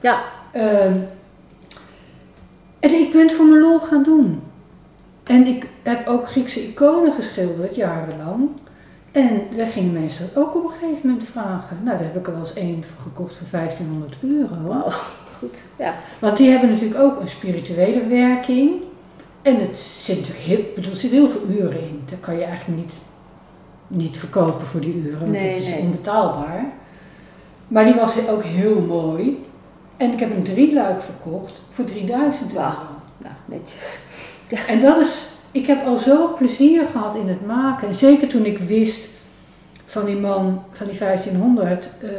Ja, 0.00 0.22
Ehm, 0.52 0.96
en 2.80 2.94
ik 2.94 3.12
ben 3.12 3.20
het 3.20 3.32
voor 3.32 3.46
mijn 3.46 3.60
lol 3.60 3.78
gaan 3.80 4.02
doen. 4.02 4.42
En 5.24 5.46
ik 5.46 5.66
heb 5.82 6.08
ook 6.08 6.28
Griekse 6.28 6.68
iconen 6.68 7.12
geschilderd, 7.12 7.74
jarenlang. 7.74 8.48
En 9.12 9.40
daar 9.56 9.66
gingen 9.66 9.92
mensen 9.92 10.28
dat 10.34 10.44
ook 10.44 10.54
op 10.54 10.64
een 10.64 10.70
gegeven 10.70 11.08
moment 11.08 11.24
vragen. 11.24 11.76
Nou, 11.84 11.96
daar 11.96 12.06
heb 12.06 12.16
ik 12.16 12.26
er 12.26 12.32
wel 12.32 12.40
eens 12.40 12.54
één 12.54 12.84
voor 12.84 13.02
gekocht 13.02 13.36
voor 13.36 13.46
1500 13.50 14.16
euro. 14.20 14.68
wauw. 14.68 14.90
Goed. 15.38 15.62
Ja. 15.78 15.94
Want 16.18 16.36
die 16.36 16.50
hebben 16.50 16.70
natuurlijk 16.70 17.00
ook 17.00 17.20
een 17.20 17.28
spirituele 17.28 18.06
werking. 18.06 18.70
En 19.44 19.60
het 19.60 19.78
zit 19.78 20.16
natuurlijk 20.18 20.44
heel, 20.44 20.64
bedoel, 20.74 20.90
er 20.90 20.96
zit 20.96 21.10
heel 21.10 21.28
veel 21.28 21.42
uren 21.48 21.80
in. 21.80 22.02
Dat 22.10 22.20
kan 22.20 22.38
je 22.38 22.44
eigenlijk 22.44 22.80
niet, 22.80 22.98
niet 23.86 24.16
verkopen 24.16 24.66
voor 24.66 24.80
die 24.80 24.94
uren, 24.94 25.18
want 25.18 25.30
Nee, 25.30 25.48
het 25.48 25.62
is 25.62 25.70
nee. 25.70 25.80
onbetaalbaar. 25.80 26.64
Maar 27.68 27.84
die 27.84 27.94
was 27.94 28.28
ook 28.28 28.42
heel 28.42 28.80
mooi. 28.80 29.44
En 29.96 30.12
ik 30.12 30.20
heb 30.20 30.30
een 30.36 30.42
drieluik 30.42 31.02
verkocht 31.02 31.62
voor 31.68 31.84
3000 31.84 32.52
euro. 32.52 32.62
Nou, 33.18 33.34
netjes. 33.46 33.98
En 34.66 34.80
dat 34.80 35.00
is, 35.00 35.26
ik 35.50 35.66
heb 35.66 35.86
al 35.86 35.98
zo 35.98 36.34
plezier 36.38 36.84
gehad 36.86 37.16
in 37.16 37.28
het 37.28 37.46
maken. 37.46 37.88
En 37.88 37.94
zeker 37.94 38.28
toen 38.28 38.44
ik 38.44 38.58
wist 38.58 39.08
van 39.84 40.04
die 40.04 40.16
man, 40.16 40.62
van 40.70 40.86
die 40.86 40.98
1500, 40.98 41.90
eh, 42.00 42.10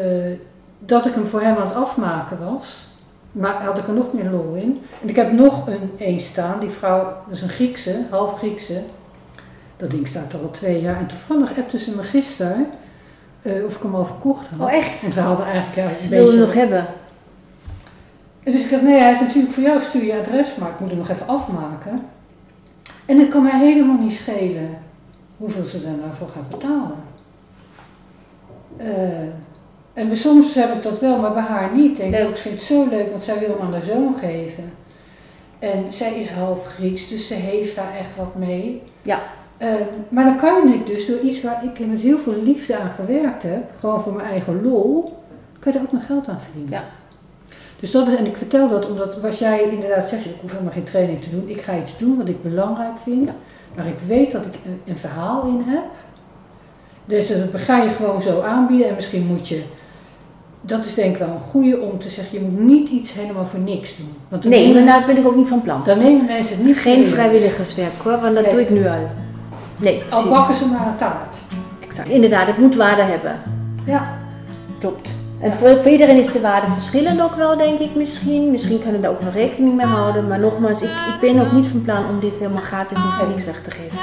dat 0.80 1.05
ik 1.05 1.13
hem 1.13 1.26
voor 1.26 1.41
hem 1.41 1.55
aan 1.55 1.67
het 1.67 1.76
afmaken 1.76 2.38
was. 2.45 2.88
Maar 3.36 3.64
had 3.64 3.78
ik 3.78 3.88
er 3.88 3.94
nog 3.94 4.14
meer 4.14 4.30
lol 4.30 4.54
in. 4.54 4.82
En 5.02 5.10
ik 5.10 5.16
heb 5.16 5.32
nog 5.32 5.68
een 5.68 5.92
een 5.98 6.20
staan, 6.20 6.60
die 6.60 6.70
vrouw, 6.70 7.04
dat 7.04 7.36
is 7.36 7.42
een 7.42 7.50
Griekse, 7.50 8.06
half 8.10 8.38
Griekse. 8.38 8.82
Dat 9.78 9.92
ding 9.92 10.08
staat 10.08 10.34
er 10.34 10.40
al 10.40 10.52
twee 10.52 10.82
jaar. 10.82 10.98
En 10.98 11.08
toevallig 11.08 11.58
appte 11.58 11.80
ze 11.80 11.96
me 11.96 12.04
gisteren 12.04 12.68
eh, 13.42 13.66
of 13.66 13.76
ik 13.76 13.82
hem 13.82 13.96
al 13.96 14.06
verkocht 14.06 14.48
had. 14.48 14.60
Oh, 14.60 14.74
echt? 14.74 15.02
Want 15.02 15.14
we 15.14 15.22
hadden 15.22 15.46
eigenlijk 15.46 15.76
ja, 15.76 15.84
een 15.84 15.90
Dat 15.90 16.08
wil 16.08 16.20
je 16.20 16.26
beetje... 16.26 16.40
nog 16.40 16.54
hebben. 16.54 16.88
En 18.44 18.52
dus 18.52 18.64
ik 18.64 18.70
dacht, 18.70 18.84
nee, 18.84 19.00
hij 19.00 19.12
is 19.12 19.20
natuurlijk 19.20 19.54
voor 19.54 19.64
jou, 19.64 19.80
stuur 19.80 20.04
je 20.04 20.20
adres, 20.20 20.56
maar 20.56 20.70
ik 20.70 20.80
moet 20.80 20.90
hem 20.90 20.98
nog 20.98 21.10
even 21.10 21.28
afmaken. 21.28 22.02
En 23.06 23.20
het 23.20 23.28
kan 23.28 23.44
mij 23.44 23.60
helemaal 23.60 23.98
niet 23.98 24.14
schelen 24.14 24.78
hoeveel 25.38 25.66
ze 25.66 25.82
daar 25.82 25.96
nou 26.00 26.14
voor 26.14 26.30
gaat 26.30 26.50
betalen. 26.50 26.98
Eh, 28.78 29.28
en 29.96 30.08
bij 30.08 30.18
soms 30.18 30.56
heb 30.56 30.74
ik 30.74 30.84
dat 30.84 31.00
wel, 31.00 31.18
maar 31.18 31.34
bij 31.34 31.41
haar 31.41 31.76
niet. 31.76 31.98
Leuk. 31.98 32.24
ook, 32.24 32.30
ik 32.30 32.38
vind 32.38 32.54
het 32.54 32.64
zo 32.64 32.88
leuk, 32.89 33.12
want 33.12 33.24
zij 33.24 33.39
wil 33.39 33.50
hem 33.50 33.62
aan 33.62 33.72
haar 33.72 33.82
zoon 33.82 34.16
geven. 34.16 34.74
En 35.60 35.93
zij 35.93 36.14
is 36.14 36.30
half 36.30 36.66
Grieks, 36.66 37.08
dus 37.08 37.28
ze 37.28 37.34
heeft 37.34 37.76
daar 37.76 37.96
echt 38.00 38.16
wat 38.16 38.36
mee. 38.36 38.82
Ja. 39.02 39.20
Eh, 39.58 39.74
maar 40.10 40.24
dan 40.26 40.38
kan 40.38 40.74
ik 40.74 40.86
dus 40.86 41.06
door 41.06 41.20
iets 41.20 41.41
waar 41.41 41.64
ik 41.64 41.88
met 41.88 42.02
heel 42.02 42.18
veel 42.18 42.41
liefde 42.43 42.78
aan 42.78 42.89
gewerkt 42.89 43.43
heb, 43.43 43.64
gewoon 43.80 44.02
voor 44.02 44.14
mijn 44.14 44.28
eigen 44.28 44.64
lol, 44.64 45.18
kan 45.60 45.72
je 45.72 45.78
er 45.78 45.86
ook 45.86 45.91
nog 45.91 46.06
geld 46.06 46.28
aan 46.28 46.41
verdienen. 46.41 46.72
Ja. 46.72 46.84
Dus 47.80 47.91
dat 47.91 48.08
is, 48.08 48.16
en 48.16 48.26
ik 48.26 48.38
vertel 48.38 48.68
dat 48.68 48.89
omdat 48.89 49.18
was 49.18 49.39
jij 49.39 49.62
inderdaad 49.72 50.10
zegt, 50.10 50.26
ik 50.26 50.36
hoef 50.41 50.52
helemaal 50.52 50.72
geen 50.72 50.84
training 50.84 51.22
te 51.22 51.30
doen. 51.30 51.50
Ik 51.50 51.62
ga 51.62 51.78
iets 51.78 51.98
doen 51.98 52.18
wat 52.18 52.30
ik 52.30 52.43
belangrijk 52.43 52.98
vind, 52.98 53.26
Ja. 53.26 53.34
waar 53.76 53.88
ik 53.88 54.00
weet 54.08 54.32
dat 54.32 54.46
ik 54.46 54.54
een, 54.66 54.82
een 54.86 54.98
verhaal 54.98 55.48
in 55.48 55.64
heb. 55.66 55.86
Dus 57.06 57.28
dat 57.28 57.62
ga 57.62 57.78
je 57.82 57.89
gewoon 57.89 58.22
zo 58.22 58.41
aanbieden 58.41 58.88
en 58.88 58.96
misschien 58.96 59.26
moet 59.26 59.48
je, 59.48 59.64
dat 60.66 60.86
is 60.86 60.93
denk 60.93 61.11
ik 61.13 61.18
wel 61.18 61.28
een 61.28 61.41
goede 61.41 61.80
om 61.80 61.99
te 61.99 62.09
zeggen, 62.09 62.39
je 62.39 62.45
moet 62.49 62.59
niet 62.59 62.89
iets 62.89 63.13
helemaal 63.13 63.45
voor 63.45 63.59
niks 63.59 63.97
doen. 63.97 64.13
Want 64.30 64.43
Nee, 64.43 64.74
maar 64.74 64.86
daar 64.86 65.03
ben 65.05 65.18
ik 65.18 65.28
ook 65.28 65.36
niet 65.36 65.47
van 65.47 65.61
plan. 65.61 65.82
dan 65.84 65.97
nemen 65.97 66.26
mensen 66.26 66.55
het 66.57 66.66
niet 66.66 66.78
Geen 66.80 66.93
serieus. 66.93 67.11
vrijwilligerswerk 67.13 67.93
hoor, 68.03 68.20
want 68.22 68.34
dat 68.36 68.43
Nee. 68.43 68.51
doe 68.51 68.61
ik 68.61 68.70
nu 68.70 68.88
al. 68.88 69.09
Nee, 69.78 70.01
Al 70.01 70.07
precies. 70.09 70.30
bakken 70.30 70.55
ze 70.55 70.66
maar 70.68 70.88
een 70.88 70.95
taart. 70.95 71.38
Exact. 71.80 72.09
Inderdaad, 72.09 72.47
het 72.47 72.57
moet 72.57 72.76
waarde 72.76 73.01
hebben. 73.01 73.41
Ja, 73.86 74.24
Klopt. 74.80 75.16
En 75.39 75.49
Ja. 75.49 75.55
voor, 75.55 75.70
voor 75.82 75.91
iedereen 75.91 76.18
is 76.18 76.32
de 76.32 76.41
waarde 76.41 76.68
verschillend 76.72 77.22
ook 77.22 77.36
wel, 77.36 77.57
denk 77.57 77.80
ik 77.80 77.95
misschien. 77.95 78.51
Misschien 78.51 78.78
kunnen 78.80 78.95
we 78.95 79.01
daar 79.01 79.11
ook 79.16 79.22
wel 79.22 79.32
rekening 79.32 79.76
mee 79.76 79.86
houden. 79.86 80.28
Maar 80.28 80.39
nogmaals, 80.39 80.82
ik, 80.82 80.89
ik 80.89 81.18
ben 81.22 81.39
ook 81.45 81.51
niet 81.51 81.66
van 81.66 81.82
plan 81.82 82.03
om 82.09 82.20
dit 82.20 82.34
helemaal 82.38 82.61
gratis 82.61 82.97
en 82.97 83.03
voor 83.18 83.28
niks 83.28 83.45
weg 83.45 83.61
te 83.61 83.72
geven. 83.72 83.97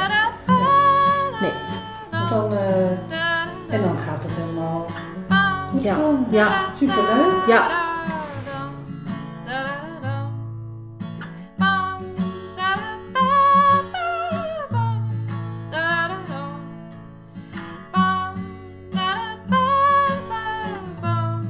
Nee. 1.40 1.50
want 2.10 2.28
dan, 2.28 2.52
eh, 2.52 3.74
en 3.74 3.82
dan 3.82 3.98
gaat 3.98 4.22
het 4.22 4.32
helemaal 4.40 4.86
goed 5.82 5.90
Ja. 5.90 5.94
komen. 5.96 6.26
Ja. 6.30 6.48
Superleuk. 6.78 7.46
Ja, 7.46 7.66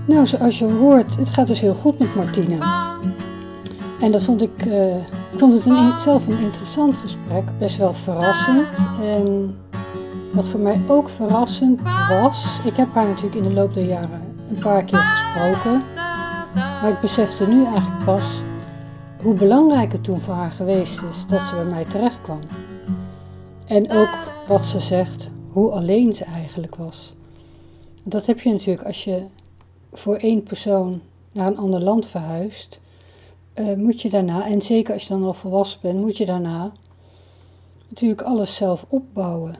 Nou, 0.07 0.27
zoals 0.27 0.59
je 0.59 0.65
hoort, 0.71 1.17
het 1.17 1.31
gaat 1.31 1.47
dus 1.47 1.61
heel 1.61 1.75
goed 1.75 1.99
met 1.99 2.15
Martina. 2.15 2.91
En 4.01 4.13
dat 4.13 4.25
vond 4.25 4.43
ik, 4.43 4.67
eh, 4.67 4.97
ik 4.97 5.39
vond 5.39 5.53
het 5.53 5.67
een, 5.67 6.01
zelf 6.01 6.27
een 6.27 6.39
interessant 6.39 6.97
gesprek, 6.97 7.45
best 7.59 7.77
wel 7.77 7.95
verrassend. 7.95 8.67
En 9.03 9.57
wat 10.33 10.49
voor 10.49 10.61
mij 10.61 10.81
ook 10.89 11.09
verrassend 11.09 11.81
was, 12.09 12.61
ik 12.65 12.77
heb 12.77 12.89
haar 12.95 13.07
natuurlijk 13.07 13.35
in 13.35 13.43
de 13.43 13.53
loop 13.53 13.75
der 13.75 13.85
jaren 13.85 14.37
een 14.49 14.59
paar 14.59 14.85
keer 14.85 14.99
gesproken. 14.99 15.83
Maar 16.55 16.91
ik 16.91 17.01
besefte 17.01 17.47
nu 17.47 17.65
eigenlijk 17.65 18.05
pas 18.05 18.43
hoe 19.23 19.35
belangrijk 19.35 19.93
het 19.93 20.05
toen 20.05 20.21
voor 20.21 20.35
haar 20.35 20.51
geweest 20.51 21.03
is 21.03 21.27
dat 21.27 21.41
ze 21.41 21.55
bij 21.55 21.65
mij 21.65 21.85
terecht 21.85 22.21
kwam. 22.21 22.41
En 23.67 23.91
ook 23.91 24.19
wat 24.47 24.67
ze 24.67 24.81
zegt, 24.81 25.31
hoe 25.51 25.71
alleen 25.71 26.13
ze 26.13 26.25
eigenlijk 26.25 26.77
was. 26.77 27.15
Dat 28.03 28.27
heb 28.27 28.41
je 28.41 28.51
natuurlijk 28.51 28.87
als 28.87 29.05
je 29.05 29.23
voor 29.93 30.17
één 30.17 30.43
persoon 30.43 31.01
naar 31.33 31.47
een 31.47 31.59
ander 31.59 31.81
land 31.81 32.07
verhuist, 32.07 32.81
eh, 33.53 33.75
moet 33.75 34.01
je 34.01 34.11
daarna, 34.11 34.47
en 34.47 34.63
zeker 34.63 34.95
als 34.95 35.03
je 35.03 35.09
dan 35.09 35.25
al 35.25 35.35
volwassen 35.35 35.81
bent, 35.83 36.01
moet 36.01 36.17
je 36.17 36.27
daarna 36.27 36.73
natuurlijk 37.89 38.23
alles 38.23 38.57
zelf 38.57 38.87
opbouwen. 38.89 39.55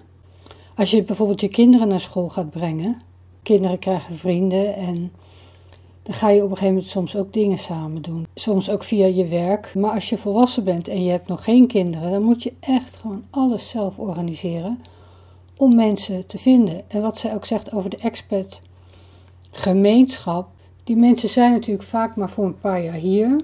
Als 0.77 0.91
je 0.91 1.03
bijvoorbeeld 1.03 1.41
je 1.41 1.49
kinderen 1.49 1.89
naar 1.89 2.01
school 2.01 2.29
gaat 2.29 2.51
brengen, 2.51 3.01
kinderen 3.43 3.79
krijgen 3.79 4.15
vrienden 4.15 4.75
en 4.75 5.13
dan 6.03 6.15
ga 6.15 6.29
je 6.29 6.43
op 6.43 6.51
een 6.51 6.57
gegeven 6.57 6.75
moment 6.75 6.91
soms 6.91 7.17
ook 7.17 7.33
dingen 7.33 7.59
samen 7.59 8.03
doen. 8.03 8.27
Soms 8.35 8.71
ook 8.71 8.83
via 8.83 9.07
je 9.07 9.27
werk. 9.27 9.75
Maar 9.75 9.91
als 9.91 10.09
je 10.09 10.17
volwassen 10.17 10.65
bent 10.65 10.89
en 10.89 11.05
je 11.05 11.11
hebt 11.11 11.29
nog 11.29 11.45
geen 11.45 11.67
kinderen, 11.67 12.11
dan 12.11 12.23
moet 12.23 12.43
je 12.43 12.53
echt 12.61 12.97
gewoon 12.97 13.25
alles 13.31 13.71
zelf 13.71 13.99
organiseren 13.99 14.79
om 15.57 15.75
mensen 15.75 16.27
te 16.27 16.39
vinden. 16.39 16.91
En 16.91 17.03
wat 17.03 17.19
zij 17.19 17.35
ook 17.35 17.45
zegt 17.45 17.73
over 17.73 17.91
de 17.91 17.97
expat 17.97 18.63
gemeenschap. 19.51 20.49
Die 20.85 20.97
mensen 20.97 21.29
zijn 21.29 21.53
natuurlijk 21.53 21.89
vaak 21.89 22.17
maar 22.17 22.31
voor 22.31 22.45
een 22.45 22.59
paar 22.59 22.83
jaar 22.83 22.95
hier. 22.95 23.41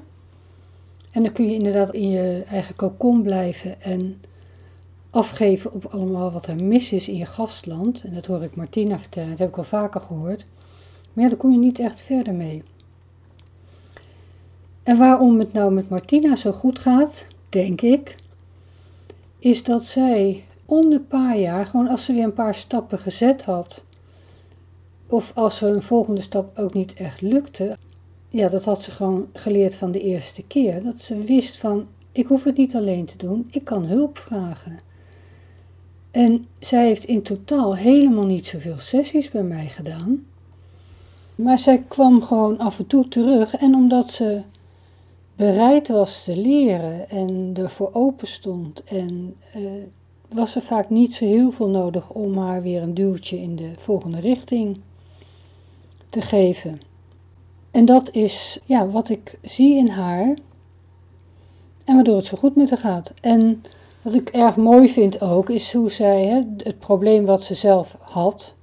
En 1.11 1.23
dan 1.23 1.33
kun 1.33 1.49
je 1.49 1.55
inderdaad 1.55 1.93
in 1.93 2.09
je 2.09 2.45
eigen 2.49 2.77
kokon 2.77 3.23
blijven 3.23 3.83
en 3.83 4.21
afgeven 5.19 5.73
op 5.73 5.85
allemaal 5.85 6.31
wat 6.31 6.47
er 6.47 6.65
mis 6.65 6.93
is 6.93 7.09
in 7.09 7.17
je 7.17 7.27
gastland. 7.27 8.03
En 8.05 8.15
dat 8.15 8.27
hoor 8.27 8.43
ik 8.43 8.57
Martina 8.57 8.99
vertellen, 8.99 9.31
dat 9.31 9.39
heb 9.39 9.49
ik 9.49 9.57
al 9.57 9.65
vaker 9.65 10.01
gehoord. 10.01 10.47
Maar 11.13 11.25
ja, 11.25 11.31
daar 11.31 11.39
kom 11.39 11.53
je 11.53 11.59
niet 11.59 11.79
echt 11.79 12.01
verder 12.01 12.35
mee. 12.35 12.63
En 14.83 14.99
waarom 14.99 15.39
het 15.39 15.53
nou 15.53 15.73
met 15.73 15.89
Martina 15.89 16.37
zo 16.37 16.53
goed 16.53 16.79
gaat, 16.79 17.27
denk 17.49 17.81
ik, 17.81 18.17
is 19.39 19.65
dat 19.65 19.87
zij 19.87 20.45
om 20.65 20.91
de 20.91 21.01
paar 21.01 21.39
jaar, 21.39 21.67
gewoon 21.67 21.89
als 21.89 22.05
ze 22.05 22.13
weer 22.13 22.25
een 22.25 22.33
paar 22.33 22.55
stappen 22.55 22.99
gezet 22.99 23.43
had, 23.43 23.85
of 25.07 25.33
als 25.35 25.63
er 25.63 25.75
een 25.75 25.83
volgende 25.83 26.21
stap 26.21 26.59
ook 26.59 26.75
niet 26.75 26.95
echt 26.95 27.21
lukte, 27.21 27.77
ja, 28.29 28.49
dat 28.49 28.65
had 28.65 28.83
ze 28.83 28.91
gewoon 28.91 29.29
geleerd 29.33 29.75
van 29.75 29.93
de 29.93 30.01
eerste 30.01 30.43
keer. 30.43 30.83
Dat 30.83 31.01
ze 31.01 31.17
wist 31.17 31.59
van, 31.59 31.87
ik 32.13 32.27
hoef 32.27 32.45
het 32.45 32.57
niet 32.57 32.77
alleen 32.77 33.05
te 33.05 33.17
doen, 33.17 33.49
ik 33.51 33.65
kan 33.65 33.85
hulp 33.85 34.19
vragen. 34.19 34.88
En 36.11 36.47
zij 36.59 36.87
heeft 36.87 37.05
in 37.05 37.23
totaal 37.23 37.77
helemaal 37.77 38.25
niet 38.25 38.47
zoveel 38.47 38.79
sessies 38.79 39.31
bij 39.31 39.43
mij 39.43 39.69
gedaan. 39.69 40.27
Maar 41.35 41.59
zij 41.59 41.79
kwam 41.89 42.23
gewoon 42.23 42.59
af 42.59 42.79
en 42.79 42.87
toe 42.87 43.09
terug. 43.09 43.57
En 43.57 43.75
omdat 43.75 44.11
ze 44.11 44.43
bereid 45.37 45.89
was 45.89 46.25
te 46.25 46.37
leren 46.37 47.11
en 47.11 47.51
ervoor 47.55 47.91
open 47.93 48.27
stond, 48.27 48.85
en 48.85 49.37
uh, 49.57 49.71
was 50.29 50.57
er 50.57 50.63
vaak 50.63 50.91
niet 50.91 51.15
zo 51.15 51.25
heel 51.25 51.51
veel 51.51 51.69
nodig 51.69 52.11
om 52.11 52.39
haar 52.39 52.63
weer 52.63 52.83
een 52.83 52.95
duwtje 52.95 53.41
in 53.41 53.57
de 53.57 53.73
volgende 53.77 54.21
richting 54.21 54.81
te 56.09 56.23
geven. 56.23 56.81
En 57.71 57.85
dat 57.85 58.15
is 58.15 58.61
ja, 58.65 58.89
wat 58.89 59.09
ik 59.09 59.39
zie 59.43 59.77
in 59.77 59.89
haar 59.89 60.37
en 61.85 61.95
waardoor 61.95 62.17
het 62.17 62.27
zo 62.27 62.37
goed 62.37 62.57
met 62.57 62.71
haar 62.71 62.79
gaat. 62.79 63.13
En 63.21 63.63
wat 64.03 64.15
ik 64.15 64.29
erg 64.29 64.57
mooi 64.57 64.89
vind 64.89 65.21
ook, 65.21 65.51
is 65.51 65.73
hoe 65.73 65.91
zij 65.91 66.27
hè, 66.27 66.43
het 66.57 66.79
probleem 66.79 67.25
wat 67.25 67.45
ze 67.45 67.55
zelf 67.55 67.97
had. 68.01 68.55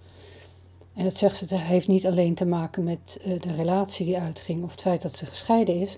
En 0.93 1.03
dat 1.03 1.17
zegt 1.17 1.37
ze, 1.37 1.45
dat 1.45 1.59
heeft 1.59 1.87
niet 1.87 2.05
alleen 2.05 2.33
te 2.33 2.45
maken 2.45 2.83
met 2.83 3.19
uh, 3.19 3.39
de 3.39 3.53
relatie 3.55 4.05
die 4.05 4.19
uitging 4.19 4.63
of 4.63 4.71
het 4.71 4.81
feit 4.81 5.01
dat 5.01 5.15
ze 5.15 5.25
gescheiden 5.25 5.79
is. 5.79 5.97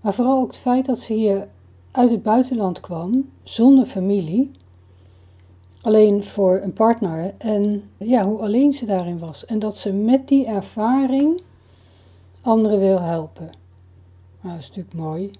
Maar 0.00 0.14
vooral 0.14 0.40
ook 0.40 0.50
het 0.50 0.58
feit 0.58 0.86
dat 0.86 0.98
ze 0.98 1.12
hier 1.12 1.48
uit 1.90 2.10
het 2.10 2.22
buitenland 2.22 2.80
kwam, 2.80 3.30
zonder 3.42 3.84
familie. 3.84 4.50
Alleen 5.82 6.24
voor 6.24 6.60
een 6.62 6.72
partner. 6.72 7.34
En 7.38 7.90
ja, 7.96 8.24
hoe 8.24 8.38
alleen 8.38 8.72
ze 8.72 8.84
daarin 8.84 9.18
was. 9.18 9.46
En 9.46 9.58
dat 9.58 9.76
ze 9.76 9.92
met 9.92 10.28
die 10.28 10.46
ervaring 10.46 11.40
anderen 12.42 12.78
wil 12.78 13.00
helpen. 13.00 13.50
Nou, 14.40 14.54
dat 14.54 14.62
is 14.62 14.68
natuurlijk 14.68 14.94
mooi. 14.94 15.30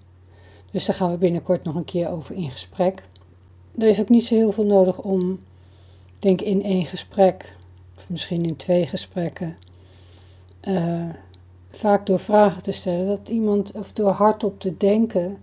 Dus 0.70 0.86
daar 0.86 0.96
gaan 0.96 1.10
we 1.10 1.16
binnenkort 1.16 1.64
nog 1.64 1.74
een 1.74 1.84
keer 1.84 2.08
over 2.08 2.34
in 2.34 2.50
gesprek. 2.50 3.02
Er 3.78 3.88
is 3.88 4.00
ook 4.00 4.08
niet 4.08 4.26
zo 4.26 4.34
heel 4.34 4.52
veel 4.52 4.66
nodig 4.66 4.98
om, 4.98 5.38
denk 6.18 6.40
in 6.40 6.62
één 6.62 6.84
gesprek, 6.84 7.56
of 7.96 8.08
misschien 8.10 8.44
in 8.44 8.56
twee 8.56 8.86
gesprekken, 8.86 9.56
uh, 10.68 11.08
vaak 11.70 12.06
door 12.06 12.18
vragen 12.18 12.62
te 12.62 12.72
stellen, 12.72 13.06
dat 13.06 13.28
iemand, 13.28 13.72
of 13.72 13.92
door 13.92 14.10
hardop 14.10 14.60
te 14.60 14.76
denken, 14.76 15.38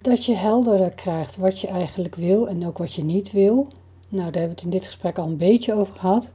dat 0.00 0.24
je 0.24 0.34
helderder 0.34 0.94
krijgt 0.94 1.36
wat 1.36 1.60
je 1.60 1.66
eigenlijk 1.66 2.14
wil 2.14 2.48
en 2.48 2.66
ook 2.66 2.78
wat 2.78 2.92
je 2.92 3.04
niet 3.04 3.32
wil. 3.32 3.66
Nou, 4.08 4.30
daar 4.30 4.40
hebben 4.40 4.42
we 4.42 4.54
het 4.54 4.62
in 4.62 4.70
dit 4.70 4.84
gesprek 4.84 5.18
al 5.18 5.26
een 5.26 5.36
beetje 5.36 5.74
over 5.74 5.94
gehad. 5.94 6.28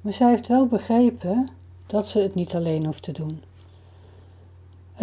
Maar 0.00 0.12
zij 0.12 0.30
heeft 0.30 0.48
wel 0.48 0.66
begrepen 0.66 1.48
dat 1.86 2.08
ze 2.08 2.18
het 2.18 2.34
niet 2.34 2.54
alleen 2.54 2.84
hoeft 2.84 3.02
te 3.02 3.12
doen. 3.12 3.42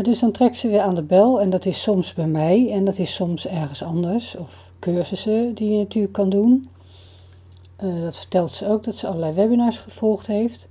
Dus 0.02 0.20
dan 0.20 0.32
trekt 0.32 0.56
ze 0.56 0.68
weer 0.68 0.80
aan 0.80 0.96
de 0.96 1.04
bel 1.04 1.42
en 1.42 1.50
dat 1.50 1.66
is 1.66 1.82
soms 1.82 2.14
bij 2.14 2.28
mij 2.28 2.72
en 2.72 2.86
dat 2.86 2.98
is 2.98 3.14
soms 3.14 3.48
ergens 3.48 3.84
anders. 3.84 4.36
Of 4.36 4.65
cursussen 4.94 5.54
die 5.54 5.72
je 5.72 5.78
natuurlijk 5.78 6.14
kan 6.14 6.30
doen. 6.30 6.70
Uh, 7.84 8.02
dat 8.02 8.18
vertelt 8.18 8.52
ze 8.52 8.68
ook 8.68 8.84
dat 8.84 8.96
ze 8.96 9.08
allerlei 9.08 9.34
webinars 9.34 9.78
gevolgd 9.78 10.28
heeft. 10.28 10.68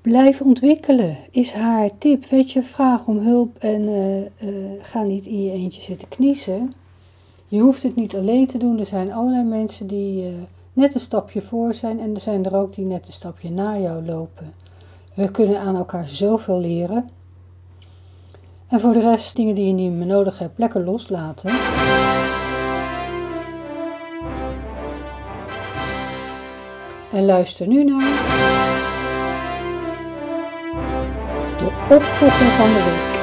Blijf 0.00 0.40
ontwikkelen 0.40 1.16
is 1.30 1.52
haar 1.52 1.90
tip. 1.98 2.24
Weet 2.26 2.52
je, 2.52 2.62
vraag 2.62 3.06
om 3.06 3.18
hulp 3.18 3.56
en 3.58 3.82
uh, 3.82 4.18
uh, 4.18 4.28
ga 4.80 5.02
niet 5.02 5.26
in 5.26 5.42
je 5.42 5.52
eentje 5.52 5.82
zitten 5.82 6.08
kniezen. 6.08 6.72
Je 7.48 7.60
hoeft 7.60 7.82
het 7.82 7.96
niet 7.96 8.16
alleen 8.16 8.46
te 8.46 8.58
doen. 8.58 8.78
Er 8.78 8.86
zijn 8.86 9.12
allerlei 9.12 9.44
mensen 9.44 9.86
die 9.86 10.24
net 10.72 10.94
een 10.94 11.00
stapje 11.00 11.42
voor 11.42 11.74
zijn 11.74 12.00
en 12.00 12.14
er 12.14 12.20
zijn 12.20 12.44
er 12.44 12.56
ook 12.56 12.74
die 12.74 12.84
net 12.84 13.06
een 13.06 13.12
stapje 13.12 13.50
na 13.50 13.78
jou 13.78 14.04
lopen. 14.04 14.52
We 15.14 15.30
kunnen 15.30 15.60
aan 15.60 15.76
elkaar 15.76 16.08
zoveel 16.08 16.60
leren. 16.60 17.08
En 18.68 18.80
voor 18.80 18.92
de 18.92 19.00
rest, 19.00 19.36
dingen 19.36 19.54
die 19.54 19.66
je 19.66 19.72
niet 19.72 19.92
meer 19.92 20.06
nodig 20.06 20.38
hebt, 20.38 20.58
lekker 20.58 20.84
loslaten. 20.84 21.50
En 27.12 27.24
luister 27.24 27.66
nu 27.66 27.84
naar 27.84 28.00
de 31.58 31.94
opvolger 31.94 32.50
van 32.50 32.66
de 32.66 32.82
week. 32.84 33.16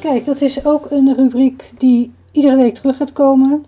Kijk, 0.00 0.24
dat 0.24 0.40
is 0.40 0.64
ook 0.64 0.90
een 0.90 1.14
rubriek 1.14 1.70
die 1.78 2.12
iedere 2.32 2.56
week 2.56 2.74
terug 2.74 2.96
gaat 2.96 3.12
komen. 3.12 3.64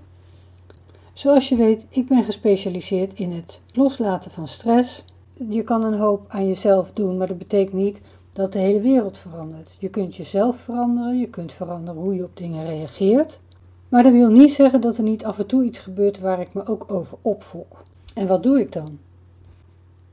Zoals 1.12 1.48
je 1.48 1.56
weet, 1.56 1.86
ik 1.88 2.06
ben 2.06 2.24
gespecialiseerd 2.24 3.14
in 3.14 3.32
het 3.32 3.60
loslaten 3.72 4.30
van 4.30 4.48
stress. 4.48 5.04
Je 5.48 5.62
kan 5.62 5.84
een 5.84 5.98
hoop 5.98 6.24
aan 6.28 6.46
jezelf 6.46 6.92
doen, 6.92 7.16
maar 7.16 7.26
dat 7.26 7.38
betekent 7.38 7.72
niet 7.72 8.00
dat 8.32 8.52
de 8.52 8.58
hele 8.58 8.80
wereld 8.80 9.18
verandert. 9.18 9.76
Je 9.78 9.88
kunt 9.88 10.16
jezelf 10.16 10.56
veranderen, 10.56 11.18
je 11.18 11.28
kunt 11.28 11.52
veranderen 11.52 12.00
hoe 12.00 12.14
je 12.14 12.24
op 12.24 12.36
dingen 12.36 12.66
reageert. 12.66 13.40
Maar 13.88 14.02
dat 14.02 14.12
wil 14.12 14.30
niet 14.30 14.52
zeggen 14.52 14.80
dat 14.80 14.96
er 14.96 15.02
niet 15.02 15.24
af 15.24 15.38
en 15.38 15.46
toe 15.46 15.64
iets 15.64 15.78
gebeurt 15.78 16.18
waar 16.18 16.40
ik 16.40 16.54
me 16.54 16.66
ook 16.66 16.84
over 16.92 17.18
opfok. 17.22 17.82
En 18.14 18.26
wat 18.26 18.42
doe 18.42 18.60
ik 18.60 18.72
dan? 18.72 18.98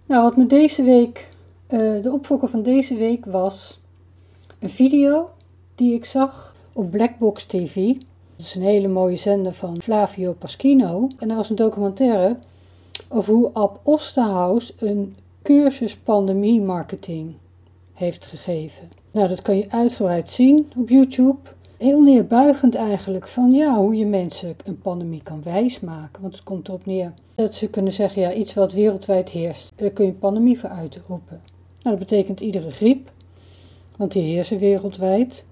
Nou, 0.05 0.23
wat 0.23 0.37
me 0.37 0.47
deze 0.47 0.83
week, 0.83 1.29
uh, 1.69 2.03
de 2.03 2.11
opfokker 2.11 2.47
van 2.47 2.63
deze 2.63 2.95
week 2.95 3.25
was 3.25 3.79
een 4.59 4.69
video 4.69 5.29
die 5.75 5.93
ik 5.93 6.05
zag 6.05 6.55
op 6.73 6.91
Blackbox 6.91 7.45
TV. 7.45 7.87
Dat 8.35 8.45
is 8.45 8.55
een 8.55 8.61
hele 8.61 8.87
mooie 8.87 9.15
zender 9.15 9.53
van 9.53 9.81
Flavio 9.81 10.33
Paschino. 10.33 11.07
En 11.17 11.29
er 11.29 11.35
was 11.35 11.49
een 11.49 11.55
documentaire 11.55 12.37
over 13.09 13.33
hoe 13.33 13.49
Ab 13.53 13.79
Osterhaus 13.83 14.73
een 14.77 15.15
cursus 15.41 15.97
pandemie 15.97 16.61
marketing 16.61 17.33
heeft 17.93 18.25
gegeven. 18.25 18.91
Nou, 19.11 19.27
dat 19.27 19.41
kan 19.41 19.57
je 19.57 19.71
uitgebreid 19.71 20.29
zien 20.29 20.71
op 20.77 20.89
YouTube. 20.89 21.39
Heel 21.83 22.01
neerbuigend 22.01 22.75
eigenlijk 22.75 23.27
van 23.27 23.51
ja, 23.51 23.75
hoe 23.75 23.95
je 23.95 24.05
mensen 24.05 24.55
een 24.63 24.79
pandemie 24.79 25.21
kan 25.21 25.43
wijsmaken. 25.43 26.21
Want 26.21 26.33
het 26.33 26.43
komt 26.43 26.67
erop 26.67 26.85
neer 26.85 27.13
dat 27.35 27.55
ze 27.55 27.67
kunnen 27.67 27.93
zeggen, 27.93 28.21
ja, 28.21 28.33
iets 28.33 28.53
wat 28.53 28.73
wereldwijd 28.73 29.29
heerst, 29.29 29.71
daar 29.75 29.89
kun 29.89 30.05
je 30.05 30.11
een 30.11 30.17
pandemie 30.17 30.59
voor 30.59 30.69
uitroepen. 30.69 31.41
Nou, 31.81 31.97
dat 31.97 31.99
betekent 31.99 32.39
iedere 32.39 32.71
griep, 32.71 33.11
want 33.97 34.11
die 34.11 34.23
heersen 34.23 34.57
wereldwijd. 34.57 35.45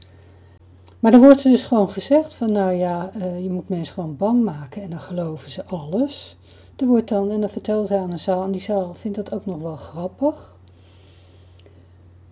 Maar 0.99 1.11
dan 1.11 1.21
wordt 1.21 1.43
er 1.43 1.51
dus 1.51 1.63
gewoon 1.63 1.89
gezegd 1.89 2.34
van, 2.34 2.51
nou 2.51 2.73
ja, 2.73 3.11
uh, 3.17 3.43
je 3.43 3.49
moet 3.49 3.69
mensen 3.69 3.93
gewoon 3.93 4.17
bang 4.17 4.43
maken 4.43 4.82
en 4.82 4.89
dan 4.89 4.99
geloven 4.99 5.51
ze 5.51 5.65
alles. 5.65 6.38
Er 6.75 6.88
wordt 6.88 7.09
dan, 7.09 7.32
en 7.32 7.39
dan 7.39 7.49
vertelt 7.49 7.89
hij 7.89 7.99
aan 7.99 8.11
een 8.11 8.19
zaal, 8.19 8.43
en 8.43 8.51
die 8.51 8.61
zaal 8.61 8.93
vindt 8.93 9.17
dat 9.17 9.34
ook 9.34 9.45
nog 9.45 9.61
wel 9.61 9.75
grappig. 9.75 10.57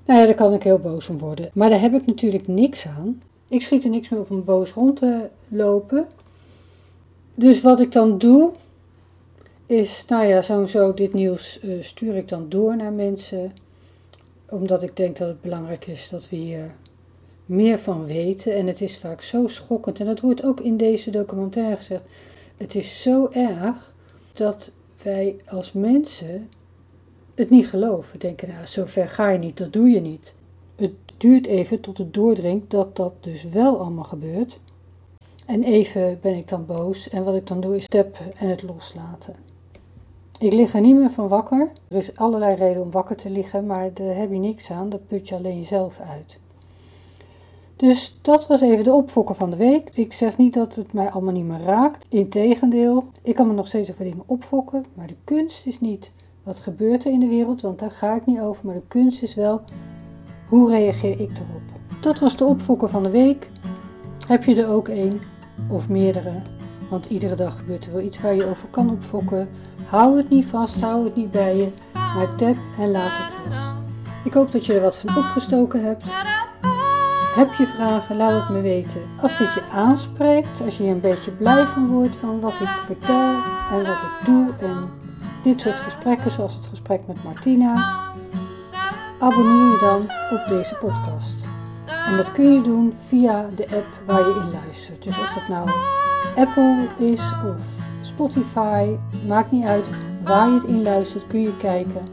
Nou 0.05 0.19
ja, 0.19 0.25
daar 0.25 0.35
kan 0.35 0.53
ik 0.53 0.63
heel 0.63 0.79
boos 0.79 1.09
om 1.09 1.17
worden. 1.17 1.49
Maar 1.53 1.69
daar 1.69 1.81
heb 1.81 1.93
ik 1.93 2.05
natuurlijk 2.05 2.47
niks 2.47 2.87
aan. 2.87 3.21
Ik 3.49 3.61
schiet 3.61 3.83
er 3.83 3.89
niks 3.89 4.09
meer 4.09 4.19
op 4.19 4.31
om 4.31 4.43
boos 4.43 4.71
rond 4.71 4.97
te 4.97 5.29
lopen. 5.47 6.07
Dus 7.35 7.61
wat 7.61 7.79
ik 7.79 7.91
dan 7.91 8.17
doe, 8.17 8.51
is, 9.65 10.05
nou 10.07 10.25
ja, 10.25 10.41
zo 10.41 10.65
zo 10.65 10.93
dit 10.93 11.13
nieuws 11.13 11.59
uh, 11.63 11.83
stuur 11.83 12.15
ik 12.15 12.27
dan 12.27 12.49
door 12.49 12.75
naar 12.75 12.93
mensen. 12.93 13.51
Omdat 14.49 14.83
ik 14.83 14.95
denk 14.95 15.17
dat 15.17 15.27
het 15.27 15.41
belangrijk 15.41 15.87
is 15.87 16.09
dat 16.09 16.29
we 16.29 16.35
hier 16.35 16.71
meer 17.45 17.79
van 17.79 18.05
weten. 18.05 18.55
En 18.55 18.67
het 18.67 18.81
is 18.81 18.97
vaak 18.97 19.21
zo 19.21 19.47
schokkend. 19.47 19.99
En 19.99 20.05
dat 20.05 20.19
wordt 20.19 20.43
ook 20.43 20.59
in 20.59 20.77
deze 20.77 21.09
documentaire 21.09 21.75
gezegd. 21.75 22.03
Het 22.57 22.75
is 22.75 23.01
zo 23.01 23.29
erg 23.31 23.93
dat 24.33 24.71
wij 25.03 25.35
als 25.47 25.71
mensen 25.71 26.49
het 27.35 27.49
niet 27.49 27.67
geloven. 27.67 28.19
Denken, 28.19 28.47
nou, 28.47 28.67
zover 28.67 29.07
ga 29.07 29.29
je 29.29 29.37
niet, 29.37 29.57
dat 29.57 29.73
doe 29.73 29.89
je 29.89 30.01
niet. 30.01 30.33
Het 30.75 30.93
duurt 31.19 31.47
even 31.47 31.79
tot 31.79 31.97
het 31.97 32.13
doordringt 32.13 32.71
dat 32.71 32.95
dat 32.95 33.13
dus 33.19 33.43
wel 33.43 33.79
allemaal 33.79 34.03
gebeurt. 34.03 34.59
En 35.45 35.63
even 35.63 36.19
ben 36.21 36.35
ik 36.35 36.47
dan 36.47 36.65
boos 36.65 37.09
en 37.09 37.23
wat 37.23 37.35
ik 37.35 37.47
dan 37.47 37.61
doe 37.61 37.75
is 37.75 37.83
steppen 37.83 38.37
en 38.37 38.49
het 38.49 38.63
loslaten. 38.63 39.35
Ik 40.39 40.53
lig 40.53 40.73
er 40.73 40.81
niet 40.81 40.95
meer 40.95 41.09
van 41.09 41.27
wakker. 41.27 41.71
Er 41.87 41.97
is 41.97 42.15
allerlei 42.15 42.55
reden 42.55 42.81
om 42.81 42.91
wakker 42.91 43.15
te 43.15 43.29
liggen, 43.29 43.65
maar 43.65 43.93
daar 43.93 44.15
heb 44.15 44.31
je 44.31 44.37
niks 44.37 44.71
aan. 44.71 44.89
Dat 44.89 45.07
put 45.07 45.27
je 45.27 45.35
alleen 45.35 45.57
jezelf 45.57 45.99
uit. 45.99 46.39
Dus 47.75 48.17
dat 48.21 48.47
was 48.47 48.61
even 48.61 48.83
de 48.83 48.93
opfokker 48.93 49.35
van 49.35 49.49
de 49.49 49.55
week. 49.55 49.89
Ik 49.93 50.13
zeg 50.13 50.37
niet 50.37 50.53
dat 50.53 50.75
het 50.75 50.93
mij 50.93 51.09
allemaal 51.09 51.33
niet 51.33 51.45
meer 51.45 51.61
raakt. 51.61 52.05
Integendeel, 52.09 53.03
ik 53.21 53.35
kan 53.35 53.47
me 53.47 53.53
nog 53.53 53.67
steeds 53.67 53.91
over 53.91 54.03
dingen 54.03 54.23
opfokken. 54.25 54.85
Maar 54.93 55.07
de 55.07 55.15
kunst 55.23 55.65
is 55.65 55.79
niet 55.79 56.11
wat 56.43 56.59
gebeurt 56.59 57.05
er 57.05 57.11
in 57.11 57.19
de 57.19 57.27
wereld, 57.27 57.61
want 57.61 57.79
daar 57.79 57.91
ga 57.91 58.15
ik 58.15 58.25
niet 58.25 58.39
over. 58.39 58.65
Maar 58.65 58.75
de 58.75 58.87
kunst 58.87 59.23
is 59.23 59.35
wel, 59.35 59.61
hoe 60.49 60.69
reageer 60.69 61.19
ik 61.19 61.29
erop? 61.29 61.61
Dat 61.99 62.19
was 62.19 62.37
de 62.37 62.45
opfokker 62.45 62.89
van 62.89 63.03
de 63.03 63.09
week. 63.09 63.49
Heb 64.27 64.43
je 64.43 64.61
er 64.61 64.69
ook 64.69 64.87
één 64.87 65.19
of 65.67 65.89
meerdere? 65.89 66.31
Want 66.89 67.05
iedere 67.05 67.35
dag 67.35 67.57
gebeurt 67.57 67.85
er 67.85 67.91
wel 67.91 68.01
iets 68.01 68.21
waar 68.21 68.35
je 68.35 68.45
over 68.45 68.67
kan 68.69 68.89
opfokken. 68.89 69.49
Hou 69.85 70.17
het 70.17 70.29
niet 70.29 70.45
vast, 70.45 70.81
hou 70.81 71.03
het 71.03 71.15
niet 71.15 71.31
bij 71.31 71.57
je, 71.57 71.67
maar 71.93 72.35
tap 72.35 72.55
en 72.79 72.91
laat 72.91 73.17
het 73.17 73.45
los. 73.45 73.55
Ik 74.23 74.33
hoop 74.33 74.51
dat 74.51 74.65
je 74.65 74.73
er 74.73 74.81
wat 74.81 74.97
van 74.97 75.17
opgestoken 75.17 75.83
hebt. 75.83 76.03
Heb 77.35 77.53
je 77.53 77.65
vragen, 77.65 78.17
laat 78.17 78.41
het 78.41 78.49
me 78.49 78.61
weten. 78.61 79.01
Als 79.21 79.37
dit 79.37 79.53
je 79.53 79.63
aanspreekt, 79.73 80.61
als 80.65 80.77
je 80.77 80.83
een 80.83 80.99
beetje 80.99 81.31
blij 81.31 81.65
van 81.65 81.87
wordt 81.87 82.15
van 82.15 82.39
wat 82.39 82.59
ik 82.59 82.67
vertel 82.67 83.35
en 83.71 83.77
wat 83.77 84.01
ik 84.01 84.25
doe 84.25 84.49
en 84.59 84.89
dit 85.43 85.61
soort 85.61 85.79
gesprekken, 85.79 86.31
zoals 86.31 86.55
het 86.55 86.67
gesprek 86.67 87.07
met 87.07 87.23
Martina, 87.23 87.99
abonneer 89.19 89.71
je 89.71 89.77
dan 89.79 90.01
op 90.39 90.47
deze 90.47 90.75
podcast. 90.75 91.35
En 92.05 92.17
dat 92.17 92.31
kun 92.31 92.53
je 92.53 92.61
doen 92.61 92.93
via 93.07 93.45
de 93.55 93.63
app 93.63 93.87
waar 94.05 94.19
je 94.19 94.41
in 94.45 94.51
luistert. 94.51 95.03
Dus 95.03 95.19
of 95.19 95.33
dat 95.33 95.47
nou 95.47 95.69
Apple 96.35 96.87
is 96.97 97.21
of 97.21 97.61
Spotify, 98.01 98.95
maakt 99.27 99.51
niet 99.51 99.65
uit 99.65 99.89
waar 100.23 100.47
je 100.47 100.53
het 100.53 100.63
in 100.63 100.81
luistert, 100.81 101.27
kun 101.27 101.41
je 101.41 101.57
kijken. 101.57 102.07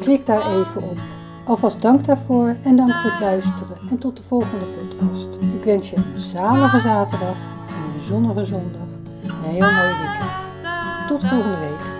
Klik 0.00 0.26
daar 0.26 0.58
even 0.58 0.82
op. 0.82 0.98
Alvast 1.44 1.82
dank 1.82 2.04
daarvoor 2.04 2.56
en 2.62 2.76
dank 2.76 2.92
voor 2.92 3.10
het 3.10 3.20
luisteren 3.20 3.76
en 3.90 3.98
tot 3.98 4.16
de 4.16 4.22
volgende 4.22 4.64
podcast. 4.64 5.28
Ik 5.58 5.64
wens 5.64 5.90
je 5.90 5.96
een 5.96 6.18
zalige 6.20 6.80
zaterdag 6.80 7.36
en 7.66 7.94
een 7.94 8.00
zonnige 8.00 8.44
zondag 8.44 8.88
en 9.22 9.28
een 9.28 9.50
heel 9.50 9.70
mooi 9.70 9.94
weekend. 9.98 10.30
Tot 11.08 11.24
volgende 11.24 11.58
week. 11.58 11.99